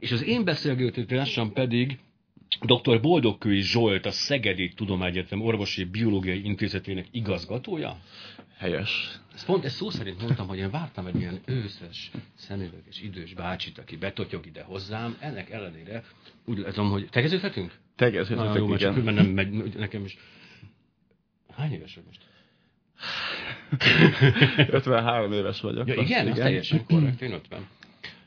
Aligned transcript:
És 0.00 0.12
az 0.12 0.24
én 0.24 0.44
beszélgető 0.44 1.04
társam 1.04 1.52
pedig 1.52 1.98
dr. 2.60 3.00
Boldogkői 3.00 3.60
Zsolt, 3.60 4.06
a 4.06 4.10
Szegedi 4.10 4.68
Tudományegyetem 4.68 5.40
Orvosi 5.40 5.84
Biológiai 5.84 6.44
Intézetének 6.44 7.06
igazgatója. 7.10 8.00
Helyes. 8.56 9.20
Ezt 9.34 9.44
pont 9.44 9.64
ezt 9.64 9.76
szó 9.76 9.90
szerint 9.90 10.22
mondtam, 10.22 10.46
hogy 10.46 10.58
én 10.58 10.70
vártam 10.70 11.06
egy 11.06 11.16
ilyen 11.16 11.40
őszes, 11.44 12.10
szemüveges, 12.34 13.00
idős 13.02 13.34
bácsit, 13.34 13.78
aki 13.78 13.96
betotyog 13.96 14.46
ide 14.46 14.62
hozzám. 14.62 15.16
Ennek 15.20 15.50
ellenére 15.50 16.04
úgy 16.44 16.58
látom, 16.58 16.90
hogy 16.90 17.08
tegeződhetünk? 17.10 17.72
Tegeződhetünk, 17.96 18.56
jó, 18.56 18.66
mert 18.66 18.80
igen. 18.80 18.94
csak 18.94 19.14
nem 19.14 19.26
megy 19.26 19.76
nekem 19.76 20.04
is. 20.04 20.18
Hány 21.56 21.72
éves 21.72 21.94
vagy 21.94 22.04
most? 22.06 22.20
53 24.74 25.32
éves 25.32 25.60
vagyok. 25.60 25.88
Ja, 25.88 25.94
igen, 25.94 26.28
az 26.28 26.36
teljesen 26.38 26.84
korrekt, 26.84 27.22
én 27.22 27.32
50. 27.32 27.66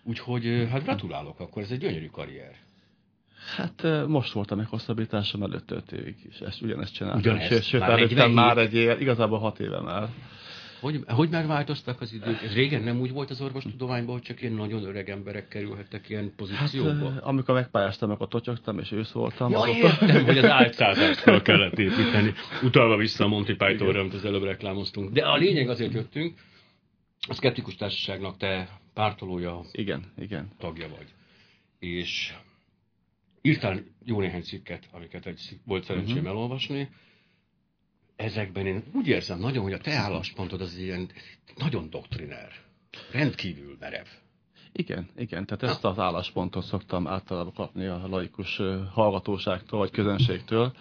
Úgyhogy 0.04 0.67
hát 0.71 0.83
gratulálok, 0.83 1.39
akkor 1.39 1.61
ez 1.61 1.71
egy 1.71 1.79
gyönyörű 1.79 2.07
karrier. 2.07 2.55
Hát 3.55 4.07
most 4.07 4.31
voltam 4.34 4.59
egy 4.59 4.67
hosszabbításom 4.70 5.43
előtt 5.43 5.71
5 5.71 5.91
évig 5.91 6.16
is. 6.29 6.39
Ezt, 6.39 6.62
ugyanezt 6.62 6.93
csináltam. 6.93 7.20
Ugyanezt? 7.21 7.48
Sőt, 7.48 7.63
sőt 7.63 7.79
Már 7.81 7.99
47? 7.99 8.34
már 8.34 8.57
egy 8.57 8.73
év, 8.73 9.02
igazából 9.02 9.39
6 9.39 9.59
éve 9.59 9.81
már. 9.81 10.07
Hogy, 10.81 11.03
hogy 11.07 11.29
már 11.29 11.48
változtak 11.48 12.02
az 12.02 12.13
idők? 12.13 12.41
Ez 12.41 12.53
régen 12.53 12.81
nem 12.84 12.99
úgy 12.99 13.12
volt 13.12 13.29
az 13.29 13.41
orvostudományban, 13.41 14.13
hogy 14.13 14.21
csak 14.23 14.41
ilyen 14.41 14.53
nagyon 14.53 14.84
öreg 14.84 15.09
emberek 15.09 15.48
kerülhettek 15.48 16.09
ilyen 16.09 16.23
Hát, 16.23 16.31
pozícióba? 16.35 16.90
ö, 16.90 17.09
amikor 17.21 17.55
megpályáztam, 17.55 18.09
akkor 18.12 18.27
totyogtam, 18.27 18.79
és 18.79 18.91
ősz 18.91 19.12
voltam. 19.12 19.51
Ja, 19.51 19.59
azóta- 19.59 19.77
értem, 20.05 20.26
hogy 20.26 20.38
az 20.38 20.43
álcázástól 20.49 21.41
kellett 21.48 21.79
építeni. 21.79 22.34
Utalva 22.63 22.98
vissza 22.98 23.23
a 23.23 23.27
Monty 23.27 23.54
Pythonra, 23.57 23.99
amit 23.99 24.13
az 24.13 24.26
előbb 24.26 24.43
reklámoztunk. 24.43 25.12
De 25.12 25.26
a 25.26 25.35
lényeg 25.35 25.70
azért 25.70 25.93
jöttünk, 25.93 26.40
a 27.27 27.34
Skeptikus 27.34 27.76
Társaságnak 27.76 28.38
te 28.38 28.70
pártolója, 28.93 29.61
Igen, 29.71 30.11
igen. 30.17 30.52
tagja 30.57 30.89
vagy. 30.89 31.13
És 31.79 32.34
írtál 33.41 33.84
jó 34.03 34.20
néhány 34.20 34.41
cikket, 34.41 34.88
amiket 34.91 35.25
egy 35.25 35.59
volt 35.65 35.84
szerencsém 35.84 36.18
Mhm. 36.18 36.27
elolvasni. 36.27 36.90
Ezekben 38.15 38.65
én 38.68 38.84
úgy 38.93 39.07
érzem 39.07 39.40
nagyon, 39.40 39.63
hogy 39.63 39.73
a 39.73 39.77
te 39.77 39.93
álláspontod 39.93 40.62
az 40.62 40.77
ilyen 40.77 41.09
nagyon 41.57 41.90
doktriner, 41.90 42.51
rendkívül 43.12 43.77
merev. 43.79 44.05
Igen, 44.71 45.09
igen, 45.18 45.46
tehát 45.46 45.63
ezt 45.63 45.85
az 45.85 45.99
álláspontot 45.99 46.63
szoktam 46.63 47.07
általában 47.07 47.53
kapni 47.53 47.85
a 47.85 48.07
laikus 48.07 48.57
hallgatóságtól, 48.91 49.79
vagy 49.79 49.91
közönségtől. 49.91 50.73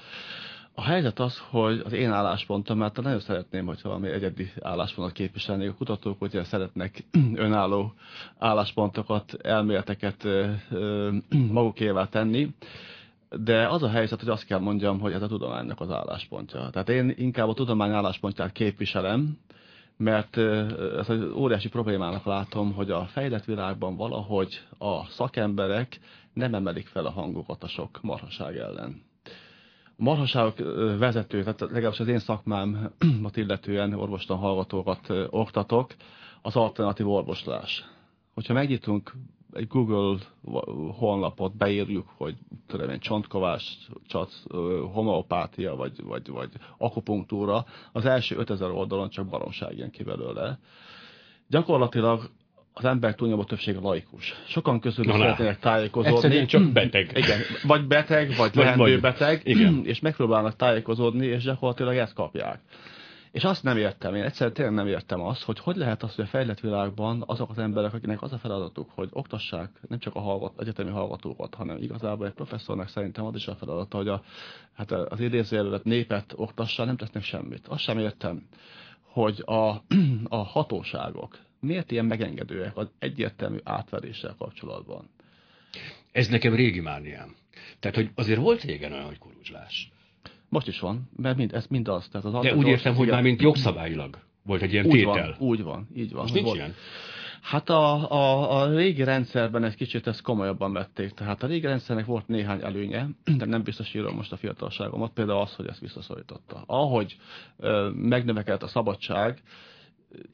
A 0.75 0.83
helyzet 0.83 1.19
az, 1.19 1.39
hogy 1.51 1.83
az 1.85 1.93
én 1.93 2.11
álláspontom, 2.11 2.79
mert 2.79 3.01
nagyon 3.03 3.21
szeretném, 3.21 3.67
hogyha 3.67 3.89
valami 3.89 4.09
egyedi 4.09 4.53
álláspontot 4.61 5.15
képviselnék. 5.15 5.71
A 5.71 5.75
kutatók 5.75 6.23
ugye 6.23 6.45
szeretnek 6.45 7.05
önálló 7.35 7.95
álláspontokat, 8.39 9.35
elméleteket 9.43 10.27
magukévá 11.53 12.09
tenni, 12.09 12.55
de 13.31 13.69
az 13.69 13.83
a 13.83 13.89
helyzet, 13.89 14.21
hogy 14.21 14.29
azt 14.29 14.45
kell 14.47 14.59
mondjam, 14.59 15.01
hogy 15.01 15.13
ez 15.13 15.23
a 15.23 15.27
tudománynak 15.27 15.81
az 15.81 15.91
álláspontja. 15.91 16.71
Tehát 16.71 16.89
én 16.89 17.15
inkább 17.17 17.49
a 17.49 17.55
tudomány 17.55 17.91
álláspontját 17.91 18.53
képviselem, 18.53 19.39
mert 19.97 20.37
ö, 20.37 20.99
ez 20.99 21.09
egy 21.09 21.23
óriási 21.35 21.69
problémának 21.69 22.25
látom, 22.25 22.73
hogy 22.73 22.91
a 22.91 23.05
fejlett 23.07 23.45
világban 23.45 23.97
valahogy 23.97 24.61
a 24.79 25.05
szakemberek 25.05 26.01
nem 26.33 26.55
emelik 26.55 26.87
fel 26.87 27.07
a 27.07 27.11
hangokat 27.11 27.63
a 27.63 27.69
sok 27.69 27.99
marhaság 28.03 28.57
ellen. 28.57 29.11
A 29.99 30.03
marhaságok 30.03 30.59
ö, 30.59 30.97
vezető, 30.99 31.43
tehát 31.43 31.61
legalábbis 31.61 32.01
az 32.01 32.09
én 32.09 32.19
szakmámat 32.19 33.37
illetően 33.37 33.93
orvostan 33.93 34.37
hallgatókat 34.39 35.13
oktatok, 35.31 35.95
az 36.43 36.57
alternatív 36.57 37.09
orvoslás. 37.09 37.85
Hogyha 38.35 38.53
megnyitunk 38.53 39.13
egy 39.53 39.67
Google 39.67 40.19
honlapot, 40.99 41.57
beírjuk, 41.57 42.09
hogy 42.17 42.37
tudom 42.67 42.91
én, 42.91 42.99
csontkovás, 42.99 43.79
csac, 44.07 44.43
ö, 44.49 44.85
homeopátia, 44.93 45.77
vagy, 45.77 46.03
vagy, 46.03 46.29
vagy 46.29 46.51
akupunktúra, 46.79 47.65
az 47.93 48.05
első 48.05 48.37
5000 48.37 48.71
oldalon 48.71 49.09
csak 49.09 49.27
baromság 49.27 49.77
jön 49.77 49.91
ki 49.91 50.03
belőle. 50.03 50.59
Gyakorlatilag 51.49 52.31
az 52.73 52.85
emberek 52.85 53.17
túlnyomó 53.17 53.45
többsége 53.45 53.79
laikus. 53.81 54.35
Sokan 54.47 54.81
közülük 54.81 55.13
Na, 55.13 55.19
szeretnének 55.19 55.59
tájékozódni. 55.59 56.15
Egyszerűen 56.17 56.47
csak 56.55 56.73
beteg. 56.73 57.11
Igen, 57.15 57.39
vagy 57.67 57.87
beteg, 57.87 58.35
vagy 58.37 58.55
vagy- 58.77 59.01
beteg, 59.01 59.41
igen. 59.45 59.85
és 59.93 60.01
megpróbálnak 60.01 60.57
tájékozódni, 60.57 61.27
és 61.27 61.43
gyakorlatilag 61.43 61.97
ezt 61.97 62.15
kapják. 62.15 62.61
És 63.33 63.45
azt 63.45 63.63
nem 63.63 63.77
értem, 63.77 64.15
én 64.15 64.23
egyszerűen 64.23 64.55
tényleg 64.55 64.75
nem 64.75 64.87
értem 64.87 65.21
azt, 65.21 65.43
hogy 65.43 65.59
hogy 65.59 65.77
lehet 65.77 66.03
az, 66.03 66.15
hogy 66.15 66.25
a 66.25 66.29
fejlett 66.29 66.61
világban 66.61 67.23
azok 67.27 67.51
az 67.51 67.59
emberek, 67.59 67.93
akiknek 67.95 68.23
az 68.23 68.33
a 68.33 68.39
feladatuk, 68.39 68.91
hogy 68.95 69.09
oktassák 69.13 69.71
nem 69.89 69.99
csak 69.99 70.15
a 70.15 70.21
hallgat, 70.21 70.61
egyetemi 70.61 70.91
hallgatókat, 70.91 71.55
hanem 71.55 71.77
igazából 71.81 72.27
egy 72.27 72.33
professzornak 72.33 72.89
szerintem 72.89 73.25
az 73.25 73.35
is 73.35 73.47
a 73.47 73.55
feladata, 73.55 73.97
hogy 73.97 74.09
a, 74.09 74.23
hát 74.73 74.91
az 74.93 75.21
idézőjelölet 75.21 75.85
népet 75.85 76.33
oktassa, 76.37 76.85
nem 76.85 76.97
tesznek 76.97 77.23
semmit. 77.23 77.67
Azt 77.69 77.83
sem 77.83 77.99
értem, 77.99 78.47
hogy 79.03 79.43
a, 79.47 79.53
a 80.29 80.37
hatóságok 80.37 81.39
miért 81.63 81.91
ilyen 81.91 82.05
megengedőek 82.05 82.77
az 82.77 82.91
egyértelmű 82.99 83.59
átveréssel 83.65 84.35
kapcsolatban. 84.39 85.09
Ez 86.13 86.29
nekem 86.29 86.55
régi 86.55 86.81
mániám. 86.81 87.35
Tehát, 87.81 87.97
hogy 87.97 88.11
azért 88.15 88.41
volt 88.41 88.63
régen 88.63 88.93
olyan, 88.93 89.05
hogy 89.05 89.19
kuruzslás. 89.19 89.91
Most 90.49 90.67
is 90.67 90.81
van, 90.81 91.11
mert 91.17 91.37
mind, 91.37 91.55
ez 91.55 91.67
mind 91.67 91.89
az. 91.89 92.09
Tehát 92.09 92.27
az 92.27 92.43
De 92.43 92.55
úgy 92.55 92.67
értem, 92.67 92.95
hogy 92.95 93.09
már 93.09 93.23
mint 93.23 93.41
jogszabályilag 93.43 94.19
volt 94.43 94.63
egy 94.63 94.73
ilyen 94.73 94.87
úgy 94.87 94.93
tétel. 94.93 95.13
van, 95.13 95.49
úgy 95.49 95.63
van, 95.63 95.89
így 95.95 96.13
van. 96.13 96.23
Most 96.23 96.35
nincs 96.35 96.47
volt- 96.47 96.59
ilyen. 96.59 96.75
Hát 97.41 97.69
a, 97.71 98.11
a, 98.11 98.61
a 98.61 98.75
régi 98.75 99.05
rendszerben 99.05 99.65
egy 99.65 99.75
kicsit 99.75 100.07
ezt 100.07 100.23
komolyabban 100.23 100.73
vették. 100.73 101.11
Tehát 101.11 101.43
a 101.43 101.47
régi 101.47 101.67
rendszernek 101.67 102.07
volt 102.07 102.29
néhány 102.29 102.61
előnye, 102.63 103.09
de 103.39 103.45
nem 103.45 103.63
biztos 103.63 103.95
írom 103.95 104.15
most 104.15 104.33
a 104.33 104.37
fiatalságomat, 104.37 105.13
például 105.13 105.41
az, 105.41 105.55
hogy 105.55 105.67
ezt 105.67 105.81
visszaszorította. 105.81 106.63
Ahogy 106.67 107.17
ö, 107.57 107.91
megnövekedett 107.95 108.63
a 108.63 108.67
szabadság, 108.67 109.43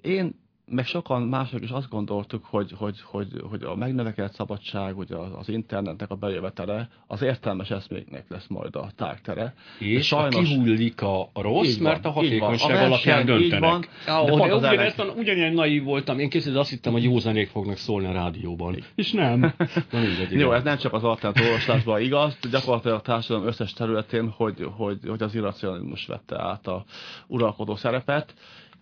én 0.02 0.34
meg 0.70 0.86
sokan 0.86 1.22
mások 1.22 1.62
is 1.62 1.70
azt 1.70 1.88
gondoltuk, 1.88 2.44
hogy, 2.44 2.72
hogy, 2.76 3.00
hogy, 3.04 3.28
hogy 3.50 3.62
a 3.62 3.74
megnövekedett 3.76 4.32
szabadság, 4.32 4.98
ugye 4.98 5.16
az 5.16 5.48
internetnek 5.48 6.10
a 6.10 6.14
bejövetele, 6.14 6.88
az 7.06 7.22
értelmes 7.22 7.70
eszméknek 7.70 8.24
lesz 8.28 8.46
majd 8.48 8.76
a 8.76 8.88
tártere. 8.96 9.54
És 9.78 10.06
Sajnos- 10.06 10.34
Sajnos... 10.34 10.50
kihullik 10.50 11.02
a, 11.02 11.30
rossz, 11.34 11.74
van, 11.78 11.82
mert 11.92 12.04
a 12.04 12.08
így 12.22 12.38
van. 12.38 12.48
hatékonyság 12.48 12.76
A 12.76 12.84
alapján 12.84 13.26
döntenek. 13.26 13.60
van, 13.70 13.80
de 13.80 14.24
de 14.24 14.30
pont 14.30 14.52
az 14.52 14.58
ugyanezt, 14.58 14.98
ellen- 14.98 15.16
ugyanilyen 15.16 15.52
naív 15.52 15.82
voltam. 15.82 16.18
Én 16.18 16.28
képzeld, 16.28 16.56
azt 16.56 16.70
hittem, 16.70 16.92
hogy 16.92 17.02
józanék 17.04 17.48
fognak 17.48 17.76
szólni 17.76 18.06
a 18.06 18.12
rádióban. 18.12 18.84
És 18.94 19.12
nem. 19.12 19.40
Na 19.92 19.98
mindegy, 20.00 20.32
Jó, 20.32 20.52
ez 20.52 20.62
nem 20.62 20.76
csak 20.78 20.92
az 20.92 21.04
alternatív 21.04 21.46
olvasásban 21.46 22.00
igaz, 22.00 22.38
de 22.40 22.48
gyakorlatilag 22.48 22.96
a 22.96 23.00
társadalom 23.00 23.46
összes 23.48 23.72
területén, 23.72 24.28
hogy, 24.30 24.66
hogy, 24.76 24.98
hogy 25.06 25.22
az 25.22 25.34
irracionalizmus 25.34 26.06
vette 26.06 26.42
át 26.42 26.66
a 26.66 26.84
uralkodó 27.26 27.76
szerepet. 27.76 28.34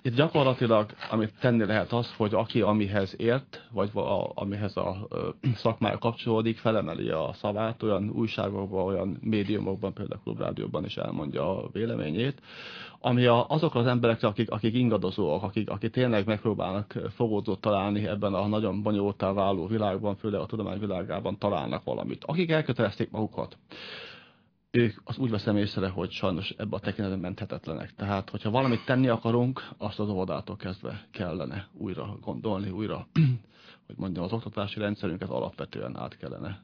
Itt 0.07 0.15
gyakorlatilag, 0.15 0.91
amit 1.11 1.33
tenni 1.41 1.65
lehet 1.65 1.93
az, 1.93 2.15
hogy 2.17 2.35
aki 2.35 2.61
amihez 2.61 3.15
ért, 3.19 3.67
vagy 3.71 3.91
a, 3.95 4.31
amihez 4.35 4.77
a 4.77 5.07
ö, 5.09 5.29
szakmája 5.55 5.99
kapcsolódik, 5.99 6.59
felemeli 6.59 7.09
a 7.09 7.31
szavát, 7.33 7.83
olyan 7.83 8.11
újságokban, 8.11 8.85
olyan 8.85 9.19
médiumokban, 9.21 9.93
például 9.93 10.21
klubrádióban 10.23 10.85
is 10.85 10.97
elmondja 10.97 11.65
a 11.65 11.69
véleményét, 11.73 12.41
ami 13.01 13.25
a, 13.25 13.47
azok 13.49 13.75
az 13.75 13.87
emberek, 13.87 14.23
akik, 14.23 14.51
akik 14.51 14.75
ingadozóak, 14.75 15.43
akik, 15.43 15.71
akik 15.71 15.91
tényleg 15.91 16.27
megpróbálnak 16.27 16.95
fogódót 17.15 17.61
találni 17.61 18.07
ebben 18.07 18.35
a 18.35 18.47
nagyon 18.47 18.83
bonyolultá 18.83 19.33
váló 19.33 19.67
világban, 19.67 20.17
főleg 20.17 20.41
a 20.41 20.47
tudomány 20.47 20.79
világában 20.79 21.39
találnak 21.39 21.85
valamit. 21.85 22.25
Akik 22.25 22.51
elkötelezték 22.51 23.11
magukat, 23.11 23.57
ők 24.77 25.01
azt 25.05 25.19
úgy 25.19 25.31
veszem 25.31 25.57
észre, 25.57 25.89
hogy 25.89 26.11
sajnos 26.11 26.51
ebbe 26.51 26.77
a 26.77 26.81
tekintetben 26.81 27.19
menthetetlenek. 27.19 27.95
Tehát, 27.95 28.31
hogyha 28.31 28.51
valamit 28.51 28.85
tenni 28.85 29.09
akarunk, 29.09 29.69
azt 29.79 29.99
az 29.99 30.09
óvodától 30.09 30.57
kezdve 30.57 31.07
kellene 31.11 31.69
újra 31.73 32.19
gondolni, 32.21 32.71
újra, 32.71 33.09
hogy 33.87 33.97
mondjam, 33.97 34.25
az 34.25 34.33
oktatási 34.33 34.79
rendszerünket 34.79 35.29
alapvetően 35.29 35.97
át 35.97 36.17
kellene. 36.17 36.63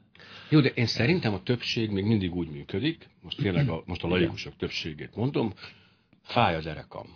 Jó, 0.49 0.59
de 0.59 0.69
én 0.69 0.85
szerintem 0.85 1.33
a 1.33 1.43
többség 1.43 1.89
még 1.89 2.05
mindig 2.05 2.35
úgy 2.35 2.49
működik, 2.49 3.09
most 3.21 3.37
tényleg 3.37 3.69
a, 3.69 3.83
most 3.85 4.03
a 4.03 4.07
laikusok 4.07 4.55
többségét 4.55 5.15
mondom, 5.15 5.53
fáj 6.21 6.55
a 6.55 6.61
derekam. 6.61 7.07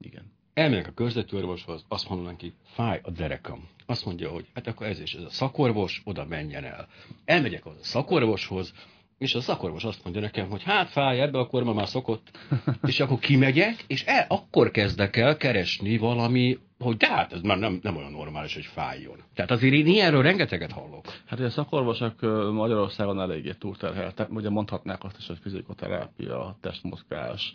Igen. 0.00 0.32
Elmegyek 0.54 0.86
a 0.86 0.92
körzetőorvoshoz, 0.92 1.84
azt 1.88 2.08
mondom 2.08 2.26
neki, 2.26 2.54
fáj 2.64 3.00
a 3.02 3.10
derekam. 3.10 3.68
Azt 3.86 4.04
mondja, 4.04 4.30
hogy 4.30 4.46
hát 4.54 4.66
akkor 4.66 4.86
ez 4.86 5.00
is 5.00 5.14
ez 5.14 5.22
a 5.22 5.28
szakorvos, 5.28 6.02
oda 6.04 6.24
menjen 6.24 6.64
el. 6.64 6.88
Elmegyek 7.24 7.66
az 7.66 7.76
a 7.80 7.84
szakorvoshoz, 7.84 8.74
és 9.18 9.34
a 9.34 9.40
szakorvos 9.40 9.84
azt 9.84 10.04
mondja 10.04 10.22
nekem, 10.22 10.48
hogy 10.48 10.62
hát 10.62 10.90
fáj, 10.90 11.20
ebbe 11.20 11.38
a 11.38 11.46
korma 11.46 11.72
már 11.72 11.88
szokott. 11.88 12.38
És 12.86 13.00
akkor 13.00 13.18
kimegyek, 13.18 13.84
és 13.86 14.04
el, 14.04 14.26
akkor 14.28 14.70
kezdek 14.70 15.16
el 15.16 15.36
keresni 15.36 15.98
valami, 15.98 16.58
hogy 16.78 16.96
de 16.96 17.08
hát 17.08 17.32
ez 17.32 17.40
már 17.40 17.58
nem, 17.58 17.78
nem 17.82 17.96
olyan 17.96 18.10
normális, 18.10 18.54
hogy 18.54 18.64
fájjon. 18.64 19.22
Tehát 19.34 19.50
azért 19.50 19.74
én 19.74 19.86
ilyenről 19.86 20.22
rengeteget 20.22 20.72
hallok. 20.72 21.04
Hát 21.26 21.38
ugye 21.38 21.48
a 21.48 21.50
szakorvosok 21.50 22.20
Magyarországon 22.52 23.20
eléggé 23.20 23.52
túlterheltek. 23.52 24.30
Ugye 24.30 24.50
mondhatnák 24.50 25.04
azt 25.04 25.16
is, 25.18 25.26
hogy 25.26 25.38
fizikoterápia, 25.42 26.56
testmozgás, 26.60 27.52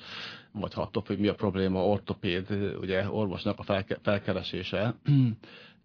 vagy 0.52 0.74
ha 0.74 0.82
attól 0.82 1.04
függ, 1.04 1.20
mi 1.20 1.28
a 1.28 1.36
probléma, 1.36 1.86
ortopéd, 1.86 2.76
ugye 2.82 3.10
orvosnak 3.10 3.60
a 3.60 3.64
felke- 3.64 4.00
felkeresése. 4.04 4.96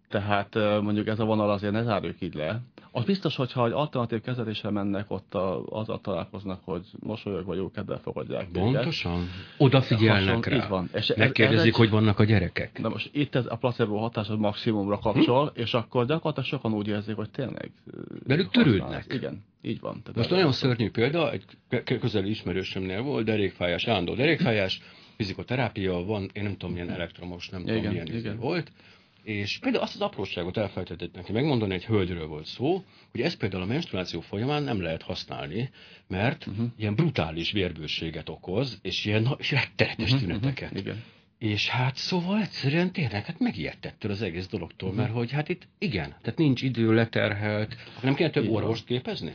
Tehát 0.09 0.55
mondjuk 0.81 1.07
ez 1.07 1.19
a 1.19 1.25
vonal 1.25 1.49
azért 1.49 1.73
ne 1.73 1.83
zárjuk 1.83 2.21
így 2.21 2.33
le. 2.33 2.61
Az 2.95 3.05
biztos, 3.05 3.35
hogyha 3.35 3.65
egy 3.65 3.71
alternatív 3.71 4.21
kezeléssel 4.21 4.71
mennek, 4.71 5.11
ott 5.11 5.33
a, 5.33 5.63
azzal 5.65 6.01
találkoznak, 6.01 6.61
hogy 6.63 6.85
mosolyog 6.99 7.45
vagy 7.45 7.57
jó 7.57 7.71
kedvel 7.71 7.99
fogadják. 7.99 8.47
Pontosan. 8.51 9.29
Odafigyelnek 9.57 10.45
rá. 10.45 10.55
Így 10.55 10.67
van. 10.67 10.89
És 10.93 11.13
Megkérdezik, 11.15 11.71
ez, 11.71 11.77
hogy 11.77 11.89
vannak 11.89 12.19
a 12.19 12.23
gyerekek. 12.23 12.79
Na 12.81 12.89
most 12.89 13.09
itt 13.13 13.35
ez 13.35 13.45
a 13.49 13.55
placebo 13.55 13.97
hatás 13.97 14.29
az 14.29 14.37
maximumra 14.37 14.99
kapcsol, 14.99 15.51
hm? 15.53 15.59
és 15.59 15.73
akkor 15.73 16.05
gyakorlatilag 16.05 16.49
sokan 16.49 16.73
úgy 16.73 16.87
érzik, 16.87 17.15
hogy 17.15 17.29
tényleg... 17.29 17.71
Velük 18.27 18.51
törődnek. 18.51 19.05
Igen, 19.13 19.43
így 19.61 19.79
van. 19.79 20.01
Tehát 20.01 20.15
most 20.15 20.29
nagyon 20.29 20.51
szörnyű 20.51 20.89
példa, 20.89 21.31
egy 21.31 21.45
közeli 21.99 22.29
ismerősömnél 22.29 23.01
volt, 23.01 23.25
derékfájás, 23.25 23.87
állandó 23.87 24.13
derékfájás, 24.13 24.81
fizikoterápia, 25.15 25.93
van, 25.93 26.29
én 26.33 26.43
nem 26.43 26.51
tudom, 26.51 26.73
milyen 26.73 26.89
elektromos, 26.89 27.49
nem 27.49 27.61
igen, 27.61 27.75
tudom, 27.75 27.91
milyen 27.91 28.07
izé 28.07 28.17
igen. 28.17 28.37
volt, 28.37 28.71
és 29.25 29.57
például 29.57 29.83
azt 29.83 29.95
az 29.95 30.01
apróságot 30.01 30.57
elfelejtetett 30.57 31.15
neki 31.15 31.31
megmondani, 31.31 31.73
egy 31.73 31.85
hölgyről 31.85 32.27
volt 32.27 32.45
szó, 32.45 32.83
hogy 33.11 33.21
ezt 33.21 33.37
például 33.37 33.63
a 33.63 33.65
menstruáció 33.65 34.19
folyamán 34.19 34.63
nem 34.63 34.81
lehet 34.81 35.01
használni, 35.01 35.69
mert 36.07 36.47
uh-huh. 36.47 36.65
ilyen 36.77 36.95
brutális 36.95 37.51
vérbőséget 37.51 38.29
okoz, 38.29 38.79
és 38.81 39.05
ilyen 39.05 39.37
rettenetes 39.49 40.11
uh-huh, 40.11 40.19
tüneteket. 40.19 40.71
Uh-huh, 40.71 40.85
igen. 40.85 41.03
És 41.39 41.69
hát 41.69 41.95
szóval 41.95 42.41
egyszerűen 42.41 42.91
tényleg 42.91 43.25
hát 43.25 43.39
megijedtettől 43.39 44.11
az 44.11 44.21
egész 44.21 44.47
dologtól, 44.47 44.89
uh-huh. 44.89 45.03
mert 45.03 45.15
hogy 45.15 45.31
hát 45.31 45.49
itt 45.49 45.67
igen, 45.77 46.15
tehát 46.21 46.37
nincs 46.37 46.61
idő 46.61 46.93
leterhelt, 46.93 47.75
nem 48.01 48.13
kell 48.13 48.29
több 48.29 48.49
orvost 48.49 48.85
képezni? 48.85 49.33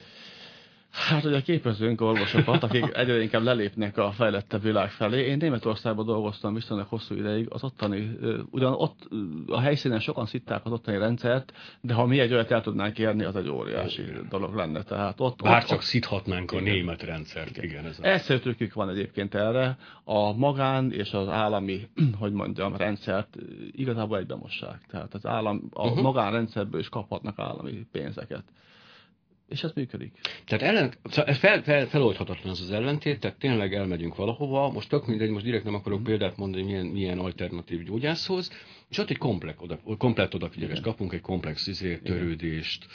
Hát 0.91 1.25
ugye 1.25 1.41
képezőnk 1.41 2.01
orvosokat, 2.01 2.63
akik 2.63 2.95
egyre 2.97 3.23
inkább 3.23 3.43
lelépnek 3.43 3.99
a 3.99 4.13
fejlettebb 4.13 4.63
világ 4.63 4.91
felé. 4.91 5.27
Én 5.27 5.37
Németországban 5.37 6.07
dolgoztam 6.07 6.55
viszonylag 6.55 6.87
hosszú 6.89 7.15
ideig, 7.15 7.47
az 7.51 7.65
ottani, 7.65 8.19
ugyan 8.51 8.73
ott 8.73 9.09
a 9.47 9.61
helyszínen 9.61 10.01
sokan 10.01 10.27
szitták 10.27 10.65
az 10.65 10.73
ottani 10.73 10.99
rendszert, 10.99 11.53
de 11.81 11.95
ha 11.95 12.07
mi 12.07 12.19
egy 12.19 12.33
olyat 12.33 12.51
el 12.51 12.61
tudnánk 12.61 12.99
érni, 12.99 13.25
az 13.25 13.37
egy 13.37 13.49
óriási 13.49 14.03
dolog 14.29 14.55
lenne. 14.55 14.83
Tehát 14.83 15.21
ott, 15.21 15.43
Bár 15.43 15.63
ott, 15.63 15.69
csak 15.69 15.83
szithatnánk 15.83 16.53
a 16.53 16.61
német 16.61 17.03
rendszert, 17.03 17.57
igen. 17.57 17.65
igen 17.65 17.85
ez 17.85 17.99
Egyszerűtőkük 18.01 18.75
van 18.75 18.89
egyébként 18.89 19.35
erre. 19.35 19.79
A 20.05 20.33
magán 20.33 20.93
és 20.93 21.13
az 21.13 21.29
állami, 21.29 21.89
hogy 22.21 22.33
mondjam, 22.33 22.77
rendszert 22.77 23.37
igazából 23.71 24.19
egybemossák. 24.19 24.81
Tehát 24.91 25.15
az 25.15 25.27
állam, 25.27 25.69
a 25.73 25.87
uh-huh. 25.87 26.03
magánrendszerből 26.03 26.81
is 26.81 26.89
kaphatnak 26.89 27.39
állami 27.39 27.87
pénzeket. 27.93 28.45
És 29.51 29.63
ez 29.63 29.73
működik. 29.75 30.13
Tehát 30.45 30.65
ellen, 30.65 30.93
szóval 31.05 31.35
fel, 31.35 31.63
fel, 31.63 31.87
feloldhatatlan 31.87 32.51
az 32.51 32.61
az 32.61 32.71
ellentét, 32.71 33.21
tehát 33.21 33.39
tényleg 33.39 33.75
elmegyünk 33.75 34.17
valahova, 34.17 34.71
most 34.71 34.89
tök 34.89 35.07
mindegy, 35.07 35.31
most 35.31 35.45
direkt 35.45 35.65
nem 35.65 35.75
akarok 35.75 36.01
mm. 36.01 36.05
példát 36.05 36.37
mondani, 36.37 36.63
milyen, 36.63 36.87
milyen 36.87 37.19
alternatív 37.19 37.83
gyógyászhoz, 37.83 38.51
és 38.89 38.99
ott 38.99 39.11
egy 39.11 39.19
komplet, 39.19 39.57
oda, 39.61 39.81
komplet 39.99 40.35
odafigyelést 40.35 40.83
kapunk, 40.83 41.13
egy 41.13 41.21
komplex 41.21 41.67
izé, 41.67 41.97
törődést, 41.97 42.87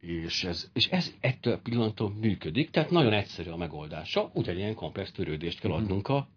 és 0.00 0.44
ez, 0.44 0.70
és 0.72 0.86
ez 0.86 1.14
ettől 1.20 1.58
pillanattól 1.58 2.12
működik, 2.20 2.70
tehát 2.70 2.90
nagyon 2.90 3.12
egyszerű 3.12 3.50
a 3.50 3.56
megoldása, 3.56 4.30
ugyanilyen 4.34 4.74
komplex 4.74 5.12
törődést 5.12 5.60
kell 5.60 5.70
mhm. 5.70 5.82
adnunk 5.82 6.08
a 6.08 6.28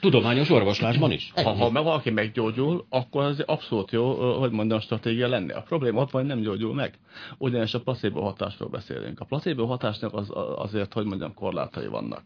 Tudományos 0.00 0.50
orvoslásban 0.50 1.10
is. 1.10 1.32
Ha, 1.34 1.52
ha 1.52 1.70
meg 1.70 1.82
valaki 1.82 2.10
meggyógyul, 2.10 2.86
akkor 2.88 3.22
az 3.22 3.40
abszolút 3.46 3.90
jó, 3.90 4.34
hogy 4.38 4.50
mondjam, 4.50 4.80
stratégia 4.80 5.28
lenne. 5.28 5.54
A 5.54 5.62
probléma 5.62 6.00
ott 6.00 6.10
van, 6.10 6.20
hogy 6.20 6.30
nem 6.30 6.40
gyógyul 6.40 6.74
meg. 6.74 6.98
Ugyanis 7.38 7.74
a 7.74 7.80
placebo 7.80 8.20
hatásról 8.20 8.68
beszélünk. 8.68 9.20
A 9.20 9.24
placebo 9.24 9.66
hatásnak 9.66 10.14
az, 10.14 10.30
azért, 10.56 10.92
hogy 10.92 11.04
mondjam, 11.04 11.34
korlátai 11.34 11.86
vannak. 11.86 12.22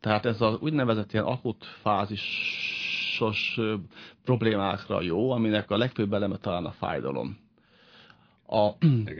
Tehát 0.00 0.26
ez 0.26 0.40
az 0.40 0.56
úgynevezett 0.60 1.12
ilyen 1.12 1.24
akut 1.24 1.64
fázisos 1.64 3.60
problémákra 4.24 5.02
jó, 5.02 5.30
aminek 5.30 5.70
a 5.70 5.76
legfőbb 5.76 6.12
eleme 6.12 6.36
talán 6.36 6.64
a 6.64 6.72
fájdalom. 6.72 7.42
A, 8.46 8.70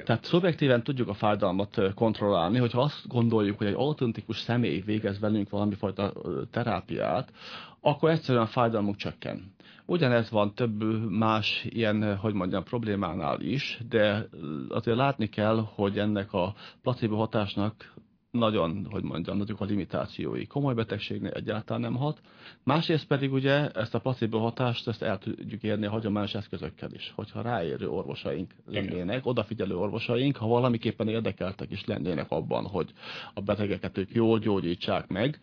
tehát 0.05 0.25
szubjektíven 0.25 0.82
tudjuk 0.82 1.09
a 1.09 1.15
fájdalmat 1.15 1.94
kontrollálni, 1.94 2.59
hogyha 2.59 2.81
azt 2.81 3.09
gondoljuk, 3.09 3.59
hogy 3.59 3.67
egy 3.67 3.75
autentikus 3.75 4.38
személy 4.38 4.81
végez 4.81 5.19
velünk 5.21 5.50
valami 5.50 5.75
fajta 5.75 6.12
terápiát, 6.50 7.32
akkor 7.81 8.11
egyszerűen 8.11 8.44
a 8.44 8.49
fájdalmunk 8.49 8.97
csökken. 8.97 9.53
Ugyanez 9.87 10.31
van 10.31 10.55
több 10.55 10.82
más 11.11 11.67
ilyen, 11.69 12.17
hogy 12.17 12.35
mondjam, 12.35 12.62
problémánál 12.62 13.41
is, 13.41 13.81
de 13.88 14.29
azért 14.69 14.97
látni 14.97 15.29
kell, 15.29 15.67
hogy 15.75 15.99
ennek 15.99 16.32
a 16.32 16.55
placebo 16.82 17.17
hatásnak 17.17 17.93
nagyon, 18.34 18.86
hogy 18.90 19.02
mondjam, 19.02 19.36
nagyok 19.36 19.60
a 19.60 19.64
limitációi. 19.64 20.46
Komoly 20.46 20.75
betegségnél 20.75 21.31
egyáltalán 21.31 21.81
nem 21.81 21.94
hat. 21.94 22.20
Másrészt 22.62 23.06
pedig 23.06 23.32
ugye 23.32 23.70
ezt 23.70 23.94
a 23.94 23.98
placebo 23.98 24.38
hatást 24.38 24.88
ezt 24.88 25.02
el 25.02 25.19
tudjuk 25.19 25.62
érni 25.62 25.86
a 25.86 25.90
hagyományos 25.90 26.34
eszközökkel 26.34 26.92
is. 26.92 27.12
Hogyha 27.14 27.42
ráérő 27.42 27.88
orvosaink 27.88 28.54
lennének, 28.66 29.16
Igen. 29.16 29.20
odafigyelő 29.22 29.76
orvosaink, 29.76 30.36
ha 30.36 30.46
valamiképpen 30.46 31.08
érdekeltek 31.08 31.70
is 31.70 31.84
lennének 31.84 32.31
abban, 32.31 32.66
hogy 32.66 32.92
a 33.34 33.40
betegeket 33.40 33.98
ők 33.98 34.14
jól 34.14 34.38
gyógyítsák 34.38 35.06
meg, 35.06 35.40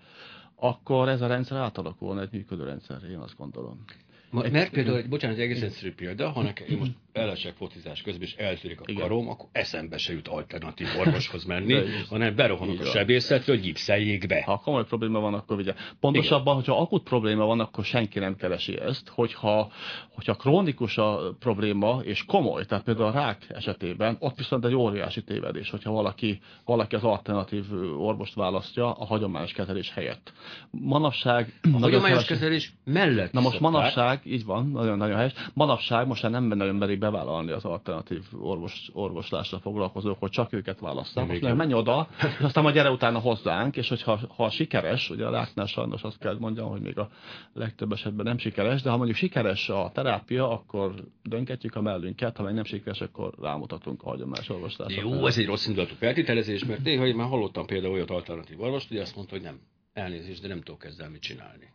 akkor 0.55 1.09
ez 1.09 1.21
a 1.21 1.27
rendszer 1.27 1.57
átalakulna 1.57 2.21
egy 2.21 2.31
működő 2.31 2.63
rendszer, 2.63 3.03
én 3.03 3.17
azt 3.17 3.37
gondolom. 3.37 3.83
Mert 4.31 4.69
például, 4.69 4.97
egy, 4.97 5.09
bocsánat, 5.09 5.37
egy 5.37 5.43
egész 5.43 5.61
egyszerű 5.61 5.93
példa, 5.93 6.29
ha 6.29 6.41
nekem 6.41 6.67
én 6.69 6.77
most 6.77 6.91
elesek 7.13 7.53
focizás 7.53 8.01
közben, 8.01 8.23
és 8.23 8.33
eltörik 8.33 8.79
a 8.79 8.83
Igen. 8.85 9.01
karom, 9.01 9.29
akkor 9.29 9.49
eszembe 9.51 9.97
se 9.97 10.13
jut 10.13 10.27
alternatív 10.27 10.87
orvoshoz 10.99 11.43
menni, 11.43 11.73
hanem 12.09 12.35
berohanok 12.35 12.79
a 12.79 12.85
sebészetre, 12.85 13.53
hogy 13.53 13.61
gipszeljék 13.61 14.27
be. 14.27 14.43
Ha 14.43 14.57
komoly 14.57 14.85
probléma 14.85 15.19
van, 15.19 15.33
akkor 15.33 15.57
ugye. 15.57 15.73
Pontosabban, 15.99 16.43
Igen. 16.43 16.55
hogyha 16.55 16.81
akut 16.81 17.03
probléma 17.03 17.45
van, 17.45 17.59
akkor 17.59 17.85
senki 17.85 18.19
nem 18.19 18.35
keresi 18.35 18.79
ezt. 18.79 19.09
Hogyha, 19.09 19.71
hogyha 20.09 20.35
krónikus 20.35 20.97
a 20.97 21.35
probléma, 21.39 22.01
és 22.03 22.25
komoly, 22.25 22.65
tehát 22.65 22.83
például 22.83 23.07
a 23.07 23.11
rák 23.11 23.45
esetében, 23.49 24.15
ott 24.19 24.37
viszont 24.37 24.65
egy 24.65 24.75
óriási 24.75 25.23
tévedés, 25.23 25.69
hogyha 25.69 25.91
valaki, 25.91 26.39
valaki 26.65 26.95
az 26.95 27.03
alternatív 27.03 27.65
orvost 27.97 28.33
választja 28.33 28.91
a 28.91 29.05
hagyományos 29.05 29.51
kezelés 29.51 29.91
helyett. 29.93 30.33
Manapság... 30.71 31.59
A 31.73 31.77
hagyományos 31.79 32.25
kezelés 32.25 32.73
mellett. 32.83 33.31
Na 33.31 33.41
most 33.41 33.59
manapság, 33.59 34.20
így 34.25 34.45
van, 34.45 34.67
nagyon-nagyon 34.67 35.15
helyes. 35.15 35.33
Manapság 35.53 36.07
most 36.07 36.23
már 36.23 36.31
nem 36.31 36.43
nagyon 36.43 36.75
merik 36.75 36.99
bevállalni 36.99 37.51
az 37.51 37.65
alternatív 37.65 38.23
orvos, 38.39 38.89
orvoslásra 38.93 39.59
foglalkozók, 39.59 40.19
hogy 40.19 40.29
csak 40.29 40.53
őket 40.53 40.79
választanak. 40.79 41.29
Most 41.29 41.41
nem, 41.41 41.55
menj 41.55 41.73
oda, 41.73 42.07
és 42.37 42.43
aztán 42.43 42.63
majd 42.63 42.75
gyere 42.75 42.91
utána 42.91 43.19
hozzánk, 43.19 43.77
és 43.77 43.89
hogyha 43.89 44.19
ha 44.35 44.49
sikeres, 44.49 45.09
ugye 45.09 45.25
a 45.25 45.31
ráknál 45.31 45.65
sajnos 45.65 46.03
azt 46.03 46.17
kell 46.17 46.37
mondjam, 46.39 46.69
hogy 46.69 46.81
még 46.81 46.97
a 46.97 47.09
legtöbb 47.53 47.91
esetben 47.91 48.25
nem 48.25 48.37
sikeres, 48.37 48.81
de 48.81 48.89
ha 48.89 48.97
mondjuk 48.97 49.17
sikeres 49.17 49.69
a 49.69 49.91
terápia, 49.93 50.49
akkor 50.49 50.93
dönketjük 51.23 51.75
a 51.75 51.81
mellünket, 51.81 52.37
ha 52.37 52.43
meg 52.43 52.53
nem 52.53 52.63
sikeres, 52.63 53.01
akkor 53.01 53.33
rámutatunk 53.41 54.03
a 54.03 54.09
hagyományos 54.09 54.49
orvoslásra. 54.49 55.01
Jó, 55.01 55.25
ez 55.25 55.37
egy 55.37 55.45
rossz 55.45 55.67
indulatú 55.67 55.93
feltételezés, 55.95 56.65
mert 56.65 56.83
néha 56.83 57.05
én 57.05 57.15
már 57.15 57.27
hallottam 57.27 57.65
például 57.65 57.93
olyat 57.93 58.09
alternatív 58.09 58.61
orvost, 58.61 58.87
hogy 58.87 58.97
azt 58.97 59.15
mondta, 59.15 59.35
hogy 59.35 59.43
nem, 59.43 59.59
elnézést, 59.93 60.41
de 60.41 60.47
nem 60.47 60.61
tudok 60.61 60.85
ezzel 60.85 61.09
mit 61.09 61.21
csinálni. 61.21 61.69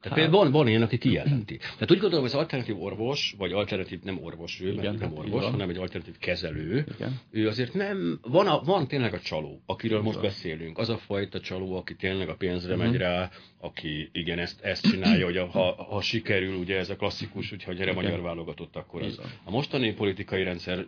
Tehát 0.00 0.18
például 0.18 0.42
van, 0.42 0.52
van 0.52 0.68
ilyen, 0.68 0.82
aki 0.82 0.98
kijelenti. 0.98 1.56
Tehát 1.78 1.90
úgy 1.90 1.98
gondolom, 1.98 2.20
hogy 2.20 2.34
az 2.34 2.38
alternatív 2.38 2.82
orvos, 2.82 3.34
vagy 3.38 3.52
alternatív 3.52 4.00
nem 4.02 4.18
orvos 4.22 4.60
ő, 4.60 4.74
mert 4.74 4.98
nem 4.98 5.12
orvos, 5.12 5.44
hanem 5.44 5.68
egy 5.68 5.76
alternatív 5.76 6.18
kezelő, 6.18 6.86
Igen. 6.94 7.20
ő 7.30 7.48
azért 7.48 7.74
nem, 7.74 8.18
van, 8.22 8.46
a, 8.46 8.62
van 8.62 8.88
tényleg 8.88 9.14
a 9.14 9.20
csaló, 9.20 9.62
akiről 9.66 10.02
most 10.02 10.20
beszélünk. 10.20 10.78
Az 10.78 10.88
a 10.88 10.96
fajta 10.96 11.40
csaló, 11.40 11.76
aki 11.76 11.94
tényleg 11.94 12.28
a 12.28 12.34
pénzre 12.34 12.74
uh-huh. 12.74 12.90
megy 12.90 13.00
rá, 13.00 13.30
aki 13.60 14.10
igen, 14.12 14.38
ezt, 14.38 14.60
ezt 14.60 14.90
csinálja, 14.90 15.24
hogy 15.24 15.36
a, 15.36 15.46
ha, 15.46 15.84
ha 15.88 16.00
sikerül, 16.00 16.54
ugye 16.54 16.76
ez 16.78 16.90
a 16.90 16.96
klasszikus, 16.96 17.50
hogyha 17.50 17.72
gyere 17.72 17.92
magyar 17.92 18.20
válogatott, 18.20 18.76
akkor 18.76 19.02
az. 19.02 19.20
A 19.44 19.50
mostani 19.50 19.94
politikai 19.94 20.42
rendszer 20.42 20.86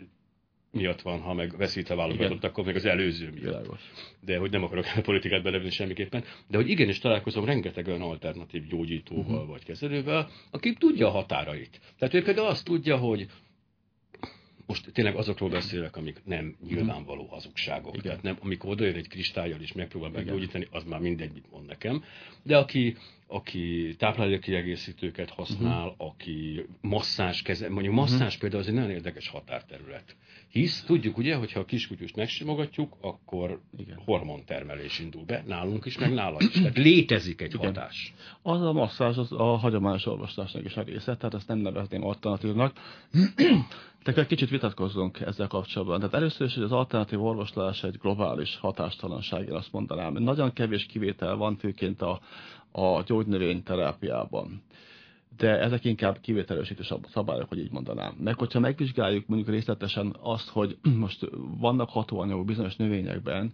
miatt 0.71 1.01
van, 1.01 1.21
ha 1.21 1.35
meg 1.35 1.57
veszít 1.57 1.91
a 1.91 1.97
válogatott, 1.97 2.45
akkor 2.45 2.65
még 2.65 2.75
az 2.75 2.85
előző 2.85 3.31
miatt. 3.31 3.45
Világos. 3.45 3.81
De 4.21 4.39
hogy 4.39 4.51
nem 4.51 4.63
akarok 4.63 4.85
a 4.97 5.01
politikát 5.11 5.43
belevni 5.43 5.71
semmiképpen, 5.71 6.25
de 6.47 6.57
hogy 6.57 6.69
igenis 6.69 6.99
találkozom 6.99 7.45
rengeteg 7.45 7.87
olyan 7.87 8.03
alternatív 8.03 8.67
gyógyítóval 8.67 9.35
uh-huh. 9.35 9.49
vagy 9.49 9.65
kezelővel, 9.65 10.31
aki 10.51 10.73
tudja 10.73 11.07
a 11.07 11.11
határait. 11.11 11.81
Tehát 11.99 12.15
ő 12.15 12.23
például 12.23 12.47
azt 12.47 12.65
tudja, 12.65 12.97
hogy 12.97 13.27
most 14.67 14.93
tényleg 14.93 15.17
azokról 15.17 15.49
beszélek, 15.49 15.97
amik 15.97 16.21
nem 16.25 16.57
nyilvánvaló 16.67 17.27
hazugságok. 17.27 17.97
Igen. 17.97 18.07
Tehát 18.07 18.23
nem, 18.23 18.37
amikor 18.41 18.71
odajön 18.71 18.95
egy 18.95 19.09
kristályjal 19.09 19.61
és 19.61 19.73
megpróbál 19.73 20.11
meggyógyítani, 20.11 20.67
az 20.71 20.85
már 20.85 21.01
mindegy, 21.01 21.33
mit 21.33 21.51
mond 21.51 21.67
nekem. 21.67 22.05
De 22.43 22.57
aki, 22.57 22.97
aki 23.29 23.95
táplálékkiegészítőket 23.99 25.31
használ, 25.31 25.87
uh-huh. 25.87 26.07
aki 26.07 26.67
masszás 26.81 27.43
keze, 27.43 27.69
mondjuk 27.69 27.95
mhm. 27.95 28.03
masszás 28.03 28.21
uh-huh. 28.21 28.41
például 28.41 28.63
az 28.63 28.69
egy 28.69 28.75
nagyon 28.75 28.91
érdekes 28.91 29.29
határterület. 29.29 30.17
Hisz 30.49 30.83
tudjuk 30.83 31.17
ugye, 31.17 31.35
hogyha 31.35 31.61
a 31.61 31.65
kiskutyust 31.65 32.17
megsimogatjuk, 32.17 32.97
akkor 33.01 33.61
Igen. 33.79 34.01
hormontermelés 34.05 34.99
indul 34.99 35.25
be, 35.25 35.45
nálunk 35.47 35.85
is, 35.85 35.99
meg 35.99 36.15
nála 36.15 36.37
is. 36.41 36.51
Tehát 36.51 36.77
létezik 36.89 37.41
egy 37.41 37.55
Igen. 37.55 37.67
hatás. 37.67 38.15
Az 38.43 38.63
a 38.63 38.73
masszázs 38.73 39.17
az 39.17 39.33
a 39.33 39.57
hagyományos 39.57 40.07
olvastásnak 40.07 40.65
is 40.65 40.77
a 40.77 40.83
része, 40.83 41.17
tehát 41.17 41.35
ezt 41.35 41.49
nem 41.49 41.59
nevezném 41.59 42.05
alternatívnak. 42.05 42.73
De 44.05 44.15
egy 44.15 44.27
kicsit 44.27 44.49
vitatkozzunk 44.49 45.21
ezzel 45.21 45.47
kapcsolatban. 45.47 45.99
Tehát 45.99 46.15
először 46.15 46.47
is, 46.47 46.55
hogy 46.55 46.63
az 46.63 46.73
alternatív 46.73 47.23
orvoslás 47.23 47.83
egy 47.83 47.99
globális 47.99 48.57
hatástalanság, 48.57 49.47
én 49.49 49.55
azt 49.55 49.73
mondanám. 49.73 50.13
Nagyon 50.13 50.53
kevés 50.53 50.87
kivétel 50.87 51.37
van, 51.37 51.57
főként 51.57 52.03
a, 52.03 52.21
a 52.73 53.03
gyógynövényterápiában. 53.07 54.63
de 55.37 55.59
ezek 55.61 55.85
inkább 55.85 56.21
kivételősítő 56.21 56.83
szabályok, 57.13 57.49
hogy 57.49 57.59
így 57.59 57.71
mondanám. 57.71 58.15
Meg 58.21 58.39
hogyha 58.39 58.61
megvizsgáljuk 58.61 59.27
mondjuk 59.27 59.51
részletesen 59.51 60.17
azt, 60.21 60.49
hogy 60.49 60.79
most 61.05 61.31
vannak 61.61 61.91
hatóanyagok 61.91 62.45
bizonyos 62.45 62.77
növényekben, 62.77 63.53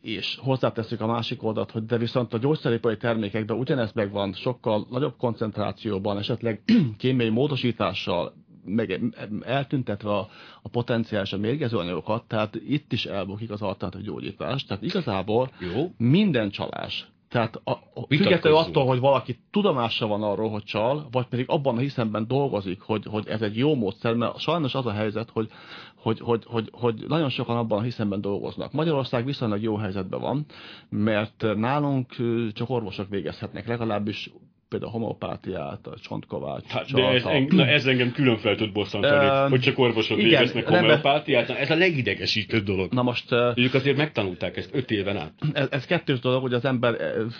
és 0.00 0.38
hozzáteszük 0.40 1.00
a 1.00 1.06
másik 1.06 1.42
oldalt, 1.42 1.70
hogy 1.70 1.84
de 1.84 1.98
viszont 1.98 2.32
a 2.32 2.38
gyógyszeripari 2.38 2.96
termékekben 2.96 3.58
ugyanezt 3.58 3.94
megvan 3.94 4.32
sokkal 4.32 4.86
nagyobb 4.90 5.16
koncentrációban, 5.16 6.18
esetleg 6.18 6.62
kémiai 6.98 7.28
módosítással, 7.28 8.34
meg 8.64 9.00
eltüntetve 9.44 10.10
a, 10.10 10.28
a 10.62 10.68
potenciális 10.68 11.32
a 11.32 11.38
mérgező 11.38 11.76
anyagokat, 11.76 12.24
tehát 12.24 12.54
itt 12.54 12.92
is 12.92 13.06
elbukik 13.06 13.50
az 13.50 13.62
alternatív 13.62 14.06
gyógyítás. 14.06 14.64
Tehát 14.64 14.82
igazából 14.82 15.50
Jó. 15.74 15.94
minden 15.96 16.50
csalás, 16.50 17.12
tehát 17.32 17.60
a, 17.64 17.70
a 17.70 18.06
függetlenül 18.08 18.58
attól, 18.58 18.86
hogy 18.86 19.00
valaki 19.00 19.38
tudomása 19.50 20.06
van 20.06 20.22
arról, 20.22 20.50
hogy 20.50 20.62
csal, 20.62 21.08
vagy 21.10 21.26
pedig 21.26 21.44
abban 21.48 21.76
a 21.76 21.80
hiszemben 21.80 22.26
dolgozik, 22.26 22.80
hogy, 22.80 23.04
hogy 23.04 23.28
ez 23.28 23.42
egy 23.42 23.56
jó 23.56 23.74
módszer, 23.74 24.14
mert 24.14 24.38
sajnos 24.38 24.74
az 24.74 24.86
a 24.86 24.92
helyzet, 24.92 25.30
hogy, 25.30 25.48
hogy, 25.96 26.20
hogy, 26.20 26.44
hogy, 26.46 26.68
hogy 26.72 27.04
nagyon 27.08 27.28
sokan 27.28 27.56
abban 27.56 27.78
a 27.78 27.82
hiszemben 27.82 28.20
dolgoznak. 28.20 28.72
Magyarország 28.72 29.24
viszonylag 29.24 29.62
jó 29.62 29.76
helyzetben 29.76 30.20
van, 30.20 30.46
mert 30.88 31.44
nálunk 31.56 32.14
csak 32.52 32.70
orvosok 32.70 33.08
végezhetnek, 33.08 33.66
legalábbis 33.66 34.30
például 34.72 34.90
a 34.90 34.98
homopátiát, 34.98 35.86
a 35.86 35.94
csontkovács. 36.02 36.64
Hát, 36.66 36.92
de 36.92 37.02
ez, 37.02 37.24
en, 37.24 37.46
na, 37.50 37.66
ez 37.66 37.86
engem 37.86 38.12
külön 38.12 38.36
fel 38.36 38.56
tud 38.56 38.72
bosszantani, 38.72 39.26
uh, 39.26 39.50
hogy 39.50 39.60
csak 39.60 39.78
orvosok 39.78 40.18
igen, 40.18 40.30
végeznek 40.30 40.68
homeopátiát. 40.68 41.48
Na, 41.48 41.56
ez 41.56 41.70
a 41.70 41.74
legidegesítőbb 41.74 42.64
dolog. 42.64 42.92
Na 42.92 43.02
most... 43.02 43.32
Uh, 43.32 43.52
ők 43.54 43.74
azért 43.74 43.96
megtanulták 43.96 44.56
ezt 44.56 44.74
öt 44.74 44.90
éven 44.90 45.16
át. 45.16 45.32
Ez, 45.52 45.66
ez 45.70 45.86
kettős 45.86 46.20
dolog, 46.20 46.42
hogy 46.42 46.52
az 46.52 46.64
ember 46.64 46.96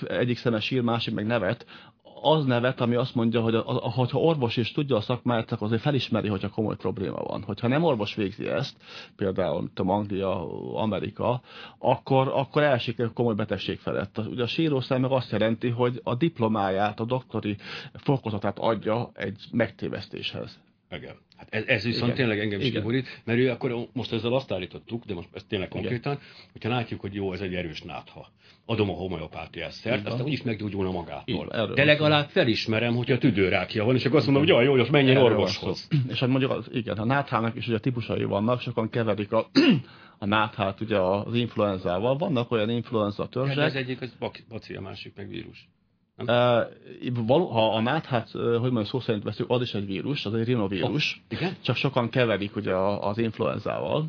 egyik 0.09 0.37
szeme 0.37 0.61
sír, 0.61 0.81
másik 0.81 1.15
meg 1.15 1.27
nevet 1.27 1.67
az 2.23 2.45
nevet, 2.45 2.81
ami 2.81 2.95
azt 2.95 3.15
mondja, 3.15 3.41
hogy 3.41 3.55
a, 3.55 3.69
a, 3.69 3.91
hogyha 3.91 4.19
orvos 4.19 4.57
is 4.57 4.73
tudja 4.73 4.97
a 4.97 5.01
szakmáját, 5.01 5.53
akkor 5.53 5.67
azért 5.67 5.83
felismeri, 5.83 6.29
hogyha 6.29 6.49
komoly 6.49 6.77
probléma 6.77 7.23
van. 7.23 7.43
Hogyha 7.43 7.69
nem 7.69 7.83
orvos 7.83 8.15
végzi 8.15 8.49
ezt, 8.49 8.77
például 9.17 9.71
tudom, 9.75 9.91
Anglia, 9.91 10.47
Amerika, 10.75 11.41
akkor, 11.79 12.29
akkor 12.29 12.63
elsik 12.63 12.99
egy 12.99 13.13
komoly 13.13 13.35
betegség 13.35 13.79
felett. 13.79 14.19
Ugye 14.19 14.43
a 14.43 14.47
sírószám 14.47 15.01
meg 15.01 15.11
azt 15.11 15.31
jelenti, 15.31 15.69
hogy 15.69 16.01
a 16.05 16.15
diplomáját, 16.15 17.01
a 17.01 17.05
doktori 17.05 17.57
fokozatát 17.95 18.59
adja 18.59 19.11
egy 19.15 19.45
megtévesztéshez. 19.53 20.61
Igen. 20.93 21.15
Hát 21.37 21.55
ez, 21.55 21.65
ez 21.67 21.85
viszont 21.85 22.05
Igen. 22.05 22.17
tényleg 22.17 22.39
engem 22.39 22.61
is 22.61 22.71
kiborít, 22.71 23.23
mert 23.25 23.39
ő 23.39 23.51
akkor 23.51 23.89
most 23.93 24.13
ezzel 24.13 24.33
azt 24.33 24.53
állítottuk, 24.53 25.05
de 25.05 25.15
most 25.15 25.29
ez 25.33 25.45
tényleg 25.49 25.69
konkrétan, 25.69 26.13
Igen. 26.13 26.25
hogyha 26.53 26.69
látjuk, 26.69 27.01
hogy 27.01 27.15
jó, 27.15 27.33
ez 27.33 27.41
egy 27.41 27.55
erős 27.55 27.83
nátha. 27.83 28.29
Adom 28.67 28.91
a 28.91 28.93
homeopátiás 28.93 29.75
szert, 29.75 30.07
aztán 30.07 30.27
úgyis 30.27 30.43
meggyógyulna 30.43 30.91
magától. 30.91 31.47
Igen, 31.53 31.75
de 31.75 31.85
legalább 31.85 32.29
felismerem, 32.29 32.95
hogyha 32.95 33.19
tüdőrákja 33.19 33.85
van, 33.85 33.95
és 33.95 34.05
akkor 34.05 34.17
azt 34.17 34.27
mondom, 34.27 34.45
hogy 34.45 34.53
jaj, 34.53 34.65
jó, 34.65 34.77
hogy 34.77 34.91
menjen 34.91 35.17
orvoshoz. 35.17 35.89
És 36.09 36.19
hogy 36.19 36.29
mondjuk, 36.29 36.51
az, 36.51 36.69
igen, 36.73 36.99
a 36.99 37.05
náthának 37.05 37.57
is 37.57 37.67
ugye 37.67 37.79
típusai 37.79 38.25
vannak, 38.25 38.61
sokan 38.61 38.91
keverik 38.91 39.33
a 39.33 39.51
a 40.23 40.27
náthát 40.27 40.81
ugye 40.81 40.99
az 40.99 41.35
influenzával. 41.35 42.17
Vannak 42.17 42.51
olyan 42.51 42.71
influenza 42.71 43.29
törzsek. 43.29 43.65
Ez 43.65 43.75
egyik 43.75 44.01
az 44.01 44.17
baci, 44.49 44.75
a 44.75 44.81
másik 44.81 45.17
meg 45.17 45.29
vírus. 45.29 45.69
Uh, 46.19 47.53
ha 47.53 47.75
a 47.75 47.81
náthát, 47.81 48.31
hogy 48.31 48.61
mondjam, 48.61 48.85
szó 48.85 49.01
szerint 49.01 49.25
veszünk, 49.25 49.51
az 49.51 49.63
is 49.63 49.75
egy 49.75 49.87
vírus, 49.87 50.27
az 50.27 50.35
egy 50.35 50.45
rinovírus. 50.45 51.23
Oh, 51.31 51.39
igen? 51.39 51.57
Csak 51.61 51.77
sokan 51.77 52.09
keverik 52.09 52.57
ugye 52.57 52.75
az 52.77 53.19
influenzával. 53.19 54.07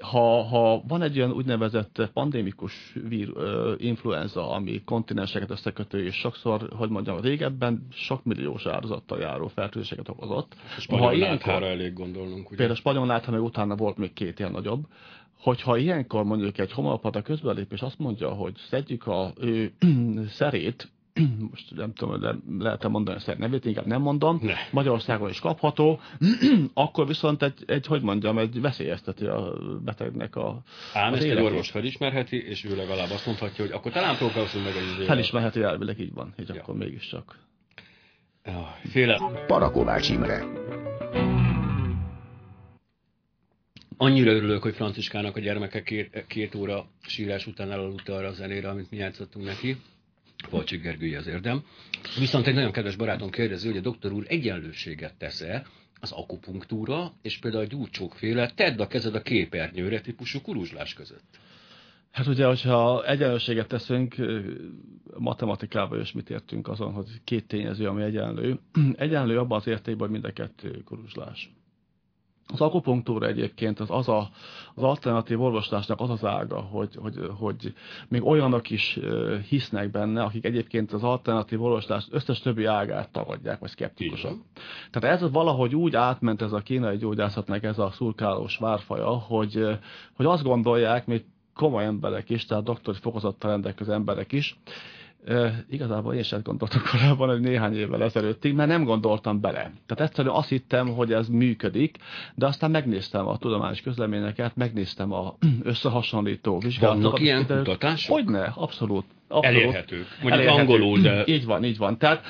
Ha, 0.00 0.42
ha 0.42 0.82
van 0.88 1.02
egy 1.02 1.18
olyan 1.18 1.32
úgynevezett 1.32 2.10
pandémikus 2.12 2.72
vír, 3.08 3.28
uh, 3.28 3.72
influenza, 3.76 4.50
ami 4.50 4.82
kontinenseket 4.84 5.50
összekötő, 5.50 6.04
és 6.04 6.14
sokszor, 6.14 6.68
hogy 6.76 6.88
mondjam, 6.88 7.20
régebben 7.20 7.86
sok 7.92 8.24
milliós 8.24 8.66
áldozattal 8.66 9.18
járó 9.18 9.46
fertőzéseket 9.46 10.08
okozott. 10.08 10.54
A 10.76 10.80
spanyol 10.80 11.16
náthára 11.16 11.66
elég 11.66 11.92
gondolnunk. 11.92 12.46
Ugye? 12.46 12.56
Például 12.56 12.70
a 12.70 12.80
spanyol 12.80 13.06
nátha, 13.06 13.30
meg 13.30 13.42
utána 13.42 13.76
volt 13.76 13.96
még 13.96 14.12
két 14.12 14.38
ilyen 14.38 14.52
nagyobb 14.52 14.86
hogyha 15.38 15.76
ilyenkor 15.76 16.24
mondjuk 16.24 16.58
egy 16.58 16.72
homeopata 16.72 17.22
közbelép, 17.22 17.72
és 17.72 17.82
azt 17.82 17.98
mondja, 17.98 18.30
hogy 18.30 18.56
szedjük 18.56 19.06
a 19.06 19.32
ő 19.40 19.72
szerét, 20.28 20.88
most 21.50 21.74
nem 21.74 21.92
tudom, 21.92 22.20
de 22.20 22.34
lehet-e 22.58 22.88
mondani 22.88 23.16
a 23.16 23.20
szer 23.20 23.38
nevét, 23.38 23.64
inkább 23.64 23.86
nem 23.86 24.00
mondom, 24.00 24.38
ne. 24.42 24.54
Magyarországon 24.70 25.28
is 25.28 25.40
kapható, 25.40 26.00
akkor 26.74 27.06
viszont 27.06 27.42
egy, 27.42 27.64
egy, 27.66 27.86
hogy 27.86 28.02
mondjam, 28.02 28.38
egy 28.38 28.60
veszélyezteti 28.60 29.24
a 29.24 29.52
betegnek 29.84 30.36
a 30.36 30.62
Ám 30.94 31.14
ezt 31.14 31.24
egy 31.24 31.40
orvos 31.40 31.70
felismerheti, 31.70 32.46
és 32.46 32.64
ő 32.64 32.76
legalább 32.76 33.10
azt 33.10 33.26
mondhatja, 33.26 33.64
hogy 33.64 33.74
akkor 33.74 33.92
talán 33.92 34.16
próbálkozunk 34.16 34.64
meg 34.64 34.74
egy 34.76 35.06
Felismerheti 35.06 35.62
elvileg, 35.62 36.00
így 36.00 36.12
van, 36.14 36.32
hogy 36.36 36.48
ja. 36.48 36.60
akkor 36.60 36.76
mégiscsak. 36.76 37.38
Féle. 38.90 39.20
Parakovács 39.46 40.08
Imre. 40.08 40.44
Annyira 43.96 44.30
örülök, 44.30 44.62
hogy 44.62 44.74
Franciskának 44.74 45.36
a 45.36 45.40
gyermeke 45.40 45.82
két, 45.82 46.24
két 46.26 46.54
óra 46.54 46.86
sírás 47.00 47.46
után 47.46 47.72
elaludt 47.72 48.08
arra 48.08 48.26
a 48.26 48.32
zenére, 48.32 48.68
amit 48.68 48.90
mi 48.90 48.96
játszottunk 48.96 49.44
neki. 49.44 49.76
Falcsik 50.46 50.82
Gergői 50.82 51.14
az 51.14 51.26
érdem. 51.26 51.64
Viszont 52.18 52.46
egy 52.46 52.54
nagyon 52.54 52.72
kedves 52.72 52.96
barátom 52.96 53.30
kérdezi, 53.30 53.68
hogy 53.68 53.76
a 53.76 53.80
doktor 53.80 54.12
úr 54.12 54.24
egyenlőséget 54.28 55.14
tesz-e 55.14 55.66
az 56.00 56.12
akupunktúra 56.12 57.12
és 57.22 57.38
például 57.38 57.64
a 57.64 57.66
gyúrcsókféle 57.66 58.50
tedd 58.50 58.80
a 58.80 58.86
kezed 58.86 59.14
a 59.14 59.22
képernyőre 59.22 60.00
típusú 60.00 60.40
kuruzslás 60.40 60.94
között. 60.94 61.38
Hát 62.10 62.26
ugye, 62.26 62.46
hogyha 62.46 63.06
egyenlőséget 63.06 63.68
teszünk, 63.68 64.14
matematikában 65.18 66.00
is 66.00 66.12
mit 66.12 66.30
értünk 66.30 66.68
azon, 66.68 66.92
hogy 66.92 67.06
két 67.24 67.46
tényező, 67.46 67.86
ami 67.86 68.02
egyenlő. 68.02 68.58
Egyenlő 68.96 69.38
abban 69.38 69.58
az 69.58 69.66
értékben, 69.66 70.08
hogy 70.08 70.10
mind 70.10 70.24
a 70.24 70.32
kettő 70.32 70.82
kuruzslás. 70.84 71.52
Az 72.52 72.60
akupunktúra 72.60 73.26
egyébként 73.26 73.80
az, 73.80 73.90
az 73.90 74.08
a, 74.08 74.30
az 74.74 74.82
alternatív 74.82 75.40
orvoslásnak 75.40 76.00
az 76.00 76.10
az 76.10 76.24
ága, 76.24 76.60
hogy, 76.60 76.96
hogy, 76.96 77.14
hogy 77.38 77.74
még 78.08 78.24
olyanok 78.24 78.70
is 78.70 78.98
hisznek 79.48 79.90
benne, 79.90 80.22
akik 80.22 80.44
egyébként 80.44 80.92
az 80.92 81.02
alternatív 81.02 81.62
orvoslás 81.62 82.06
összes 82.10 82.40
többi 82.40 82.64
ágát 82.64 83.12
tagadják, 83.12 83.58
vagy 83.58 83.68
szkeptikusak. 83.68 84.36
Tehát 84.90 85.20
ez 85.22 85.30
valahogy 85.30 85.74
úgy 85.74 85.94
átment 85.94 86.42
ez 86.42 86.52
a 86.52 86.60
kínai 86.60 86.96
gyógyászatnak 86.96 87.62
ez 87.62 87.78
a 87.78 87.90
szurkálós 87.90 88.56
várfaja, 88.56 89.10
hogy, 89.10 89.66
hogy 90.14 90.26
azt 90.26 90.42
gondolják, 90.42 91.06
még 91.06 91.24
komoly 91.54 91.84
emberek 91.84 92.30
is, 92.30 92.44
tehát 92.44 92.64
doktori 92.64 92.98
fokozattal 93.00 93.50
rendelkező 93.50 93.92
emberek 93.92 94.32
is, 94.32 94.58
E, 95.26 95.64
igazából 95.70 96.14
én 96.14 96.22
sem 96.22 96.40
gondoltam 96.42 96.82
korábban, 96.90 97.28
hogy 97.28 97.40
néhány 97.40 97.76
évvel 97.76 98.02
ezelőttig, 98.02 98.54
mert 98.54 98.68
nem 98.68 98.84
gondoltam 98.84 99.40
bele. 99.40 99.72
Tehát 99.86 100.10
egyszerűen 100.10 100.34
azt 100.34 100.48
hittem, 100.48 100.88
hogy 100.88 101.12
ez 101.12 101.28
működik, 101.28 101.96
de 102.34 102.46
aztán 102.46 102.70
megnéztem 102.70 103.26
a 103.26 103.36
tudományos 103.36 103.80
közleményeket, 103.80 104.56
megnéztem 104.56 105.12
a 105.12 105.36
összehasonlító 105.62 106.58
vizsgálatokat. 106.58 107.10
Vannak 107.10 107.20
ilyen 107.20 107.46
kutatások? 107.46 108.14
Hogyne, 108.14 108.52
abszolút. 108.54 109.04
abszolút. 109.28 109.60
Elérhetők. 109.60 110.06
Mondjuk 110.22 110.32
elérhetők. 110.32 110.60
angolul, 110.60 110.98
de... 110.98 111.24
Így 111.26 111.44
van, 111.44 111.64
így 111.64 111.78
van. 111.78 111.98
Tehát 111.98 112.24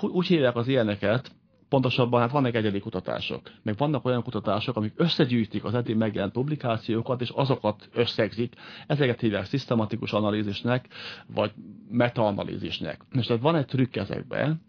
úgy 0.00 0.26
hívják 0.26 0.56
az 0.56 0.68
ilyeneket, 0.68 1.30
Pontosabban 1.68 2.20
hát 2.20 2.30
vannak 2.30 2.54
egyedi 2.54 2.78
kutatások, 2.78 3.50
meg 3.62 3.76
vannak 3.76 4.04
olyan 4.04 4.22
kutatások, 4.22 4.76
amik 4.76 4.92
összegyűjtik 4.96 5.64
az 5.64 5.74
eddig 5.74 5.96
megjelent 5.96 6.32
publikációkat, 6.32 7.20
és 7.20 7.30
azokat 7.30 7.88
összegzik. 7.92 8.54
Ezeket 8.86 9.20
hívják 9.20 9.44
szisztematikus 9.44 10.12
analízisnek, 10.12 10.88
vagy 11.26 11.52
metaanalízisnek. 11.90 13.00
És 13.12 13.26
tehát 13.26 13.42
van 13.42 13.56
egy 13.56 13.66
trükk 13.66 13.96
ezekben, 13.96 14.60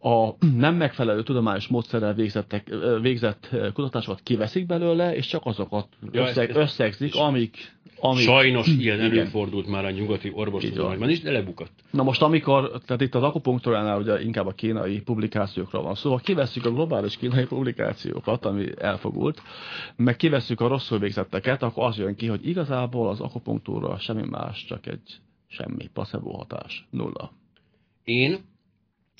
a 0.00 0.46
nem 0.56 0.74
megfelelő 0.74 1.22
tudományos 1.22 1.66
módszerrel 1.66 2.14
végzettek, 2.14 2.74
végzett 3.00 3.48
kutatásokat 3.72 4.20
kiveszik 4.22 4.66
belőle, 4.66 5.16
és 5.16 5.26
csak 5.26 5.46
azokat 5.46 5.88
összeg, 6.12 6.56
összegzik, 6.56 7.14
amik 7.14 7.74
ami, 8.06 8.20
Sajnos 8.20 8.66
ilyen 8.66 8.98
igen. 8.98 9.10
előfordult 9.10 9.66
már 9.66 9.84
a 9.84 9.90
nyugati 9.90 10.30
orvostudományban 10.34 11.10
is, 11.10 11.20
de 11.20 11.30
lebukott. 11.30 11.72
Na 11.90 12.02
most 12.02 12.22
amikor, 12.22 12.80
tehát 12.86 13.02
itt 13.02 13.14
az 13.14 13.22
akupunktúránál 13.22 13.98
ugye 13.98 14.22
inkább 14.22 14.46
a 14.46 14.52
kínai 14.52 15.00
publikációkra 15.00 15.82
van 15.82 15.94
szó, 15.94 16.00
szóval 16.00 16.18
ha 16.18 16.24
kivesszük 16.24 16.64
a 16.64 16.70
globális 16.70 17.16
kínai 17.16 17.44
publikációkat, 17.44 18.44
ami 18.44 18.66
elfogult, 18.78 19.42
meg 19.96 20.16
kivesszük 20.16 20.60
a 20.60 20.68
rosszul 20.68 20.98
végzetteket, 20.98 21.62
akkor 21.62 21.84
az 21.84 21.98
jön 21.98 22.14
ki, 22.14 22.26
hogy 22.26 22.48
igazából 22.48 23.08
az 23.08 23.20
akupunktúra 23.20 23.98
semmi 23.98 24.28
más, 24.30 24.64
csak 24.64 24.86
egy 24.86 25.20
semmi, 25.46 25.90
placebo 25.92 26.30
hatás, 26.30 26.86
nulla. 26.90 27.32
Én 28.04 28.38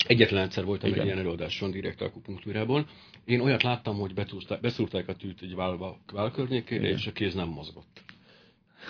Egyetlen 0.07 0.43
egyszer 0.43 0.63
voltam 0.65 0.89
Igen. 0.89 0.99
egy 0.99 1.05
ilyen 1.05 1.17
előadáson 1.17 1.71
direkt 1.71 2.01
akupunktúrából. 2.01 2.85
Én 3.25 3.39
olyat 3.39 3.63
láttam, 3.63 3.95
hogy 3.95 4.13
beszúrták 4.61 5.07
a 5.07 5.13
tűt 5.13 5.41
egy 5.41 5.55
válba, 5.55 5.97
vál 6.13 6.31
környékére, 6.31 6.89
és 6.89 7.07
a 7.07 7.11
kéz 7.11 7.33
nem 7.33 7.47
mozgott. 7.47 8.03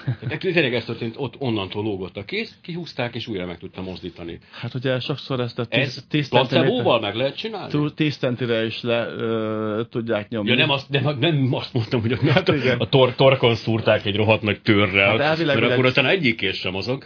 Tehát 0.04 0.40
tényleg 0.40 0.74
ez 0.74 0.86
történt, 0.86 1.16
ott 1.18 1.36
onnantól 1.40 1.84
lógott 1.84 2.18
a 2.18 2.24
kéz, 2.24 2.58
kihúzták, 2.62 3.16
és 3.16 3.28
újra 3.28 3.46
meg 3.46 3.58
tudta 3.58 3.82
mozdítani. 3.82 4.40
Hát 4.52 4.74
ugye 4.74 5.00
sokszor 5.00 5.40
ezt 5.40 5.60
a 5.60 5.66
tíz, 5.66 6.06
tíz 6.10 6.30
placebóval 6.30 7.00
meg 7.00 7.16
lehet 7.16 7.36
csinálni? 7.36 7.94
Tíz 7.96 8.18
centire 8.18 8.66
is 8.66 8.82
le 8.82 9.08
ö, 9.08 9.82
tudják 9.90 10.30
nyomni. 10.30 10.50
Ja, 10.50 10.56
nem 10.56 10.70
azt, 10.70 10.90
nem, 10.90 11.18
nem 11.20 11.54
azt 11.54 11.74
mondtam, 11.74 12.02
hogy 12.02 12.12
a, 12.12 12.32
hát 12.32 12.50
a, 12.50 12.76
a 12.78 12.90
tor, 12.90 13.16
torkon 13.16 13.56
szúrták 13.56 14.06
egy 14.06 14.16
rohadt 14.16 14.42
nagy 14.42 14.62
törrel, 14.62 15.18
hát 15.18 15.46
mert 15.46 15.62
akkor 15.62 15.86
aztán 15.86 16.06
egyik 16.06 16.36
kéz 16.36 16.56
sem 16.56 16.72
mozog. 16.72 17.04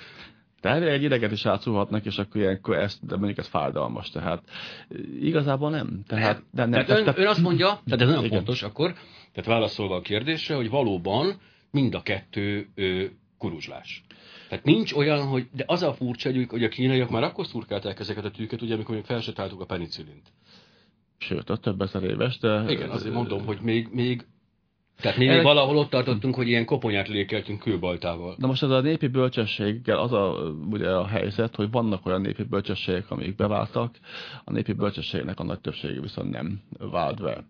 Tehát 0.61 0.83
egy 0.83 1.03
ideget 1.03 1.31
is 1.31 1.45
átszúhatnak, 1.45 2.05
és 2.05 2.17
akkor 2.17 2.41
ilyenkor 2.41 2.77
ezt, 2.77 3.05
de 3.05 3.15
mondjuk 3.15 3.37
ez 3.37 3.47
fájdalmas, 3.47 4.09
tehát 4.09 4.43
igazából 5.19 5.69
nem. 5.69 6.03
Tehát, 6.07 6.43
de 6.51 6.65
nem. 6.65 6.71
Tehát 6.71 6.89
ön, 6.89 7.03
tehát, 7.03 7.19
ön 7.19 7.27
azt 7.27 7.41
mondja, 7.41 7.67
tehát 7.85 8.01
ez 8.01 8.07
nagyon 8.07 8.25
igen. 8.25 8.37
fontos 8.37 8.63
akkor, 8.63 8.93
tehát 9.33 9.49
válaszolva 9.49 9.95
a 9.95 10.01
kérdésre, 10.01 10.55
hogy 10.55 10.69
valóban 10.69 11.39
mind 11.71 11.93
a 11.93 12.01
kettő 12.01 12.67
ö, 12.75 13.05
kuruzslás. 13.37 14.03
Tehát 14.49 14.65
nincs 14.65 14.93
olyan, 14.93 15.27
hogy, 15.27 15.47
de 15.51 15.63
az 15.67 15.83
a 15.83 15.93
furcsa, 15.93 16.31
hogy 16.47 16.63
a 16.63 16.69
kínaiak 16.69 17.09
már 17.09 17.23
akkor 17.23 17.45
szurkálták 17.45 17.99
ezeket 17.99 18.25
a 18.25 18.31
tűket, 18.31 18.61
ugye, 18.61 18.73
amikor 18.73 18.95
még 18.95 19.03
felsetáltuk 19.03 19.61
a 19.61 19.65
penicillint. 19.65 20.31
Sőt, 21.17 21.49
a 21.49 21.57
több 21.57 21.81
ezer 21.81 22.03
éves, 22.03 22.37
de... 22.37 22.65
Igen, 22.67 22.89
azért 22.89 23.13
mondom, 23.13 23.45
hogy 23.45 23.59
még, 23.61 23.87
még 23.91 24.25
tehát 25.01 25.17
mi 25.17 25.25
még 25.27 25.43
valahol 25.43 25.77
ott 25.77 25.89
tartottunk, 25.89 26.35
hogy 26.35 26.47
ilyen 26.47 26.65
koponyát 26.65 27.07
lékeltünk 27.07 27.59
kőbaltával. 27.59 28.35
Na 28.37 28.47
most 28.47 28.63
ez 28.63 28.69
a 28.69 28.81
népi 28.81 29.07
bölcsességgel 29.07 29.97
az 29.97 30.11
a, 30.11 30.53
ugye 30.71 30.89
a 30.89 31.07
helyzet, 31.07 31.55
hogy 31.55 31.71
vannak 31.71 32.05
olyan 32.05 32.21
népi 32.21 32.43
bölcsességek, 32.43 33.11
amik 33.11 33.35
beváltak, 33.35 33.95
a 34.43 34.51
népi 34.51 34.73
bölcsességnek 34.73 35.39
a 35.39 35.43
nagy 35.43 35.59
többsége 35.59 36.01
viszont 36.01 36.29
nem 36.31 36.61
vált 36.77 37.21
be. 37.21 37.43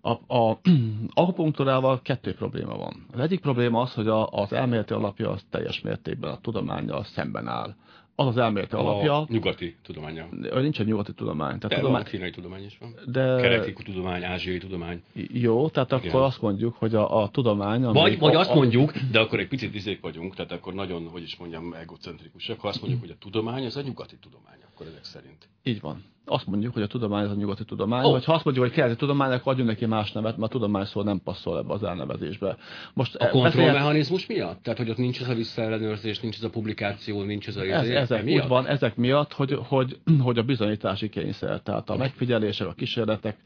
A, 0.00 0.10
a 0.36 0.60
akupunktúrával 1.14 2.00
kettő 2.02 2.34
probléma 2.34 2.76
van. 2.76 3.06
Az 3.12 3.20
egyik 3.20 3.40
probléma 3.40 3.80
az, 3.80 3.94
hogy 3.94 4.08
a, 4.08 4.28
az 4.28 4.52
elméleti 4.52 4.92
alapja 4.92 5.30
az 5.30 5.44
teljes 5.50 5.80
mértékben 5.80 6.30
a 6.30 6.40
tudományjal 6.40 7.04
szemben 7.04 7.48
áll 7.48 7.74
az 8.20 8.26
az 8.26 8.36
elméleti 8.36 8.74
alapja. 8.74 9.24
nyugati 9.28 9.76
tudománya. 9.82 10.28
Nincs 10.54 10.80
egy 10.80 10.86
nyugati 10.86 11.12
tudomány. 11.12 11.58
Tehát 11.58 11.68
de 11.68 11.76
tudomány... 11.76 12.04
kínai 12.04 12.30
tudomány 12.30 12.64
is 12.64 12.78
van. 12.80 12.94
De... 13.06 13.36
Keleti 13.40 13.72
tudomány, 13.72 14.24
ázsiai 14.24 14.58
tudomány. 14.58 15.02
Jó, 15.32 15.68
tehát 15.68 15.92
Igen. 15.92 16.08
akkor 16.08 16.20
azt 16.20 16.42
mondjuk, 16.42 16.74
hogy 16.74 16.94
a, 16.94 17.22
a 17.22 17.28
tudomány... 17.28 17.82
Vagy, 17.82 18.18
vagy 18.18 18.34
a, 18.34 18.38
azt 18.38 18.54
mondjuk, 18.54 18.92
de 19.12 19.20
akkor 19.20 19.38
egy 19.38 19.48
picit 19.48 19.74
izék 19.74 20.00
vagyunk, 20.00 20.34
tehát 20.34 20.52
akkor 20.52 20.74
nagyon, 20.74 21.08
hogy 21.08 21.22
is 21.22 21.36
mondjam, 21.36 21.72
egocentrikusak, 21.72 22.60
ha 22.60 22.68
azt 22.68 22.80
mondjuk, 22.80 23.00
hogy 23.00 23.10
a 23.10 23.16
tudomány, 23.18 23.64
az 23.64 23.76
a 23.76 23.82
nyugati 23.82 24.16
tudomány, 24.20 24.58
akkor 24.72 24.86
ezek 24.86 25.04
szerint. 25.04 25.48
Így 25.62 25.80
van 25.80 26.04
azt 26.30 26.46
mondjuk, 26.46 26.72
hogy 26.72 26.82
a 26.82 26.86
tudomány 26.86 27.24
az 27.24 27.30
a 27.30 27.34
nyugati 27.34 27.64
tudomány, 27.64 28.04
oh. 28.04 28.10
vagy 28.10 28.24
ha 28.24 28.32
azt 28.32 28.44
mondjuk, 28.44 28.66
hogy 28.66 28.74
keleti 28.74 28.96
tudomány, 28.96 29.32
akkor 29.32 29.52
adjunk 29.52 29.70
neki 29.70 29.86
más 29.86 30.12
nevet, 30.12 30.36
mert 30.36 30.52
a 30.52 30.56
tudomány 30.58 30.84
szó 30.84 31.02
nem 31.02 31.20
passzol 31.24 31.58
ebbe 31.58 31.72
az 31.72 31.82
elnevezésbe. 31.82 32.56
Most 32.94 33.14
a 33.14 33.28
kontrollmechanizmus 33.28 34.26
miatt? 34.26 34.62
Tehát, 34.62 34.78
hogy 34.78 34.90
ott 34.90 34.96
nincs 34.96 35.20
ez 35.20 35.28
a 35.28 35.34
visszaellenőrzés, 35.34 36.20
nincs 36.20 36.36
ez 36.36 36.42
a 36.42 36.50
publikáció, 36.50 37.22
nincs 37.22 37.48
ez 37.48 37.56
a 37.56 37.62
ez, 37.62 37.88
ezek, 37.88 38.24
miatt? 38.24 38.42
Úgy 38.42 38.48
van, 38.48 38.66
ezek 38.66 38.96
miatt, 38.96 39.32
hogy, 39.32 39.58
hogy, 39.68 39.98
hogy 40.26 40.38
a 40.38 40.42
bizonyítási 40.42 41.08
kényszer, 41.08 41.60
tehát 41.60 41.90
a 41.90 41.96
megfigyelések, 41.96 42.66
a 42.66 42.72
kísérletek, 42.72 43.36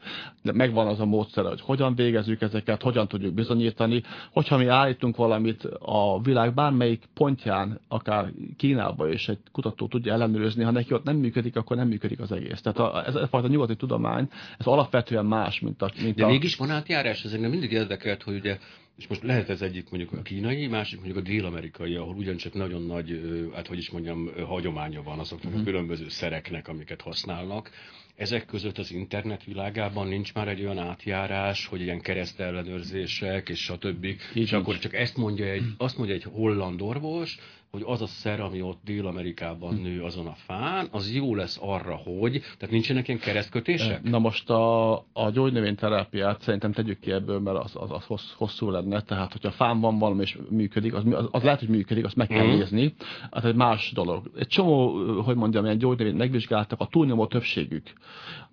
de 0.41 0.51
megvan 0.53 0.87
az 0.87 0.99
a 0.99 1.05
módszer, 1.05 1.45
hogy 1.45 1.61
hogyan 1.61 1.95
végezzük 1.95 2.41
ezeket, 2.41 2.81
hogyan 2.81 3.07
tudjuk 3.07 3.33
bizonyítani, 3.33 4.01
hogyha 4.31 4.57
mi 4.57 4.67
állítunk 4.67 5.15
valamit 5.15 5.63
a 5.79 6.21
világ 6.21 6.53
bármelyik 6.53 7.03
pontján, 7.13 7.79
akár 7.87 8.31
Kínában 8.57 9.11
is 9.11 9.29
egy 9.29 9.39
kutató 9.51 9.87
tudja 9.87 10.13
ellenőrizni, 10.13 10.63
ha 10.63 10.71
neki 10.71 10.93
ott 10.93 11.03
nem 11.03 11.15
működik, 11.15 11.55
akkor 11.55 11.77
nem 11.77 11.87
működik 11.87 12.19
az 12.19 12.31
egész. 12.31 12.61
Tehát 12.61 12.74
tehát 12.75 12.93
a, 12.93 13.07
ez 13.07 13.15
a 13.15 13.27
fajta 13.27 13.47
nyugati 13.47 13.75
tudomány, 13.75 14.27
ez 14.57 14.65
alapvetően 14.65 15.25
más, 15.25 15.59
mint 15.59 15.81
a... 15.81 15.91
Mint 16.01 16.15
De 16.15 16.25
a... 16.25 16.27
mégis 16.27 16.55
van 16.55 16.69
átjárás, 16.69 17.23
ez 17.23 17.33
engem 17.33 17.49
mindig 17.49 17.71
érdekelt, 17.71 18.23
hogy 18.23 18.35
ugye 18.35 18.57
és 18.97 19.07
most 19.07 19.23
lehet 19.23 19.49
ez 19.49 19.61
egyik 19.61 19.89
mondjuk 19.89 20.11
a 20.11 20.21
kínai, 20.21 20.67
másik 20.67 20.99
mondjuk 20.99 21.17
a 21.17 21.29
dél-amerikai, 21.29 21.95
ahol 21.95 22.15
ugyancsak 22.15 22.53
nagyon 22.53 22.81
nagy, 22.81 23.21
hát 23.53 23.67
hogy 23.67 23.77
is 23.77 23.89
mondjam, 23.89 24.29
hagyománya 24.45 25.03
van 25.03 25.19
azoknak 25.19 25.53
a 25.53 25.55
mhm. 25.55 25.65
különböző 25.65 26.09
szereknek, 26.09 26.67
amiket 26.67 27.01
használnak. 27.01 27.69
Ezek 28.15 28.45
között 28.45 28.77
az 28.77 28.91
internet 28.91 29.43
világában 29.43 30.07
nincs 30.07 30.33
már 30.33 30.47
egy 30.47 30.61
olyan 30.61 30.77
átjárás, 30.77 31.65
hogy 31.65 31.81
ilyen 31.81 32.01
keresztellenőrzések 32.01 33.49
és 33.49 33.59
stb. 33.59 34.05
Így 34.05 34.19
és 34.33 34.51
akkor 34.51 34.77
csak 34.77 34.93
ezt 34.93 35.17
mondja 35.17 35.45
egy, 35.45 35.63
azt 35.77 35.97
mondja 35.97 36.15
egy 36.15 36.23
holland 36.23 36.81
orvos, 36.81 37.39
hogy 37.75 37.83
az 37.87 38.01
a 38.01 38.07
szer, 38.07 38.39
ami 38.39 38.61
ott 38.61 38.79
Dél-Amerikában 38.83 39.75
nő 39.75 40.03
azon 40.03 40.27
a 40.27 40.35
fán, 40.35 40.87
az 40.91 41.13
jó 41.13 41.35
lesz 41.35 41.57
arra, 41.61 41.95
hogy, 41.95 42.31
tehát 42.31 42.69
nincsenek 42.73 43.07
ilyen 43.07 43.19
keresztkötések? 43.19 44.03
Na 44.03 44.19
most 44.19 44.49
a, 44.49 44.93
a 45.13 45.29
gyógynövényterápiát 45.33 46.41
szerintem 46.41 46.71
tegyük 46.71 46.99
ki 46.99 47.11
ebből, 47.11 47.39
mert 47.39 47.57
az, 47.57 47.71
az, 47.75 47.89
az 48.07 48.33
hosszú 48.37 48.69
lenne, 48.69 49.01
tehát 49.01 49.31
hogyha 49.31 49.51
fán 49.51 49.79
van 49.79 49.97
valami 49.97 50.21
és 50.21 50.37
működik, 50.49 50.93
az, 50.93 51.03
az, 51.11 51.27
az 51.31 51.43
lehet, 51.43 51.59
hogy 51.59 51.69
működik, 51.69 52.05
azt 52.05 52.15
meg 52.15 52.27
kell 52.27 52.45
mm. 52.45 52.49
nézni, 52.49 52.93
az 53.29 53.45
egy 53.45 53.55
más 53.55 53.91
dolog. 53.91 54.31
Egy 54.37 54.47
csomó, 54.47 54.89
hogy 55.21 55.35
mondjam, 55.35 55.65
ilyen 55.65 55.77
gyógynövényt 55.77 56.17
megvizsgáltak, 56.17 56.79
a 56.79 56.87
túlnyomó 56.87 57.27
többségük 57.27 57.93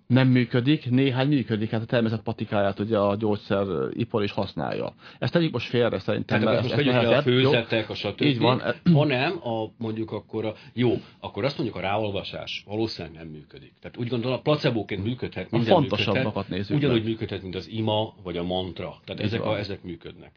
nem 0.07 0.27
működik, 0.27 0.89
néhány 0.89 1.27
működik, 1.27 1.69
hát 1.69 1.81
a 1.81 1.85
természet 1.85 2.21
patikáját 2.21 2.79
ugye 2.79 2.97
a 2.97 3.15
gyógyszeripar 3.15 4.23
is 4.23 4.31
használja. 4.31 4.93
Ezt 5.19 5.33
tegyük 5.33 5.51
most 5.51 5.67
félre 5.67 5.99
szerintem. 5.99 6.41
Tehát 6.41 6.61
most 6.61 6.75
vegyük 6.75 6.93
a 6.93 7.21
főzetek, 7.21 7.89
a 7.89 7.95
stb. 7.95 8.21
Így 8.21 8.39
van. 8.39 8.61
Hanem 8.93 9.47
a, 9.47 9.71
mondjuk 9.77 10.11
akkor 10.11 10.45
a, 10.45 10.53
jó, 10.73 11.01
akkor 11.19 11.43
azt 11.43 11.57
mondjuk 11.57 11.77
a 11.77 11.81
ráolvasás 11.81 12.63
valószínűleg 12.67 13.17
nem 13.17 13.27
működik. 13.27 13.73
Tehát 13.81 13.97
úgy 13.97 14.07
gondolom, 14.07 14.37
a 14.37 14.41
placebóként 14.41 15.03
működhet, 15.03 15.51
minden 15.51 15.71
a 15.71 15.75
fontosabbakat 15.75 16.49
nézzük 16.49 16.77
Ugyanúgy 16.77 16.97
meg. 16.97 17.07
működhet, 17.07 17.41
mint 17.41 17.55
az 17.55 17.67
ima, 17.67 18.13
vagy 18.23 18.37
a 18.37 18.43
mantra. 18.43 18.95
Tehát 19.05 19.21
ezek, 19.21 19.45
a, 19.45 19.57
ezek 19.57 19.83
működnek. 19.83 20.31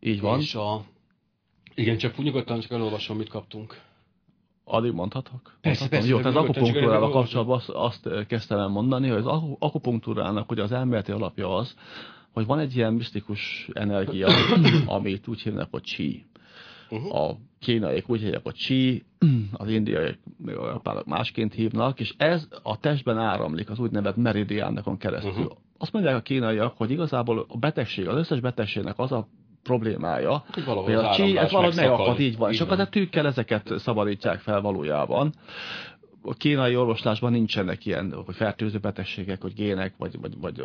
Így 0.00 0.20
van. 0.20 0.40
És 0.40 0.54
a, 0.54 0.84
igen, 1.74 1.96
csak 1.96 2.16
nyugodtan 2.16 2.60
csak 2.60 2.70
elolvasom, 2.70 3.16
mit 3.16 3.28
kaptunk. 3.28 3.80
Addig 4.64 4.92
mondhatok? 4.92 5.56
Persze, 5.60 5.88
persze. 5.88 6.08
Jó, 6.08 6.18
tehát 6.18 6.36
az 6.36 6.42
akupunktúrával 6.42 7.10
kapcsolatban 7.10 7.56
azt, 7.56 7.68
azt 7.68 8.26
kezdtem 8.26 8.58
el 8.58 8.68
mondani, 8.68 9.08
hogy 9.08 9.22
az 9.26 9.42
akupunktúrának 9.58 10.48
hogy 10.48 10.58
az 10.58 10.72
elméleti 10.72 11.12
alapja 11.12 11.54
az, 11.54 11.74
hogy 12.32 12.46
van 12.46 12.58
egy 12.58 12.76
ilyen 12.76 12.92
misztikus 12.92 13.68
energia, 13.72 14.28
amit 14.86 15.28
úgy 15.28 15.40
hívnak, 15.40 15.68
hogy 15.70 15.82
chi. 15.82 16.26
Uh-huh. 16.90 17.14
A 17.14 17.38
kínaiak 17.58 18.10
úgy 18.10 18.20
hívják, 18.20 18.42
hogy 18.42 18.54
chi, 18.54 19.04
az 19.52 19.68
indiaiak 19.68 20.18
másként 21.06 21.54
hívnak, 21.54 22.00
és 22.00 22.14
ez 22.16 22.48
a 22.62 22.78
testben 22.78 23.18
áramlik 23.18 23.70
az 23.70 23.78
úgynevezett 23.78 24.16
meridiánokon 24.16 24.96
keresztül. 24.96 25.30
Uh-huh. 25.30 25.56
Azt 25.78 25.92
mondják 25.92 26.16
a 26.16 26.20
kínaiak, 26.20 26.76
hogy 26.76 26.90
igazából 26.90 27.46
a 27.48 27.58
betegség, 27.58 28.08
az 28.08 28.16
összes 28.16 28.40
betegségnek 28.40 28.98
az 28.98 29.12
a 29.12 29.28
problémája. 29.64 30.44
Hogy 30.52 30.64
valahogy 30.64 30.94
a 30.94 31.14
csí, 31.14 31.36
ez 31.36 31.50
valahogy 31.50 31.76
megakad, 31.76 32.20
így 32.20 32.36
van. 32.36 32.48
Így 32.48 32.54
és 32.54 32.60
akkor 32.60 32.80
a 32.80 32.88
tűkkel 32.88 33.26
ezeket 33.26 33.72
szabadítják 33.78 34.40
fel 34.40 34.60
valójában. 34.60 35.32
A 36.26 36.34
kínai 36.34 36.76
orvoslásban 36.76 37.32
nincsenek 37.32 37.86
ilyen 37.86 38.22
hogy 38.26 38.34
fertőző 38.34 38.78
betegségek, 38.78 39.42
hogy 39.42 39.54
gének, 39.54 39.94
vagy, 39.98 40.16
vagy, 40.20 40.32
vagy 40.40 40.64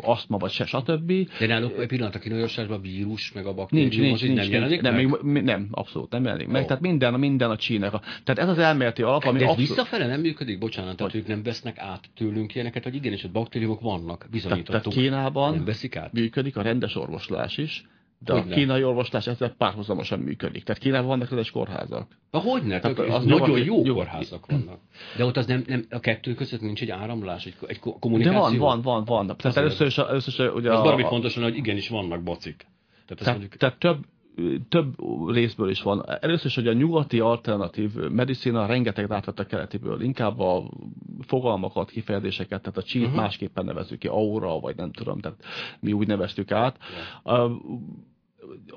asztma, 0.00 0.36
vagy 0.36 0.50
se, 0.50 0.66
stb. 0.66 1.12
De 1.38 1.46
náluk 1.46 1.78
egy 1.78 1.86
pillanat 1.86 2.14
a 2.14 2.18
kínai 2.18 2.38
orvoslásban 2.38 2.80
vírus, 2.80 3.32
meg 3.32 3.46
a 3.46 3.54
baktérium, 3.54 4.04
nincs, 4.04 4.22
nincs, 4.22 4.36
nem 4.36 4.50
jelenik 4.50 4.80
nem, 4.80 4.94
meg? 4.94 5.22
Még, 5.22 5.42
nem, 5.42 5.68
abszolút 5.70 6.10
nem 6.10 6.24
jelenik 6.24 6.46
oh. 6.46 6.52
meg. 6.52 6.66
Tehát 6.66 6.82
minden, 6.82 7.14
minden 7.14 7.50
a 7.50 7.56
csínek. 7.56 7.90
Tehát 8.24 8.38
ez 8.38 8.48
az 8.48 8.58
elméleti 8.58 9.02
alap, 9.02 9.24
ami 9.24 9.38
De 9.38 9.44
ez 9.44 9.50
abszolút... 9.50 9.68
visszafele 9.68 10.06
nem 10.06 10.20
működik, 10.20 10.58
bocsánat, 10.58 10.96
tehát 10.96 11.14
ők 11.14 11.26
nem 11.26 11.42
vesznek 11.42 11.78
át 11.78 12.04
tőlünk 12.16 12.54
ilyeneket, 12.54 12.82
hogy 12.82 12.94
igenis, 12.94 13.22
hogy 13.22 13.30
baktériumok 13.30 13.80
vannak, 13.80 14.26
bizonyítottuk. 14.30 14.66
Tehát, 14.66 14.82
tehát 14.82 14.98
Kínában 14.98 15.54
nem 15.54 15.64
veszik 15.64 15.96
át. 15.96 16.12
működik 16.12 16.56
a 16.56 16.62
rendes 16.62 16.96
orvoslás 16.96 17.58
is, 17.58 17.84
de 18.24 18.32
a 18.32 18.44
kínai 18.44 18.84
orvoslás 18.84 19.26
ezzel 19.26 19.54
párhuzamosan 19.58 20.18
működik. 20.18 20.64
Tehát 20.64 20.82
Kínában 20.82 21.08
vannak 21.08 21.28
rendes 21.28 21.50
kórházak. 21.50 22.06
A 22.30 22.38
hogyne? 22.38 22.80
Tehát 22.80 22.98
az 22.98 23.24
nagyon 23.24 23.58
jó 23.58 23.84
jó 23.84 23.94
kórházak 23.94 24.46
vannak. 24.46 24.78
De 25.16 25.24
ott 25.24 25.36
az 25.36 25.46
nem, 25.46 25.64
nem, 25.66 25.84
a 25.90 25.98
kettő 25.98 26.34
között 26.34 26.60
nincs 26.60 26.82
egy 26.82 26.90
áramlás, 26.90 27.46
egy, 27.46 27.54
egy 27.66 27.78
kommunikáció? 27.78 28.50
De 28.50 28.58
van, 28.58 28.82
van, 28.82 29.04
van, 29.04 29.26
van. 29.26 29.36
Tehát 29.36 29.56
először 29.56 29.86
is, 29.86 29.98
először 29.98 30.46
is 30.46 30.54
ugye... 30.54 30.70
Ez 30.70 30.78
a, 30.78 31.06
fontosan, 31.08 31.42
hogy 31.42 31.56
igenis 31.56 31.88
vannak 31.88 32.22
bacik. 32.22 32.66
Tehát, 33.06 33.22
tehát, 33.22 33.38
mondjuk... 33.38 33.56
tehát 33.56 33.78
több, 33.78 34.04
több 34.68 34.94
részből 35.32 35.70
is 35.70 35.82
van. 35.82 36.04
Először 36.20 36.46
is, 36.46 36.54
hogy 36.54 36.66
a 36.66 36.72
nyugati 36.72 37.20
alternatív 37.20 37.94
medicina 37.94 38.66
rengeteg 38.66 39.10
átvett 39.10 39.38
a 39.38 39.46
keletiből. 39.46 40.02
Inkább 40.02 40.38
a 40.38 40.70
fogalmakat, 41.20 41.90
kifejezéseket, 41.90 42.62
tehát 42.62 42.78
a 42.78 42.82
csít 42.82 43.02
uh-huh. 43.02 43.16
másképpen 43.16 43.64
nevezük 43.64 43.98
ki, 43.98 44.06
aura, 44.06 44.60
vagy 44.60 44.76
nem 44.76 44.92
tudom, 44.92 45.20
tehát 45.20 45.44
mi 45.80 45.92
úgy 45.92 46.06
neveztük 46.06 46.50
át. 46.50 46.78
Yeah. 47.24 47.50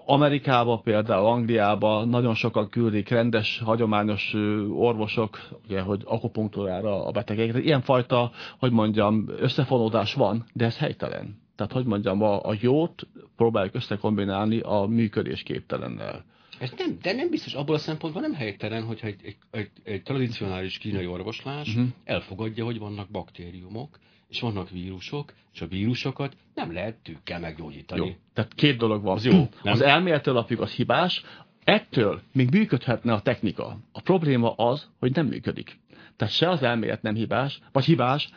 Amerikába 0.05 0.77
például, 0.77 1.25
Angliába 1.25 2.05
nagyon 2.05 2.33
sokan 2.33 2.69
küldik 2.69 3.09
rendes, 3.09 3.59
hagyományos 3.59 4.33
orvosok, 4.69 5.39
ugye, 5.65 5.81
hogy 5.81 6.01
akupunktúrára 6.05 7.05
a 7.05 7.11
betegeket. 7.11 7.63
Ilyenfajta, 7.63 8.31
hogy 8.59 8.71
mondjam, 8.71 9.25
összefonódás 9.39 10.13
van, 10.13 10.45
de 10.53 10.65
ez 10.65 10.77
helytelen. 10.77 11.43
Tehát, 11.55 11.71
hogy 11.71 11.85
mondjam, 11.85 12.21
a, 12.21 12.45
a 12.45 12.55
jót 12.59 13.07
próbáljuk 13.35 13.75
összekombinálni 13.75 14.59
a 14.59 14.85
működésképtelennel. 14.85 16.25
Ez 16.59 16.71
nem, 16.77 16.97
de 17.01 17.13
nem 17.13 17.29
biztos, 17.29 17.53
abból 17.53 17.75
a 17.75 17.79
szempontból 17.79 18.21
nem 18.21 18.33
helytelen, 18.33 18.83
hogyha 18.83 19.07
egy, 19.07 19.19
egy, 19.23 19.37
egy, 19.51 19.69
egy 19.83 20.03
tradicionális 20.03 20.77
kínai 20.77 21.07
orvoslás 21.07 21.67
uh-huh. 21.67 21.87
elfogadja, 22.03 22.65
hogy 22.65 22.79
vannak 22.79 23.09
baktériumok, 23.09 23.99
és 24.29 24.39
vannak 24.39 24.69
vírusok, 24.69 25.33
és 25.53 25.61
a 25.61 25.67
vírusokat 25.67 26.37
nem 26.53 26.73
lehet 26.73 26.95
tűkkel 26.95 27.39
meggyógyítani. 27.39 28.05
Jó. 28.05 28.13
Tehát 28.33 28.53
két 28.53 28.77
dolog 28.77 29.03
van. 29.03 29.15
Az 29.15 29.25
jó. 29.25 29.33
Nem? 29.33 29.73
Az 29.73 29.81
elméleti 29.81 30.29
alapjuk 30.29 30.61
az 30.61 30.71
hibás, 30.71 31.23
ettől 31.63 32.21
még 32.31 32.49
működhetne 32.49 33.13
a 33.13 33.21
technika. 33.21 33.79
A 33.91 34.01
probléma 34.01 34.53
az, 34.53 34.89
hogy 34.99 35.15
nem 35.15 35.27
működik. 35.27 35.79
Tehát 36.15 36.33
se 36.33 36.49
az 36.49 36.63
elmélet 36.63 37.01
nem 37.01 37.15
hibás, 37.15 37.61
vagy 37.71 37.85
hibás, 37.85 38.29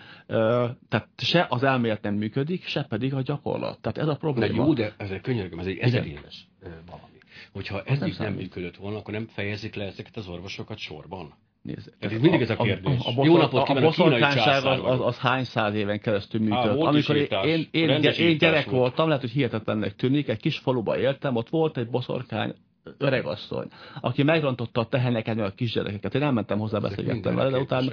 tehát 0.88 1.08
se 1.16 1.46
az 1.50 1.62
elmélet 1.62 2.02
nem 2.02 2.14
működik, 2.14 2.66
se 2.66 2.82
pedig 2.82 3.14
a 3.14 3.22
gyakorlat. 3.22 3.80
Tehát 3.80 3.98
ez 3.98 4.08
a 4.08 4.16
probléma. 4.16 4.52
De 4.52 4.62
jó, 4.62 4.72
de 4.72 4.94
ez 4.96 5.10
egy 5.10 5.20
könyörgöm, 5.20 5.58
ez 5.58 5.66
egy 5.66 5.78
ezer 5.78 6.06
éves 6.06 6.48
valami. 6.86 7.18
hogyha 7.52 7.82
ez 7.82 7.98
nem, 7.98 8.12
nem 8.18 8.32
működött 8.32 8.76
volna, 8.76 8.98
akkor 8.98 9.14
nem 9.14 9.26
fejezik 9.26 9.74
le 9.74 9.84
ezeket 9.84 10.16
az 10.16 10.28
orvosokat 10.28 10.78
sorban? 10.78 11.34
Nézd, 11.62 11.92
Ez 11.98 12.12
itt 12.12 12.20
mindig 12.20 12.40
ez 12.40 12.50
a 12.50 12.56
kérdés. 12.56 13.04
A, 13.04 13.08
a, 13.08 13.20
a, 13.20 13.24
Jó 13.24 13.36
napot 13.36 13.58
a, 13.58 13.62
a 13.62 13.64
kívánok, 13.64 13.92
kínai 13.92 14.20
császár 14.20 14.66
az, 14.66 15.00
az, 15.00 15.18
hány 15.18 15.44
száz 15.44 15.74
éven 15.74 16.00
keresztül 16.00 16.40
működött. 16.40 16.82
Á, 16.82 16.86
Amikor 16.86 17.16
írtás. 17.16 17.46
én, 17.46 17.68
én, 17.70 17.88
én, 17.88 18.02
én 18.02 18.38
gyerek 18.38 18.64
volt. 18.64 18.76
voltam, 18.76 19.06
lehet, 19.06 19.22
hogy 19.22 19.30
hihetetlennek 19.30 19.94
tűnik, 19.94 20.28
egy 20.28 20.40
kis 20.40 20.58
faluba 20.58 20.98
éltem, 20.98 21.36
ott 21.36 21.48
volt 21.48 21.76
egy 21.76 21.88
boszorkány 21.88 22.54
öregasszony, 22.98 23.66
aki 24.00 24.22
megrontotta 24.22 24.80
a 24.80 24.86
teheneket, 24.86 25.36
meg 25.36 25.44
a 25.44 25.50
kisgyerekeket. 25.50 26.14
Én 26.14 26.22
elmentem 26.22 26.58
hozzá, 26.58 26.78
beszélgettem 26.78 27.34
vele, 27.34 27.50
de 27.50 27.58
utána... 27.58 27.92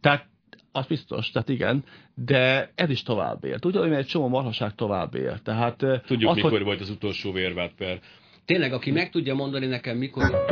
Tehát 0.00 0.26
az 0.72 0.86
biztos, 0.86 1.30
tehát 1.30 1.48
igen, 1.48 1.84
de 2.14 2.70
ez 2.74 2.90
is 2.90 3.02
tovább 3.02 3.44
élt. 3.44 3.64
Ugyanúgy, 3.64 3.88
mert 3.88 4.00
egy 4.00 4.06
csomó 4.06 4.28
marhaság 4.28 4.74
tovább 4.74 5.14
él. 5.14 5.38
Tehát 5.42 5.82
eh, 5.82 6.00
Tudjuk, 6.00 6.30
az, 6.30 6.36
mikor 6.36 6.50
hogy 6.50 6.62
volt 6.62 6.80
az 6.80 6.90
utolsó 6.90 7.32
vérvád 7.32 7.70
per. 7.70 8.00
Tényleg, 8.44 8.72
aki 8.72 8.90
meg 8.90 9.10
tudja 9.10 9.34
mondani 9.34 9.66
nekem, 9.66 9.96
mikor... 9.96 10.44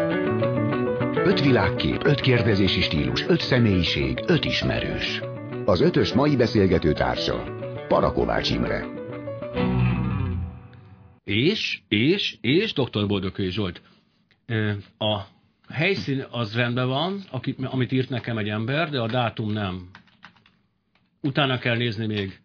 Öt 1.28 1.40
világkép, 1.40 2.04
öt 2.04 2.20
kérdezési 2.20 2.80
stílus, 2.80 3.26
öt 3.26 3.40
személyiség, 3.40 4.18
öt 4.26 4.44
ismerős. 4.44 5.20
Az 5.64 5.80
ötös 5.80 6.12
mai 6.12 6.36
beszélgető 6.36 6.92
társa, 6.92 7.44
Parakovács 7.88 8.50
Imre. 8.50 8.86
És, 11.24 11.80
és, 11.88 12.36
és, 12.40 12.72
dr. 12.72 13.06
Boldogkői 13.06 13.50
Zsolt, 13.50 13.82
a 14.98 15.20
helyszín 15.68 16.26
az 16.30 16.54
rendben 16.54 16.88
van, 16.88 17.24
amit 17.62 17.92
írt 17.92 18.08
nekem 18.08 18.38
egy 18.38 18.48
ember, 18.48 18.90
de 18.90 19.00
a 19.00 19.06
dátum 19.06 19.52
nem. 19.52 19.90
Utána 21.20 21.58
kell 21.58 21.76
nézni 21.76 22.06
még. 22.06 22.40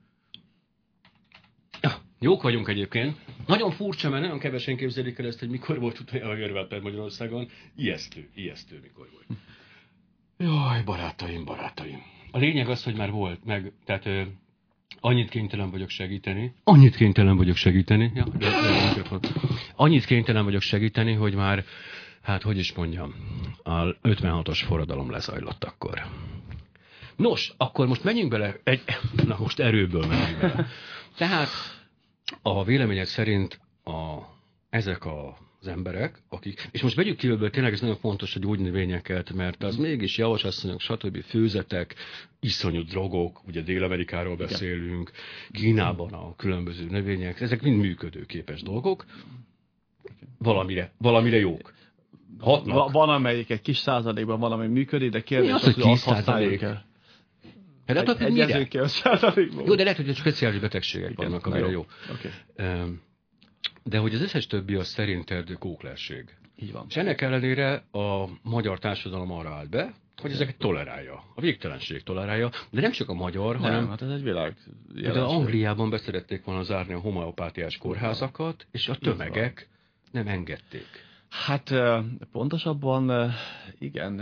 Jók 2.23 2.41
vagyunk 2.41 2.67
egyébként. 2.67 3.17
Nagyon 3.47 3.71
furcsa, 3.71 4.09
mert 4.09 4.23
nagyon 4.23 4.39
kevesen 4.39 4.77
képzelik 4.77 5.19
el 5.19 5.25
ezt, 5.25 5.39
hogy 5.39 5.49
mikor 5.49 5.79
volt 5.79 5.99
utoljára 5.99 6.31
a 6.31 6.35
Görválper 6.35 6.79
Magyarországon. 6.79 7.47
Ijesztő, 7.75 8.29
ijesztő 8.35 8.79
mikor 8.81 9.09
volt. 9.11 9.39
Jaj, 10.37 10.81
barátaim, 10.83 11.45
barátaim. 11.45 12.01
A 12.31 12.37
lényeg 12.37 12.69
az, 12.69 12.83
hogy 12.83 12.95
már 12.95 13.11
volt, 13.11 13.45
meg, 13.45 13.71
tehát 13.85 14.05
ö, 14.05 14.21
annyit 14.99 15.29
kénytelen 15.29 15.71
vagyok 15.71 15.89
segíteni. 15.89 16.53
Annyit 16.63 16.95
kénytelen 16.95 17.37
vagyok 17.37 17.55
segíteni. 17.55 18.11
Ja, 18.15 18.23
de, 18.37 18.49
de, 18.49 18.85
mikrofon. 18.87 19.19
annyit 19.75 20.05
kénytelen 20.05 20.43
vagyok 20.43 20.61
segíteni, 20.61 21.13
hogy 21.13 21.35
már, 21.35 21.63
hát 22.21 22.41
hogy 22.41 22.57
is 22.57 22.73
mondjam, 22.73 23.15
a 23.63 23.83
56-os 24.01 24.61
forradalom 24.65 25.11
lezajlott 25.11 25.63
akkor. 25.63 26.01
Nos, 27.15 27.53
akkor 27.57 27.87
most 27.87 28.03
menjünk 28.03 28.29
bele, 28.29 28.55
egy, 28.63 28.81
na 29.25 29.37
most 29.39 29.59
erőből 29.59 30.05
menjünk 30.05 30.39
bele. 30.39 30.67
Tehát 31.17 31.49
a 32.41 32.63
vélemények 32.63 33.05
szerint 33.05 33.59
a, 33.83 34.17
ezek 34.69 35.05
a, 35.05 35.37
az 35.59 35.67
emberek, 35.67 36.21
akik, 36.29 36.67
és 36.71 36.81
most 36.81 36.95
vegyük 36.95 37.17
kívülből, 37.17 37.49
tényleg 37.49 37.73
ez 37.73 37.81
nagyon 37.81 37.95
fontos 37.95 38.35
a 38.35 38.39
gyógynövényeket, 38.39 39.33
mert 39.33 39.63
az 39.63 39.75
mégis 39.75 40.17
javasasszonyok, 40.17 40.79
stb. 40.79 41.21
főzetek, 41.23 41.95
iszonyú 42.39 42.81
drogok, 42.83 43.41
ugye 43.47 43.61
Dél-Amerikáról 43.61 44.35
beszélünk, 44.35 45.11
Kínában 45.51 46.13
a 46.13 46.35
különböző 46.35 46.85
növények, 46.89 47.41
ezek 47.41 47.61
mind 47.61 47.79
működőképes 47.79 48.61
dolgok, 48.61 49.05
valamire, 50.37 50.91
valamire 50.97 51.37
jók. 51.37 51.73
Hatnak. 52.39 52.75
va- 52.75 52.91
van 52.91 53.09
amelyik 53.09 53.49
egy 53.49 53.61
kis 53.61 53.77
százalékban 53.77 54.39
van, 54.39 54.51
ami 54.51 54.67
működik, 54.67 55.11
de 55.11 55.21
kérdés 55.21 55.49
Mi 55.49 55.53
az, 55.55 55.63
hogy 55.63 55.73
hogy 55.73 55.83
kis 55.83 55.91
azt 55.91 56.03
használjuk 56.03 56.59
százalék? 56.59 56.61
el. 56.61 56.85
Hát 57.87 57.97
attól 57.97 58.15
függ, 58.15 58.25
Egyezünk 58.25 58.47
mire? 58.53 58.67
ki 58.67 58.77
a 58.77 58.87
százalékból. 58.87 59.65
Jó, 59.65 59.75
de 59.75 59.83
lehet, 59.83 59.97
hogy 59.97 60.15
speciális 60.15 60.59
betegségek 60.59 61.11
Igen, 61.11 61.25
vannak, 61.29 61.45
na 61.45 61.51
amire 61.51 61.65
jó. 61.65 61.71
jó. 61.71 61.85
Öm, 62.65 63.01
De 63.83 63.97
hogy 63.97 64.13
az 64.13 64.21
összes 64.21 64.47
többi 64.47 64.75
az 64.75 64.87
szerinted 64.87 65.53
kóklerség. 65.59 66.37
Így 66.55 66.71
van. 66.71 66.85
És 66.89 66.95
ennek 66.95 67.21
ellenére 67.21 67.73
a 67.91 68.29
magyar 68.41 68.79
társadalom 68.79 69.31
arra 69.31 69.49
állt 69.49 69.69
be, 69.69 69.93
hogy 70.21 70.31
ezeket 70.31 70.57
tolerálja. 70.57 71.23
A 71.35 71.41
végtelenség 71.41 72.03
tolerálja, 72.03 72.49
de 72.71 72.81
nem 72.81 72.91
csak 72.91 73.09
a 73.09 73.13
magyar, 73.13 73.53
Nem, 73.53 73.61
hanem 73.63 73.89
hát 73.89 74.01
ez 74.01 74.09
egy 74.09 74.23
világ 74.23 74.55
de 74.93 75.01
jelenség. 75.01 75.37
Angliában 75.37 75.89
beszerették 75.89 76.43
volna 76.43 76.63
zárni 76.63 76.93
a 76.93 76.99
homeopátiás 76.99 77.77
kórházakat, 77.77 78.67
és 78.71 78.87
a 78.87 78.95
tömegek 78.95 79.67
nem 80.11 80.27
engedték. 80.27 80.87
Hát 81.33 81.73
pontosabban, 82.31 83.31
igen, 83.79 84.19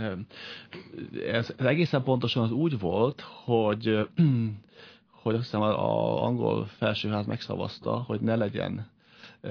ez, 1.26 1.54
ez 1.58 1.66
egészen 1.66 2.02
pontosan 2.02 2.42
az 2.42 2.50
úgy 2.50 2.78
volt, 2.78 3.20
hogy, 3.20 4.08
hogy 5.22 5.34
azt 5.34 5.42
hiszem 5.44 5.60
a, 5.60 6.24
angol 6.24 6.64
felsőház 6.66 7.26
megszavazta, 7.26 7.96
hogy 7.96 8.20
ne 8.20 8.36
legyen 8.36 8.90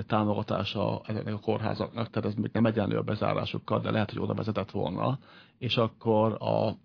támogatása 0.08 1.02
ezeknek 1.06 1.34
a 1.34 1.40
kórházaknak, 1.40 2.10
tehát 2.10 2.30
ez 2.30 2.36
még 2.36 2.50
nem 2.54 2.66
egyenlő 2.66 2.98
a 2.98 3.04
bezárásukkal, 3.04 3.80
de 3.80 3.92
lehet, 3.92 4.12
hogy 4.12 4.22
oda 4.22 4.34
vezetett 4.34 4.72
volna, 4.72 5.20
és 5.58 5.78
akkor 5.78 6.38
a 6.40 6.78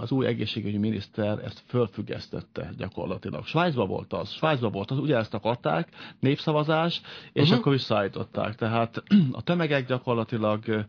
az 0.00 0.10
új 0.10 0.26
egészségügyi 0.26 0.76
miniszter 0.78 1.38
ezt 1.44 1.62
fölfüggesztette 1.66 2.70
gyakorlatilag. 2.76 3.46
Svájcban 3.46 3.88
volt 3.88 4.12
az, 4.12 4.30
Svájcban 4.30 4.70
volt 4.72 4.90
az, 4.90 4.98
ugye 4.98 5.16
ezt 5.16 5.34
akarták, 5.34 5.88
népszavazás, 6.20 7.00
és 7.32 7.48
Mhm. 7.48 7.58
akkor 7.58 7.72
visszaállították. 7.72 8.54
Tehát 8.54 9.02
a 9.32 9.42
tömegek 9.42 9.86
gyakorlatilag, 9.86 10.84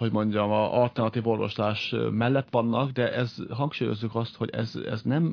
hogy 0.00 0.12
mondjam, 0.12 0.50
a 0.50 0.80
alternatív 0.80 1.26
orvoslás 1.26 1.94
mellett 2.10 2.48
vannak, 2.50 2.90
de 2.90 3.12
ez 3.12 3.36
hangsúlyozzuk 3.50 4.14
azt, 4.14 4.36
hogy 4.36 4.50
ez, 4.52 4.74
ez 4.86 5.02
nem 5.02 5.32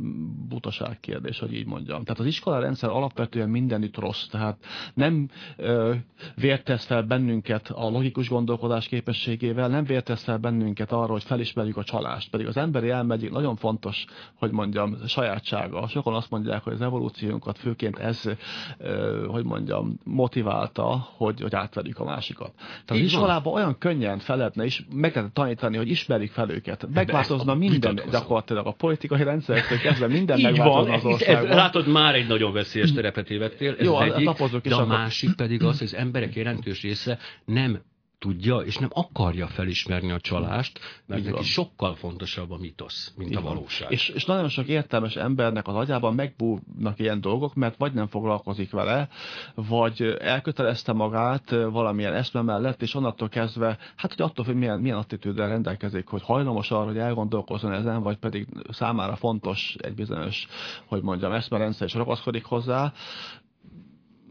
butaság 0.50 1.00
kérdés, 1.00 1.40
hogy 1.40 1.54
így 1.54 1.66
mondjam. 1.66 2.04
Tehát 2.04 2.20
az 2.20 2.26
iskola 2.26 2.60
rendszer 2.60 2.90
alapvetően 2.90 3.50
mindenütt 3.50 3.98
rossz, 3.98 4.28
tehát 4.28 4.58
nem 4.94 5.30
ö, 5.58 5.94
vértesz 6.36 6.86
fel 6.86 7.04
bennünket 7.04 7.70
a 7.70 7.90
logikus 7.90 8.30
gondolkodás 8.30 8.88
képességével, 8.88 9.68
nem 9.68 9.84
vértesz 9.84 10.24
fel 10.24 10.38
bennünket 10.38 10.92
arra, 10.92 11.12
hogy 11.12 11.24
felismerjük 11.24 11.78
a 11.78 11.84
csalást. 11.84 12.30
Pedig 12.30 12.48
az 12.48 12.58
emberi 12.58 12.90
elme 12.90 13.14
egyik 13.14 13.32
nagyon 13.32 13.56
fontos, 13.56 14.06
hogy 14.36 14.52
mondjam, 14.52 14.98
sajátsága. 15.06 15.88
Sokan 15.88 16.14
azt 16.14 16.30
mondják, 16.30 16.64
hogy 16.64 16.74
az 16.74 16.82
evolúciónkat 16.82 17.58
főként 17.58 17.98
ez, 17.98 18.30
ö, 18.78 19.26
hogy 19.28 19.44
mondjam, 19.44 20.00
motiválta, 20.04 21.08
hogy, 21.18 21.42
hogy 21.42 21.56
átverjük 21.56 22.00
a 22.00 22.04
másikat. 22.04 22.52
Tehát 22.56 22.90
az 22.90 22.96
Így 22.96 23.02
van. 23.12 23.22
iskolában 23.22 23.54
olyan 23.54 23.78
könnyen 23.78 24.20
fel 24.20 24.38
lehetne 24.58 24.65
is, 24.65 24.86
meg 25.02 25.15
lehet 25.15 25.34
tanítani, 25.34 25.78
hogy 25.78 25.89
ismerjük 25.89 26.32
fel 26.32 26.50
őket. 26.50 26.88
Megváltozna 26.93 27.52
ezt 27.52 27.60
minden, 27.60 28.02
gyakorlatilag 28.12 28.65
a 28.67 28.72
politikai 28.72 29.24
rendszertől 29.24 29.78
kezdve 29.78 30.08
minden 30.08 30.38
Így 30.38 30.43
van, 30.43 30.52
megváltozna 30.52 30.93
az 30.93 31.00
ez, 31.00 31.06
ez, 31.06 31.13
országban. 31.13 31.56
látod, 31.56 31.88
már 31.88 32.15
egy 32.15 32.28
nagyon 32.28 32.54
veszélyes 32.54 32.93
terepet 32.93 33.26
tévedtél. 33.26 33.76
Ez 33.80 33.86
Jó, 33.86 33.96
az 33.96 34.02
hát 34.02 34.15
egyik, 34.15 34.62
de 34.62 34.76
a 34.76 34.86
másik 34.86 35.36
pedig 35.36 35.63
az, 35.63 35.78
hogy 35.78 35.88
az 35.88 35.96
emberek 35.96 36.36
jelentős 36.36 36.82
része 36.82 37.17
nem 37.46 37.82
tudja 38.20 38.58
és 38.58 38.78
nem 38.78 38.90
akarja 38.94 39.48
felismerni 39.48 40.12
a 40.12 40.20
csalást, 40.20 40.80
mert 41.06 41.22
Így 41.22 41.32
neki 41.32 41.44
sokkal 41.44 41.96
fontosabb 41.96 42.52
a 42.52 42.58
mitosz, 42.58 43.14
mint 43.18 43.36
a 43.36 43.38
Így 43.38 43.44
van. 43.44 43.54
valóság. 43.54 43.92
És, 43.92 44.10
és 44.10 44.26
nagyon 44.26 44.50
sok 44.50 44.68
értelmes 44.68 45.16
embernek 45.16 45.68
az 45.68 45.76
agyában 45.76 46.16
megbúvnak 46.16 47.00
ilyen 47.00 47.22
dolgok, 47.22 47.56
mert 47.56 47.78
vagy 47.78 47.94
nem 47.94 48.08
foglalkozik 48.08 48.72
vele, 48.72 49.10
vagy 49.56 50.02
elkötelezte 50.20 50.94
magát 50.94 51.50
valamilyen 51.50 52.14
eszme 52.14 52.42
mellett, 52.42 52.82
és 52.82 52.94
onnantól 52.96 53.30
kezdve, 53.30 53.78
hát 53.96 54.14
hogy 54.14 54.22
attól, 54.22 54.46
hogy 54.46 54.56
milyen, 54.56 54.80
milyen 54.80 54.98
attitűddel 54.98 55.50
rendelkezik, 55.50 56.08
hogy 56.08 56.22
hajlamos 56.24 56.72
arra, 56.72 56.86
hogy 56.86 56.98
elgondolkozzon 56.98 57.74
ezen, 57.74 58.02
vagy 58.02 58.18
pedig 58.18 58.48
számára 58.70 59.16
fontos 59.16 59.76
egy 59.78 59.96
bizonyos, 59.96 60.48
hogy 60.86 61.02
mondjam, 61.02 61.32
eszmerendszer, 61.32 61.88
és 61.88 61.94
ragaszkodik 61.94 62.46
hozzá, 62.46 62.94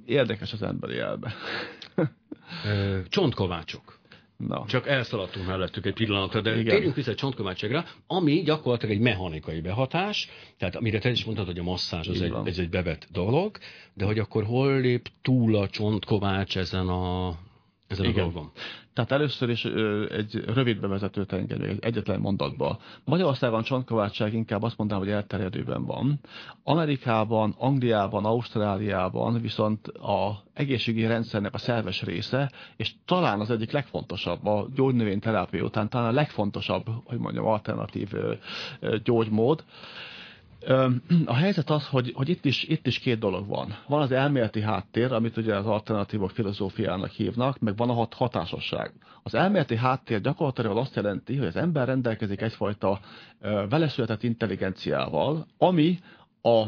érdekes 0.04 0.52
az 0.52 0.62
emberi 0.62 0.98
elbe. 0.98 1.34
Ö, 2.64 2.98
Csontkovácsok. 3.08 3.98
Na. 4.36 4.64
Csak 4.68 4.86
elszaladtunk 4.86 5.46
mellettük 5.46 5.86
egy 5.86 5.92
pillanatra, 5.94 6.40
de 6.40 6.50
Igen. 6.50 6.74
Térjünk 6.74 6.94
vissza 6.94 7.10
a 7.10 7.14
csontkovácságra, 7.14 7.84
ami 8.06 8.42
gyakorlatilag 8.42 8.94
egy 8.94 9.00
mechanikai 9.00 9.60
behatás, 9.60 10.28
tehát 10.58 10.76
amire 10.76 10.98
te 10.98 11.10
is 11.10 11.24
mondtad, 11.24 11.46
hogy 11.46 11.58
a 11.58 11.62
masszázs 11.62 12.08
az 12.08 12.20
egy, 12.20 12.34
ez 12.44 12.58
egy 12.58 12.68
bevett 12.68 13.06
dolog, 13.12 13.58
de 13.94 14.04
hogy 14.04 14.18
akkor 14.18 14.44
hol 14.44 14.80
lép 14.80 15.08
túl 15.22 15.56
a 15.56 15.68
csontkovács 15.68 16.56
ezen 16.56 16.88
a, 16.88 17.36
ezen 17.86 18.06
a 18.06 18.08
Igen. 18.08 18.24
dolgon? 18.24 18.52
Tehát 18.96 19.12
először 19.12 19.48
is 19.48 19.64
ö, 19.64 20.06
egy 20.10 20.44
rövid 20.54 20.80
bevezetőt 20.80 21.32
egy 21.32 21.78
egyetlen 21.80 22.20
mondatba. 22.20 22.78
Magyarországon 23.04 23.62
csontkováltság 23.62 24.34
inkább 24.34 24.62
azt 24.62 24.78
mondanám, 24.78 25.02
hogy 25.02 25.12
elterjedőben 25.12 25.84
van. 25.84 26.20
Amerikában, 26.62 27.54
Angliában, 27.58 28.24
Ausztráliában 28.24 29.40
viszont 29.40 29.88
a 29.88 30.42
egészségügyi 30.54 31.06
rendszernek 31.06 31.54
a 31.54 31.58
szerves 31.58 32.02
része, 32.02 32.50
és 32.76 32.92
talán 33.04 33.40
az 33.40 33.50
egyik 33.50 33.70
legfontosabb, 33.70 34.46
a 34.46 34.66
gyógynövényterápia 34.74 35.64
után 35.64 35.88
talán 35.88 36.08
a 36.08 36.12
legfontosabb, 36.12 36.84
hogy 37.04 37.18
mondjam, 37.18 37.46
alternatív 37.46 38.12
gyógymód. 39.04 39.64
A 41.26 41.34
helyzet 41.34 41.70
az, 41.70 41.86
hogy, 41.88 42.12
hogy 42.14 42.28
itt, 42.28 42.44
is, 42.44 42.64
itt 42.64 42.86
is 42.86 42.98
két 42.98 43.18
dolog 43.18 43.46
van. 43.46 43.78
Van 43.86 44.00
az 44.02 44.12
elméleti 44.12 44.60
háttér, 44.60 45.12
amit 45.12 45.36
ugye 45.36 45.56
az 45.56 45.66
alternatívok 45.66 46.30
filozófiának 46.30 47.10
hívnak, 47.10 47.58
meg 47.58 47.76
van 47.76 47.90
a 47.90 47.92
hat 47.92 48.14
hatásosság. 48.14 48.92
Az 49.22 49.34
elméleti 49.34 49.76
háttér 49.76 50.20
gyakorlatilag 50.20 50.76
azt 50.76 50.94
jelenti, 50.94 51.36
hogy 51.36 51.46
az 51.46 51.56
ember 51.56 51.86
rendelkezik 51.86 52.40
egyfajta 52.40 53.00
veleszületett 53.68 54.22
intelligenciával, 54.22 55.46
ami 55.58 55.98
a, 56.42 56.58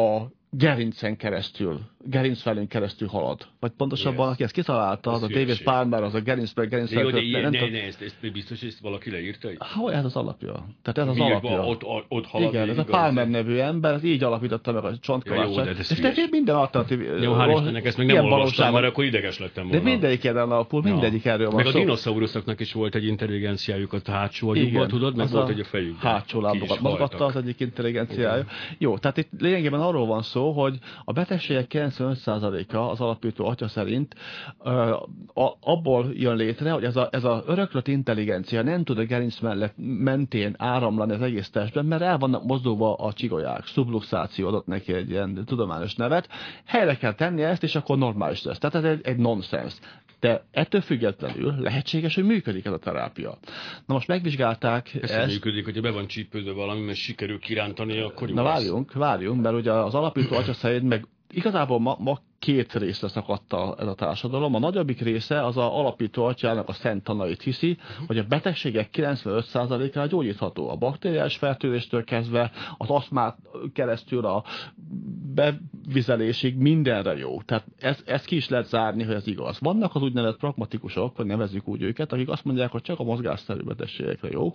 a 0.00 0.26
gerincen 0.50 1.16
keresztül, 1.16 1.80
gerincfelén 2.04 2.68
keresztül 2.68 3.08
halad. 3.08 3.46
Vagy 3.60 3.70
pontosabban, 3.70 4.24
yes. 4.24 4.32
aki 4.32 4.42
ezt 4.42 4.52
kitalálta, 4.52 5.10
az, 5.10 5.22
az 5.22 5.28
a 5.30 5.32
David 5.32 5.62
Palmer, 5.62 6.02
az 6.02 6.14
a 6.14 6.20
gerincben, 6.20 6.68
gerincfelén. 6.68 7.04
Jó, 7.04 7.10
de 7.10 7.20
ilyen, 7.20 7.42
nem, 7.42 7.50
ne, 7.50 7.68
ne, 7.68 7.82
ezt, 7.82 8.02
ezt 8.02 8.32
biztos, 8.32 8.60
hogy 8.60 8.68
ezt 8.68 8.78
valaki 8.78 9.10
leírta? 9.10 9.48
Ha, 9.58 9.92
ez 9.92 10.04
az 10.04 10.16
alapja. 10.16 10.66
Tehát 10.82 10.98
ez 10.98 11.06
az 11.06 11.16
Mi, 11.16 11.30
alapja. 11.30 11.64
Ott, 11.64 11.82
ott, 12.08 12.26
halad 12.26 12.52
Igen, 12.52 12.68
ez 12.68 12.78
a 12.78 12.84
Palmer 12.84 13.28
nevű 13.28 13.56
ember, 13.56 13.94
ez 13.94 14.04
így 14.04 14.22
alapította 14.22 14.72
meg 14.72 14.84
a 14.84 14.98
csontkovácsát. 14.98 15.66
Ja, 15.66 15.72
és 15.72 15.86
te 15.86 16.26
minden 16.30 16.54
alternatív... 16.54 17.00
Jó, 17.20 17.34
hál' 17.34 17.54
Istennek, 17.56 17.84
ezt 17.84 17.96
még 17.96 18.06
nem 18.06 18.24
olvastam, 18.24 18.72
mert 18.72 18.86
akkor 18.86 19.04
ideges 19.04 19.38
lettem 19.38 19.68
volna. 19.68 19.78
De 19.78 19.90
mindegyik 19.90 20.24
erre 20.24 20.42
alapul, 20.42 20.82
mindegyik 20.82 21.24
erről 21.24 21.46
van 21.46 21.56
Meg 21.56 21.66
a 21.66 21.72
dinoszauruszoknak 21.72 22.60
is 22.60 22.72
volt 22.72 22.94
egy 22.94 23.04
intelligenciájuk 23.04 23.92
a 23.92 23.98
hátsó 24.10 24.48
agyukban, 24.48 24.88
tudod? 24.88 25.16
Meg 25.16 25.30
volt 25.30 25.48
egy 25.48 25.60
a 25.60 25.64
fejükben. 25.64 26.10
Hátsó 26.12 26.40
lábokat 26.40 26.80
mozgatta 26.80 27.24
az 27.24 27.36
egyik 27.36 27.60
intelligenciája. 27.60 28.44
Jó, 28.78 28.98
tehát 28.98 29.16
itt 29.16 29.28
lényegében 29.38 29.80
arról 29.80 30.06
van 30.06 30.22
szó, 30.22 30.39
hogy 30.48 30.78
a 31.04 31.12
betegségek 31.12 31.66
95%-a 31.70 32.76
az 32.76 33.00
alapító 33.00 33.46
atya 33.46 33.68
szerint 33.68 34.14
abból 35.60 36.10
jön 36.12 36.36
létre, 36.36 36.70
hogy 36.70 36.84
ez 36.84 36.96
a, 36.96 37.08
ez 37.12 37.24
a 37.24 37.42
öröklött 37.46 37.88
intelligencia 37.88 38.62
nem 38.62 38.84
tud 38.84 38.98
a 38.98 39.04
gerinc 39.04 39.38
mellett 39.40 39.74
mentén 39.76 40.54
áramlani 40.58 41.12
az 41.12 41.22
egész 41.22 41.50
testben, 41.50 41.84
mert 41.84 42.02
el 42.02 42.18
vannak 42.18 42.44
mozdulva 42.44 42.94
a 42.94 43.12
csigolyák. 43.12 43.64
Subluxáció 43.64 44.48
adott 44.48 44.66
neki 44.66 44.92
egy 44.92 45.10
ilyen 45.10 45.44
tudományos 45.44 45.94
nevet. 45.94 46.28
Helyre 46.66 46.96
kell 46.96 47.14
tenni 47.14 47.42
ezt, 47.42 47.62
és 47.62 47.74
akkor 47.74 47.98
normális 47.98 48.42
lesz. 48.42 48.58
Tehát 48.58 48.76
ez 48.76 48.84
egy, 48.84 49.00
egy 49.02 49.16
nonsens. 49.16 49.74
De 50.20 50.44
ettől 50.50 50.80
függetlenül 50.80 51.54
lehetséges, 51.58 52.14
hogy 52.14 52.24
működik 52.24 52.64
ez 52.64 52.72
a 52.72 52.78
terápia. 52.78 53.38
Na 53.86 53.94
most 53.94 54.08
megvizsgálták 54.08 54.94
ez 55.02 55.10
ezt. 55.10 55.32
működik, 55.32 55.64
hogyha 55.64 55.80
be 55.80 55.90
van 55.90 56.06
csípődve 56.06 56.52
valami, 56.52 56.80
mert 56.80 56.98
sikerül 56.98 57.38
kirántani, 57.38 58.00
akkor 58.00 58.28
Na 58.28 58.42
várjunk, 58.42 58.92
várjunk, 58.92 59.42
mert 59.42 59.54
ugye 59.54 59.72
az 59.72 59.94
alapító 59.94 60.36
atya 60.36 60.52
szerint 60.52 60.88
meg 60.88 61.06
igazából 61.30 61.80
ma, 61.80 61.96
ma 61.98 62.20
két 62.40 62.72
részre 62.72 63.08
szakadta 63.08 63.76
ez 63.78 63.86
a 63.86 63.94
társadalom. 63.94 64.54
A 64.54 64.58
nagyobbik 64.58 65.00
része 65.00 65.44
az 65.44 65.56
a 65.56 65.78
alapító 65.78 66.24
atyának 66.24 66.68
a 66.68 66.72
szent 66.72 67.04
tanait 67.04 67.42
hiszi, 67.42 67.76
hogy 68.06 68.18
a 68.18 68.24
betegségek 68.24 68.88
95%-ára 68.92 70.06
gyógyítható. 70.06 70.70
A 70.70 70.76
baktériás 70.76 71.36
fertőzéstől 71.36 72.04
kezdve 72.04 72.50
az 72.78 72.90
aszmát 72.90 73.36
keresztül 73.72 74.26
a 74.26 74.44
bevizelésig 75.34 76.56
mindenre 76.56 77.16
jó. 77.16 77.42
Tehát 77.42 77.64
ez, 77.78 78.02
ez 78.06 78.24
ki 78.24 78.36
is 78.36 78.48
lehet 78.48 78.66
zárni, 78.66 79.02
hogy 79.02 79.14
ez 79.14 79.26
igaz. 79.26 79.58
Vannak 79.60 79.94
az 79.94 80.02
úgynevezett 80.02 80.38
pragmatikusok, 80.38 81.16
hogy 81.16 81.26
nevezzük 81.26 81.68
úgy 81.68 81.82
őket, 81.82 82.12
akik 82.12 82.28
azt 82.28 82.44
mondják, 82.44 82.70
hogy 82.70 82.82
csak 82.82 82.98
a 82.98 83.04
mozgásszerű 83.04 83.62
betegségekre 83.62 84.28
jó. 84.30 84.54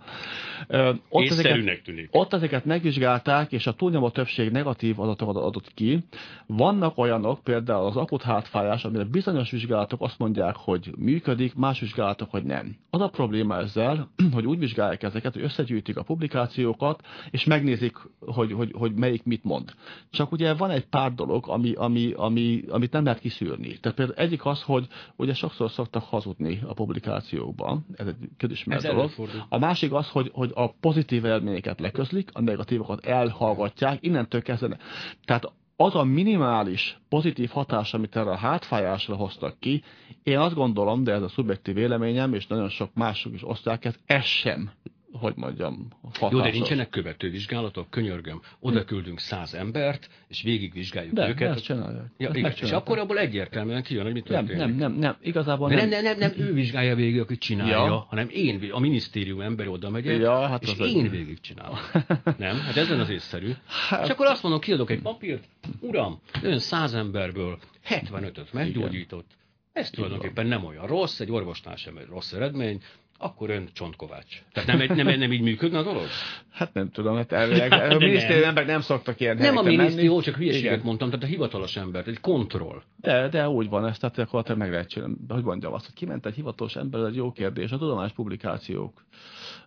Ott 1.10 1.30
ezeket, 1.30 1.84
tűnik. 1.84 2.10
ott 2.12 2.34
ezeket 2.34 2.66
megvizsgálták, 2.66 3.52
és 3.52 3.68
a 3.68 3.74
túlnyomó 3.74 4.10
többség 4.10 4.52
negatív 4.52 5.00
adatokat 5.00 5.36
adott 5.36 5.74
ki. 5.74 6.00
Vannak 6.46 6.98
olyanok, 6.98 7.44
például 7.44 7.75
például 7.76 8.00
az 8.00 8.04
akut 8.04 8.22
hátfájás, 8.22 8.86
amire 8.86 9.04
bizonyos 9.04 9.52
vizsgálatok 9.52 10.02
azt 10.02 10.20
mondják, 10.20 10.56
hogy 10.56 10.94
működik, 10.98 11.56
más 11.56 11.80
vizsgálatok, 11.80 12.32
hogy 12.32 12.44
nem. 12.44 12.76
Az 12.90 13.02
a 13.02 13.10
probléma 13.10 13.58
ezzel, 13.58 14.10
hogy 14.34 14.46
úgy 14.46 14.60
vizsgálják 14.60 15.04
ezeket, 15.04 15.34
hogy 15.34 15.44
összegyűjtik 15.44 15.98
a 15.98 16.04
publikációkat, 16.04 17.02
és 17.32 17.44
megnézik, 17.44 17.98
hogy, 18.20 18.52
hogy, 18.52 18.72
hogy 18.78 18.94
melyik 18.94 19.24
mit 19.24 19.44
mond. 19.44 19.74
Csak 20.10 20.32
ugye 20.32 20.54
van 20.54 20.70
egy 20.70 20.86
pár 20.86 21.14
dolog, 21.14 21.48
ami, 21.48 21.74
ami, 21.74 22.14
ami, 22.16 22.64
amit 22.70 22.92
nem 22.92 23.04
lehet 23.04 23.20
kiszűrni. 23.20 23.80
Tehát 23.80 23.98
például 23.98 24.18
egyik 24.18 24.46
az, 24.46 24.62
hogy 24.62 24.88
ugye 25.16 25.34
sokszor 25.34 25.72
szoktak 25.72 26.04
hazudni 26.04 26.62
a 26.68 26.74
publikációkban, 26.74 27.86
ez 27.96 28.08
egy 28.08 28.16
közismert 28.38 28.88
dolog. 28.88 29.12
A 29.50 29.58
másik 29.58 29.94
az, 29.94 30.10
hogy, 30.10 30.30
hogy 30.34 30.52
a 30.56 30.72
pozitív 30.72 31.26
eredményeket 31.26 31.80
leközlik, 31.80 32.30
a 32.34 32.42
negatívokat 32.42 33.06
elhallgatják, 33.06 33.98
innentől 34.02 34.42
kezdve. 34.42 34.78
Tehát 35.26 35.52
az 35.76 35.96
a 35.96 36.04
minimális 36.04 36.98
pozitív 37.10 37.50
hatás, 37.50 37.94
amit 37.94 38.16
erre 38.16 38.30
a 38.30 38.38
hátfájásra 38.38 39.16
hoztak 39.16 39.60
ki, 39.60 39.84
én 40.24 40.38
azt 40.38 40.56
gondolom, 40.56 41.04
de 41.04 41.12
ez 41.12 41.22
a 41.22 41.28
szubjektív 41.28 41.76
véleményem, 41.76 42.34
és 42.34 42.48
nagyon 42.48 42.70
sok 42.70 42.94
mások 42.94 43.34
is 43.34 43.48
osztják 43.48 43.86
ezt, 43.86 44.00
ez 44.06 44.24
sem 44.24 44.72
hogy 45.20 45.34
mondjam, 45.36 45.88
hatásos. 46.02 46.32
Jó, 46.32 46.42
de 46.42 46.52
nincsenek 46.52 46.90
követővizsgálatok, 46.90 47.90
könyörgöm. 47.90 48.42
Oda 48.60 48.84
küldünk 48.84 49.20
száz 49.20 49.54
embert, 49.54 50.10
és 50.28 50.42
végigvizsgáljuk 50.42 51.14
de, 51.14 51.28
őket. 51.28 51.56
Ezt 51.56 51.64
csinálják. 51.64 52.06
Ja, 52.18 52.30
igen. 52.34 52.54
És 52.62 52.72
akkor 52.72 52.98
abból 53.00 53.18
egyértelműen 53.18 53.84
kijön, 53.84 54.04
hogy 54.04 54.14
mi 54.14 54.22
történik. 54.22 54.58
Nem, 54.58 54.70
nem, 54.70 54.78
nem, 54.78 55.00
nem. 55.00 55.16
igazából 55.22 55.70
nem. 55.70 55.78
Nem, 55.78 55.90
nem, 55.90 56.04
nem, 56.04 56.18
nem, 56.18 56.48
ő 56.48 56.54
vizsgálja 56.54 56.96
végig, 56.96 57.20
aki 57.20 57.38
csinálja, 57.38 57.86
ja. 57.86 58.06
hanem 58.10 58.28
én, 58.32 58.72
a 58.72 58.80
minisztérium 58.80 59.42
ember 59.42 59.68
oda 59.68 59.90
megyek, 59.90 60.20
ja, 60.20 60.48
hát 60.48 60.64
és 60.64 60.78
én 60.80 61.06
egy... 61.06 61.12
végig 61.12 61.40
csinálom. 61.40 61.78
nem? 62.38 62.60
Hát 62.60 62.76
ezen 62.76 63.00
az 63.00 63.10
észszerű. 63.10 63.52
Hát... 63.90 64.04
És 64.04 64.10
akkor 64.10 64.26
azt 64.26 64.44
mondom, 64.44 64.62
kiadok 64.62 64.90
egy 64.90 65.02
papírt, 65.02 65.44
uram, 65.80 66.20
ön 66.42 66.60
száz 66.60 66.94
emberből 66.94 67.60
75-öt 67.90 68.54
meggyógyított, 68.54 69.32
ez 69.76 69.90
tulajdonképpen 69.90 70.46
nem 70.46 70.66
olyan 70.66 70.88
rossz, 70.88 71.20
egy 71.20 71.32
orvosnál 71.32 71.76
sem 71.76 71.98
egy 71.98 72.08
rossz 72.08 72.32
eredmény, 72.32 72.82
akkor 73.18 73.50
ön 73.50 73.70
csontkovács. 73.74 74.44
Tehát 74.52 74.78
nem, 74.78 74.98
nem, 74.98 75.20
nem 75.20 75.32
így 75.32 75.42
működne 75.42 75.78
a 75.78 75.84
dolog? 75.84 76.08
Hát 76.52 76.74
nem 76.74 76.90
tudom, 76.90 77.16
hát 77.16 77.32
elvileg, 77.32 77.72
a 77.72 77.98
minisztérium 77.98 78.48
emberek 78.48 78.70
nem 78.70 78.82
szoktak 78.82 79.20
ilyen 79.20 79.38
Nem 79.38 79.58
a 79.58 79.62
minisztérium, 79.62 80.22
csak 80.22 80.36
hülyeséget 80.36 80.72
Igen. 80.72 80.86
mondtam, 80.86 81.10
tehát 81.10 81.24
a 81.24 81.28
hivatalos 81.28 81.76
ember, 81.76 82.08
egy 82.08 82.20
kontroll. 82.20 82.82
De, 83.02 83.30
de 83.30 83.50
úgy 83.50 83.70
van 83.70 83.88
ez, 83.88 83.98
tehát 83.98 84.18
akkor 84.18 84.56
meg 84.56 84.72
lehet 84.72 84.90
csinálni. 84.90 85.16
Hogy 85.28 85.44
mondjam 85.44 85.74
azt, 85.74 85.86
hogy 85.86 85.94
kiment 85.94 86.26
egy 86.26 86.34
hivatalos 86.34 86.76
ember, 86.76 87.02
ez 87.02 87.08
egy 87.08 87.16
jó 87.16 87.32
kérdés. 87.32 87.72
A 87.72 87.78
tudományos 87.78 88.12
publikációk 88.12 89.06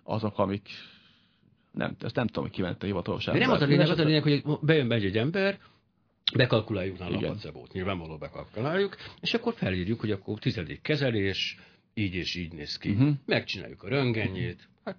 azok, 0.03 0.39
amik 0.39 0.69
nem, 1.73 1.97
ezt 2.01 2.15
nem 2.15 2.27
tudom, 2.27 2.45
hogy 2.45 2.53
kiment 2.53 2.83
a 2.83 2.87
hivatalos 2.87 3.27
ember. 3.27 3.41
De 3.43 3.47
nem 3.47 3.57
az 3.57 3.63
a 3.63 3.67
lényeg, 3.67 3.89
az 3.89 3.99
a 3.99 4.05
lényeg, 4.05 4.23
hogy 4.23 4.43
bejön 4.61 4.89
be 4.89 4.95
egy, 4.95 5.05
egy 5.05 5.17
ember, 5.17 5.59
bekalkuláljuk 6.37 6.99
nála 6.99 7.17
a 7.17 7.19
placebót, 7.19 7.73
nyilvánvalóan 7.73 8.19
bekalkuláljuk, 8.19 8.97
és 9.21 9.35
akkor 9.35 9.55
felírjuk, 9.55 10.01
hogy 10.01 10.11
akkor 10.11 10.39
tizedik 10.39 10.83
kezelés, 10.83 11.59
így 11.99 12.15
és 12.15 12.35
így 12.35 12.53
néz 12.53 12.79
ki. 12.79 12.91
Uh-huh. 12.91 13.15
Megcsináljuk 13.27 13.83
a 13.83 13.89
röngenjét, 13.89 14.69
hát 14.85 14.97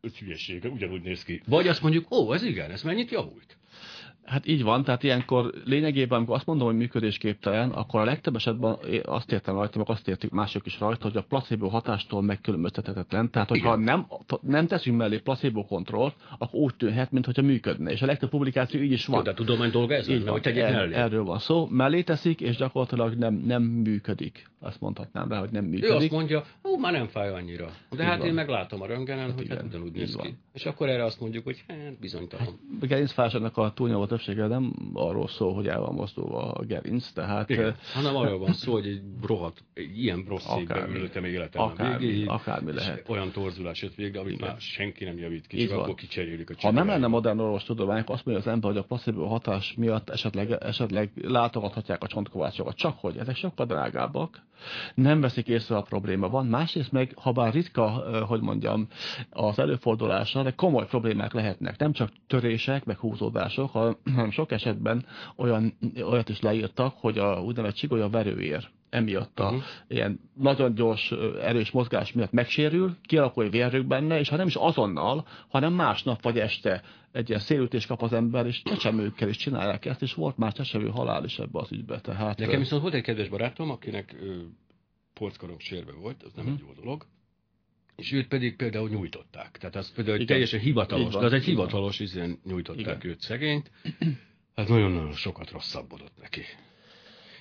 ez 0.00 0.16
hülyeség, 0.16 0.64
ugyanúgy 0.64 1.02
néz 1.02 1.24
ki. 1.24 1.42
Vagy 1.46 1.68
azt 1.68 1.82
mondjuk, 1.82 2.10
ó, 2.10 2.34
ez 2.34 2.42
igen, 2.42 2.70
ez 2.70 2.82
mennyit 2.82 3.10
javult? 3.10 3.56
Hát 4.24 4.46
így 4.46 4.62
van, 4.62 4.84
tehát 4.84 5.02
ilyenkor 5.02 5.52
lényegében, 5.64 6.18
amikor 6.18 6.34
azt 6.34 6.46
mondom, 6.46 6.66
hogy 6.66 6.76
működésképtelen, 6.76 7.70
akkor 7.70 8.00
a 8.00 8.04
legtöbb 8.04 8.34
esetben 8.34 8.76
azt 9.02 9.32
értem 9.32 9.54
rajta, 9.54 9.78
meg 9.78 9.88
azt 9.88 10.08
értik 10.08 10.30
mások 10.30 10.66
is 10.66 10.78
rajta, 10.78 11.06
hogy 11.06 11.16
a 11.16 11.22
placebo 11.22 11.68
hatástól 11.68 12.22
megkülönböztethetetlen. 12.22 13.30
Tehát, 13.30 13.48
hogyha 13.48 13.76
nem, 13.76 14.06
nem 14.40 14.66
teszünk 14.66 14.96
mellé 14.96 15.18
placebo 15.18 15.64
kontrollt, 15.64 16.14
akkor 16.38 16.60
úgy 16.60 16.74
tűnhet, 16.74 17.12
mintha 17.12 17.42
működne. 17.42 17.90
És 17.90 18.02
a 18.02 18.06
legtöbb 18.06 18.30
publikáció 18.30 18.80
így 18.80 18.92
is 18.92 19.06
van. 19.06 19.16
Jó, 19.16 19.22
de 19.22 19.30
a 19.30 19.34
tudomány 19.34 19.70
dolga 19.70 19.94
ez, 19.94 20.08
így 20.08 20.24
van, 20.24 20.32
hogy 20.32 20.58
er, 20.58 20.72
mellé. 20.72 20.94
Erről 20.94 21.24
van 21.24 21.38
szó. 21.38 21.66
Mellé 21.70 22.02
teszik, 22.02 22.40
és 22.40 22.56
gyakorlatilag 22.56 23.14
nem, 23.14 23.34
nem 23.34 23.62
működik. 23.62 24.50
Azt 24.60 24.80
mondhatnám 24.80 25.28
rá, 25.28 25.38
hogy 25.38 25.50
nem 25.50 25.64
működik. 25.64 25.90
Ő 25.90 25.94
azt 25.94 26.10
mondja, 26.10 26.44
ó, 26.64 26.78
már 26.78 26.92
nem 26.92 27.06
fáj 27.06 27.32
annyira. 27.32 27.66
De 27.90 28.02
így 28.02 28.08
hát 28.08 28.18
van. 28.18 28.26
én 28.26 28.34
meglátom 28.34 28.82
a 28.82 28.86
röngenen, 28.86 29.28
hát 29.28 29.38
hogy 29.38 29.48
hát 29.48 29.62
ugyanúgy 29.62 29.92
néz 29.92 30.16
ki. 30.16 30.34
És 30.52 30.66
akkor 30.66 30.88
erre 30.88 31.04
azt 31.04 31.20
mondjuk, 31.20 31.44
hogy 31.44 31.64
hát 31.68 31.98
bizonytalan. 32.00 32.46
Hát, 32.46 33.56
a 33.56 33.72
túlnyomó 33.74 34.06
többsége 34.14 34.46
nem 34.46 34.72
arról 34.92 35.28
szól, 35.28 35.54
hogy 35.54 35.66
el 35.66 35.80
van 35.80 35.94
mozdulva 35.94 36.52
a 36.52 36.64
gerinc, 36.64 37.12
tehát... 37.12 37.50
Igen, 37.50 37.76
hanem 37.94 38.16
arról 38.16 38.38
van 38.38 38.52
szó, 38.52 38.72
hogy 38.72 38.86
egy 38.86 39.02
rohadt, 39.26 39.64
egy 39.74 40.02
ilyen 40.02 40.24
rossz 40.28 40.46
székbe 40.46 40.86
ültem 40.88 41.24
életemben 41.24 41.70
akármi, 41.70 42.06
végéig, 42.06 42.28
akármi 42.28 42.72
lehet. 42.72 43.08
olyan 43.08 43.30
torzulás 43.30 43.82
jött 43.82 43.94
végre, 43.94 44.20
amit 44.20 44.32
Igen. 44.32 44.48
már 44.48 44.60
senki 44.60 45.04
nem 45.04 45.18
javít 45.18 45.46
ki, 45.46 45.66
csak 45.66 45.78
akkor 45.78 45.94
kicserélik 45.94 46.50
a 46.50 46.54
Ha 46.60 46.70
nem 46.70 46.86
lenne 46.86 47.06
modern 47.06 47.38
orvostudomány, 47.38 48.02
azt 48.06 48.24
mondja 48.24 48.44
az 48.44 48.52
ember, 48.52 48.70
hogy 48.70 48.80
a 48.80 48.84
placebo 48.84 49.26
hatás 49.26 49.74
miatt 49.76 50.10
esetleg, 50.10 50.50
esetleg 50.50 51.10
látogathatják 51.22 52.02
a 52.02 52.06
csontkovácsokat. 52.06 52.76
Csak 52.76 52.98
hogy 52.98 53.16
ezek 53.16 53.36
sokkal 53.36 53.66
drágábbak, 53.66 54.42
nem 54.94 55.20
veszik 55.20 55.48
észre 55.48 55.76
a 55.76 55.82
probléma 55.82 56.28
van. 56.28 56.46
Másrészt 56.46 56.92
meg, 56.92 57.12
ha 57.16 57.32
bár 57.32 57.52
ritka, 57.52 57.88
hogy 58.26 58.40
mondjam, 58.40 58.88
az 59.30 59.58
előfordulása, 59.58 60.42
de 60.42 60.50
komoly 60.50 60.86
problémák 60.86 61.32
lehetnek. 61.32 61.78
Nem 61.78 61.92
csak 61.92 62.10
törések, 62.26 62.84
meg 62.84 62.98
húzódások, 62.98 63.70
hanem 63.70 63.96
sok 64.30 64.50
esetben 64.50 65.06
olyan, 65.36 65.76
olyat 66.02 66.28
is 66.28 66.40
leírtak, 66.40 66.94
hogy 66.98 67.18
a 67.18 67.42
úgynevezett 67.42 67.76
csigolya 67.76 68.08
verőér 68.08 68.68
emiatt 68.94 69.40
a 69.40 69.44
uh-huh. 69.44 69.62
ilyen 69.88 70.20
nagyon 70.34 70.74
gyors, 70.74 71.12
erős 71.40 71.70
mozgás 71.70 72.12
miatt 72.12 72.32
megsérül, 72.32 72.96
kialakul 73.02 73.48
vérrög 73.48 73.86
benne, 73.86 74.18
és 74.18 74.28
ha 74.28 74.36
nem 74.36 74.46
is 74.46 74.54
azonnal, 74.54 75.26
hanem 75.48 75.72
másnap 75.72 76.22
vagy 76.22 76.38
este 76.38 76.82
egy 77.12 77.28
ilyen 77.28 77.40
szélütés 77.40 77.86
kap 77.86 78.02
az 78.02 78.12
ember, 78.12 78.46
és 78.46 78.62
csecsemőkkel 78.62 79.28
is 79.28 79.36
csinálják 79.36 79.84
ezt, 79.84 80.02
és 80.02 80.14
volt 80.14 80.36
már 80.36 80.52
csecsemő 80.52 80.88
halál 80.88 81.24
is 81.24 81.38
ebbe 81.38 81.58
az 81.58 81.72
ügybe. 81.72 82.00
Tehát, 82.00 82.38
Nekem 82.38 82.58
viszont 82.58 82.82
volt 82.82 82.94
egy 82.94 83.02
kedves 83.02 83.28
barátom, 83.28 83.70
akinek 83.70 84.16
polckarok 85.14 85.60
sérve 85.60 85.92
volt, 85.92 86.22
az 86.22 86.32
nem 86.34 86.44
uh-huh. 86.44 86.60
egy 86.60 86.66
jó 86.66 86.82
dolog, 86.82 87.06
és 87.96 88.12
őt 88.12 88.28
pedig 88.28 88.56
például 88.56 88.88
nyújtották. 88.88 89.58
Tehát 89.58 89.76
az 89.76 89.92
például 89.92 90.16
Igen. 90.16 90.26
teljesen 90.26 90.60
hivatalos, 90.60 91.12
van, 91.12 91.20
de 91.20 91.26
az 91.26 91.32
egy 91.32 91.44
hivatalos 91.44 92.00
izén 92.00 92.40
nyújtották 92.44 93.04
Igen. 93.04 93.10
őt 93.10 93.20
szegényt. 93.20 93.70
Hát 94.56 94.68
nagyon-nagyon 94.68 95.12
sokat 95.12 95.50
rosszabbodott 95.50 96.20
neki. 96.20 96.42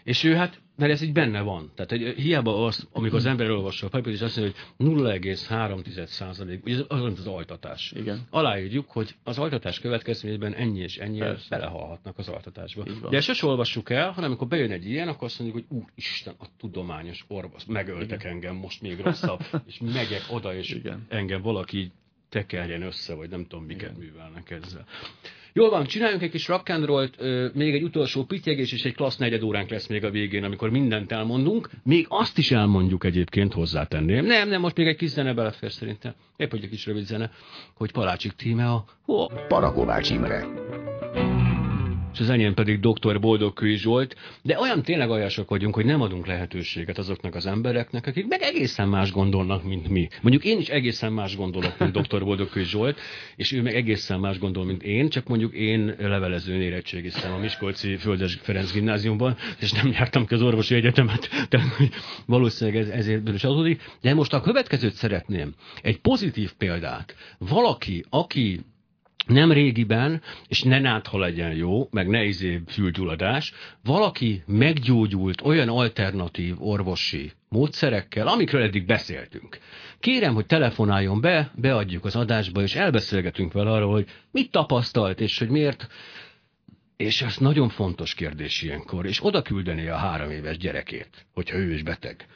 És 0.04 0.24
ő 0.24 0.34
hát, 0.34 0.62
mert 0.76 0.92
ez 0.92 1.02
így 1.02 1.12
benne 1.12 1.42
van. 1.42 1.72
Tehát 1.76 1.92
hogy 1.92 2.22
hiába 2.22 2.66
az, 2.66 2.88
amikor 2.92 3.18
az 3.18 3.26
ember 3.26 3.50
olvassa 3.50 3.86
a 3.86 3.90
papírt, 3.90 4.16
és 4.16 4.22
azt 4.22 4.38
mondja, 4.38 4.56
hogy 4.78 5.22
0,3 5.22 6.06
százalék, 6.06 6.66
ugye 6.66 6.84
az 6.88 7.02
az 7.02 7.28
altatás. 7.28 7.94
Igen. 7.96 8.22
Aláírjuk, 8.30 8.92
hogy 8.92 9.16
az 9.24 9.38
altatás 9.38 9.80
következményében 9.80 10.54
ennyi 10.54 10.80
és 10.80 10.98
ennyi 10.98 11.18
Persze. 11.18 11.46
belehalhatnak 11.50 12.18
az 12.18 12.28
altatásba. 12.28 12.84
De 13.10 13.18
ezt 13.18 13.26
sose 13.26 13.46
olvassuk 13.46 13.90
el, 13.90 14.12
hanem 14.12 14.30
amikor 14.30 14.48
bejön 14.48 14.72
egy 14.72 14.86
ilyen, 14.86 15.08
akkor 15.08 15.24
azt 15.24 15.40
mondjuk, 15.40 15.66
hogy 15.68 15.78
úristen, 15.80 16.36
a 16.40 16.46
tudományos 16.58 17.26
orvos, 17.28 17.66
megöltek 17.66 18.20
Igen. 18.20 18.32
engem, 18.32 18.56
most 18.56 18.82
még 18.82 19.00
rosszabb, 19.00 19.40
és 19.68 19.80
megyek 19.80 20.22
oda, 20.32 20.56
és 20.56 20.70
Igen. 20.70 21.06
engem 21.10 21.42
valaki 21.42 21.92
tekerjen 22.30 22.82
össze, 22.82 23.14
vagy 23.14 23.30
nem 23.30 23.46
tudom, 23.46 23.66
miket 23.66 23.98
művelnek 23.98 24.52
ezzel. 24.52 24.86
Jól 25.56 25.70
van, 25.70 25.86
csináljunk 25.86 26.22
egy 26.22 26.30
kis 26.30 26.48
rock 26.48 26.70
and 26.70 26.86
rollt, 26.86 27.14
ö, 27.18 27.48
még 27.54 27.74
egy 27.74 27.84
utolsó 27.84 28.24
pittyegés, 28.24 28.72
és 28.72 28.84
egy 28.84 28.96
klassz 28.96 29.18
negyed 29.18 29.44
óránk 29.44 29.70
lesz 29.70 29.88
még 29.88 30.04
a 30.04 30.10
végén, 30.10 30.44
amikor 30.44 30.70
mindent 30.70 31.12
elmondunk. 31.12 31.70
Még 31.84 32.06
azt 32.10 32.38
is 32.38 32.52
elmondjuk 32.52 33.04
egyébként, 33.04 33.54
hozzátenném. 33.54 34.26
Nem, 34.26 34.50
nem, 34.50 34.62
most 34.62 34.78
még 34.78 34.88
egy 34.88 34.96
kis 34.96 35.10
zene 35.10 35.34
belefér 35.34 35.72
szerintem. 35.72 36.14
Épp, 36.38 36.52
hogy 36.52 36.64
egy 36.64 36.70
kis 36.70 36.86
rövid 36.86 37.06
zene, 37.06 37.32
hogy 37.74 37.92
Palácsik 37.92 38.32
tíme 38.32 38.66
a... 38.66 38.86
Ó, 39.08 39.26
Parakovács 39.48 40.10
Imre. 40.10 40.46
És 42.14 42.20
az 42.20 42.30
enyém 42.30 42.54
pedig 42.54 42.80
dr. 42.80 43.20
Boldogkői 43.20 43.76
Zsolt, 43.76 44.16
de 44.42 44.60
olyan 44.60 44.82
tényleg 44.82 45.10
aljasok 45.10 45.50
vagyunk, 45.50 45.76
hogy 45.76 45.86
nem 45.86 46.02
adunk 46.02 46.28
lehetőséget 46.28 46.98
azoknak 46.98 47.36
az 47.36 47.46
embereknek, 47.46 48.08
akik 48.08 48.28
meg 48.28 48.42
egészen 48.42 48.88
más 48.88 49.12
gondolnak, 49.12 49.64
mint 49.64 49.90
mi. 49.90 50.08
Mondjuk 50.22 50.44
én 50.44 50.60
is 50.60 50.68
egészen 50.68 51.14
más 51.14 51.36
gondolok, 51.36 51.80
mint 51.80 51.98
dr. 51.98 52.24
Boldogkői 52.24 52.64
Zsolt, 52.64 53.00
és 53.36 53.52
ő 53.52 53.62
meg 53.62 53.76
egészen 53.76 54.20
más 54.20 54.40
gondol, 54.40 54.66
mint 54.66 54.84
én, 54.84 55.10
csak 55.10 55.28
mondjuk 55.28 55.54
én 55.54 55.96
levelezőn 56.00 56.62
érettségiztem 56.62 57.34
a 57.34 57.38
Miskolci 57.38 57.96
Földes 57.96 58.40
Ferenc 58.42 58.72
gimnáziumban, 58.72 59.36
és 59.60 59.72
nem 59.72 59.92
jártam 59.92 60.26
ki 60.26 60.34
az 60.34 60.42
orvosi 60.42 60.76
egyetemet, 60.76 61.30
tehát 61.50 61.68
valószínűleg 62.26 62.82
ez, 62.82 62.88
ezért 62.88 63.30
is 63.30 63.44
adódik. 63.44 63.82
De 64.02 64.14
most 64.14 64.34
a 64.34 64.42
következőt 64.42 64.94
szeretném, 64.94 65.54
egy 65.82 66.00
pozitív 66.00 66.54
példát. 66.58 67.16
Valaki, 67.38 68.06
aki 68.10 68.60
nem 69.26 69.52
régiben, 69.52 70.22
és 70.48 70.64
ne 70.64 70.80
nátha 70.80 71.18
legyen 71.18 71.56
jó, 71.56 71.88
meg 71.92 72.08
ne 72.08 72.24
izé 72.24 72.62
fülgyulladás, 72.68 73.54
valaki 73.84 74.44
meggyógyult 74.46 75.42
olyan 75.42 75.70
alternatív 75.70 76.56
orvosi 76.60 77.32
módszerekkel, 77.50 78.28
amikről 78.28 78.62
eddig 78.62 78.86
beszéltünk. 78.86 79.60
Kérem, 80.00 80.34
hogy 80.34 80.46
telefonáljon 80.46 81.22
be, 81.22 81.52
beadjuk 81.56 82.06
az 82.06 82.16
adásba, 82.16 82.62
és 82.62 82.76
elbeszélgetünk 82.76 83.54
vele 83.54 83.72
arról, 83.72 83.92
hogy 83.92 84.08
mit 84.32 84.52
tapasztalt, 84.52 85.20
és 85.22 85.38
hogy 85.38 85.50
miért 85.50 85.88
és 86.98 87.22
ez 87.22 87.38
nagyon 87.38 87.70
fontos 87.70 88.14
kérdés 88.14 88.62
ilyenkor, 88.62 89.06
és 89.06 89.24
oda 89.24 89.42
küldeni 89.42 89.88
a 89.88 89.96
három 89.96 90.32
éves 90.32 90.58
gyerekét, 90.58 91.26
hogyha 91.34 91.58
ő 91.58 91.74
is 91.74 91.84
beteg. 91.84 92.28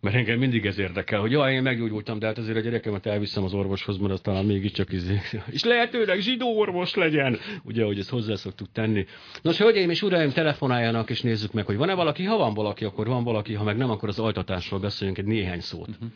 Mert 0.00 0.16
engem 0.16 0.38
mindig 0.38 0.66
ez 0.66 0.78
érdekel, 0.78 1.20
hogy 1.20 1.30
jaj, 1.30 1.54
én 1.54 1.62
meggyógyultam, 1.62 2.18
de 2.18 2.26
hát 2.26 2.38
azért 2.38 2.56
a 2.56 2.60
gyerekemet 2.60 3.06
elviszem 3.06 3.44
az 3.44 3.54
orvoshoz, 3.54 3.98
mert 3.98 4.12
az 4.12 4.20
talán 4.20 4.44
mégiscsak 4.44 4.92
izé. 4.92 5.20
És 5.50 5.64
lehetőleg 5.64 6.20
zsidó 6.20 6.58
orvos 6.58 6.94
legyen, 6.94 7.38
ugye, 7.62 7.84
hogy 7.84 7.98
ezt 7.98 8.10
hozzá 8.10 8.34
szoktuk 8.34 8.72
tenni. 8.72 9.06
Nos, 9.42 9.58
hölgyeim 9.58 9.90
és 9.90 10.02
uraim, 10.02 10.30
telefonáljanak, 10.30 11.10
és 11.10 11.20
nézzük 11.20 11.52
meg, 11.52 11.66
hogy 11.66 11.76
van-e 11.76 11.94
valaki. 11.94 12.24
Ha 12.24 12.36
van 12.36 12.54
valaki, 12.54 12.84
akkor 12.84 13.06
van 13.06 13.24
valaki, 13.24 13.54
ha 13.54 13.64
meg 13.64 13.76
nem, 13.76 13.90
akkor 13.90 14.08
az 14.08 14.18
altatásról 14.18 14.80
beszéljünk 14.80 15.18
egy 15.18 15.26
néhány 15.26 15.60
szót. 15.60 15.88
Uh-huh. 15.88 16.08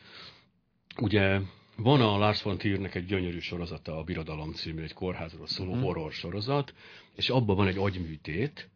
Ugye 1.00 1.40
van 1.76 2.00
a 2.00 2.18
Lars 2.18 2.42
von 2.42 2.58
Triernek 2.58 2.94
egy 2.94 3.04
gyönyörű 3.04 3.38
sorozata, 3.38 3.98
a 3.98 4.02
Birodalom 4.02 4.52
című, 4.52 4.82
egy 4.82 4.92
kórházról 4.92 5.46
szóló 5.46 5.70
uh-huh. 5.70 5.84
horror 5.84 6.12
sorozat, 6.12 6.74
és 7.16 7.28
abban 7.28 7.56
van 7.56 7.66
egy 7.66 7.78
agyműtét, 7.78 8.70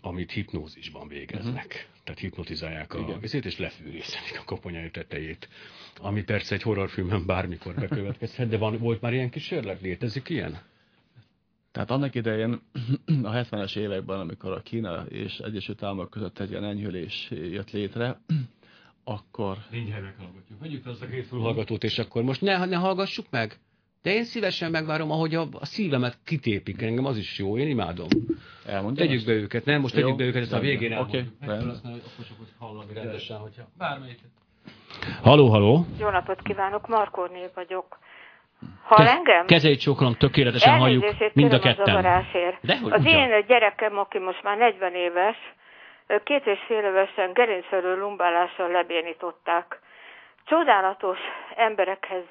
amit 0.00 0.30
hipnózisban 0.30 1.08
végeznek. 1.08 1.66
Uh-huh. 1.66 1.90
Tehát 2.04 2.20
hipnotizálják 2.20 2.94
a 2.94 3.18
vizét, 3.18 3.44
és 3.44 3.58
lefűrészelik 3.58 4.38
a 4.38 4.44
koponyai 4.44 4.90
tetejét. 4.90 5.48
Ami 6.00 6.22
persze 6.22 6.54
egy 6.54 6.62
horrorfilmben 6.62 7.26
bármikor 7.26 7.74
bekövetkezhet, 7.74 8.48
de 8.48 8.56
van, 8.56 8.78
volt 8.78 9.00
már 9.00 9.12
ilyen 9.12 9.30
kísérlet? 9.30 9.80
Létezik 9.80 10.28
ilyen? 10.28 10.60
Tehát 11.72 11.90
annak 11.90 12.14
idején 12.14 12.52
a 13.22 13.30
70-es 13.30 13.76
években, 13.76 14.20
amikor 14.20 14.52
a 14.52 14.60
Kína 14.60 15.04
és 15.08 15.38
Egyesült 15.38 15.82
Államok 15.82 16.10
között 16.10 16.38
egy 16.38 16.50
ilyen 16.50 16.64
enyhülés 16.64 17.30
jött 17.30 17.70
létre, 17.70 18.20
akkor 19.04 19.58
Mindjárt 19.70 20.02
meghallgatjuk. 20.02 20.60
Vegyük 20.60 20.86
azt 20.86 21.02
a 21.02 21.06
két 21.06 21.26
fülhallgatót, 21.26 21.84
és 21.84 21.98
akkor 21.98 22.22
most 22.22 22.40
ne, 22.40 22.64
ne 22.64 22.76
hallgassuk 22.76 23.26
meg. 23.30 23.58
De 24.02 24.12
én 24.12 24.24
szívesen 24.24 24.70
megvárom, 24.70 25.10
ahogy 25.10 25.34
a, 25.34 25.48
a 25.52 25.66
szívemet 25.66 26.18
kitépik. 26.24 26.82
Engem 26.82 27.04
az 27.04 27.16
is 27.16 27.38
jó, 27.38 27.58
én 27.58 27.68
imádom. 27.68 28.08
Elmondjam 28.66 29.06
Tegyük 29.06 29.18
azt? 29.20 29.26
be 29.26 29.32
őket, 29.32 29.64
nem? 29.64 29.80
Most 29.80 29.94
Jó, 29.94 30.00
tegyük 30.00 30.16
be 30.16 30.24
őket, 30.24 30.42
ezt 30.42 30.52
a 30.52 30.58
végén 30.58 30.98
Oké, 30.98 31.16
elmondjuk. 31.18 31.40
Meg 31.40 31.58
kell 31.58 31.92
hogy 32.38 32.48
hallani 32.58 32.94
rendesen, 32.94 33.38
hogyha 33.38 33.62
bármelyiket. 33.78 34.30
Haló, 35.22 35.48
haló. 35.48 35.84
Jó 36.00 36.08
napot 36.08 36.42
kívánok, 36.42 36.88
Markóné 36.88 37.46
vagyok. 37.54 37.98
Hall 38.82 39.06
engem? 39.06 39.46
Kezeit 39.46 39.80
csókolom, 39.80 40.14
tökéletesen 40.14 40.78
halljuk 40.78 41.02
Elnézését 41.02 41.34
mind 41.34 41.52
a 41.52 41.56
a 41.56 41.58
ketten. 41.58 41.84
zavarásért. 41.84 42.58
Dehogy 42.62 42.92
Az 42.92 43.00
ugyan. 43.00 43.14
én 43.14 43.44
gyerekem, 43.46 43.98
aki 43.98 44.18
most 44.18 44.42
már 44.42 44.56
40 44.56 44.94
éves, 44.94 45.36
két 46.24 46.46
és 46.46 46.58
fél 46.66 46.84
évesen 46.84 47.32
gerincfelől 47.32 47.98
lumbálással 47.98 48.70
lebénították. 48.70 49.80
Csodálatos 50.44 51.18
emberekhez 51.56 52.24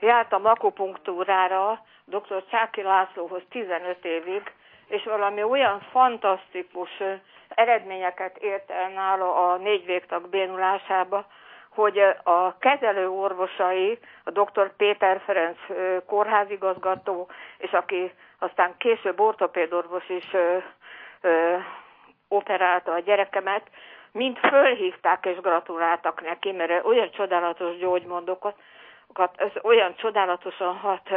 jártam 0.00 0.44
akupunktúrára, 0.46 1.84
dr. 2.08 2.44
Csáki 2.50 2.82
Lászlóhoz 2.82 3.42
15 3.50 4.04
évig, 4.04 4.52
és 4.88 5.04
valami 5.04 5.42
olyan 5.42 5.80
fantasztikus 5.80 7.02
eredményeket 7.48 8.36
ért 8.36 8.70
el 8.70 8.90
nála 8.90 9.50
a 9.50 9.56
négy 9.56 9.86
végtag 9.86 10.28
bénulásába, 10.28 11.26
hogy 11.68 11.98
a 12.22 12.58
kezelő 12.58 13.08
orvosai, 13.08 13.98
a 14.24 14.30
dr. 14.30 14.76
Péter 14.76 15.20
Ferenc 15.24 15.58
kórházigazgató, 16.06 17.28
és 17.58 17.72
aki 17.72 18.12
aztán 18.38 18.74
később 18.78 19.20
ortopédorvos 19.20 20.08
is 20.08 20.32
ö, 20.32 20.56
ö, 21.20 21.56
operálta 22.28 22.92
a 22.92 22.98
gyerekemet, 22.98 23.62
mind 24.12 24.38
fölhívták 24.38 25.26
és 25.26 25.40
gratuláltak 25.40 26.22
neki, 26.22 26.52
mert 26.52 26.84
olyan 26.84 27.10
csodálatos 27.10 27.76
gyógymondokat, 27.76 28.54
ez 29.36 29.50
olyan 29.62 29.94
csodálatosan 29.96 30.76
hat 30.76 31.08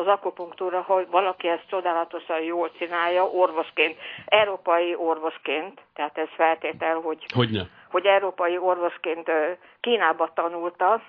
az 0.00 0.06
akupunktúra, 0.06 0.82
hogy 0.82 1.08
valaki 1.10 1.48
ezt 1.48 1.68
csodálatosan 1.68 2.40
jól 2.40 2.70
csinálja, 2.78 3.24
orvosként, 3.24 3.98
európai 4.26 4.94
orvosként, 4.94 5.80
tehát 5.94 6.18
ez 6.18 6.28
feltétel, 6.36 7.00
hogy 7.00 7.26
Hogyne. 7.34 7.66
hogy 7.90 8.06
európai 8.06 8.58
orvosként 8.58 9.30
Kínába 9.80 10.32
tanulta, 10.34 11.02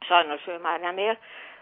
sajnos 0.00 0.46
ő 0.46 0.58
már 0.62 0.80
nem 0.80 0.98
él, 0.98 1.18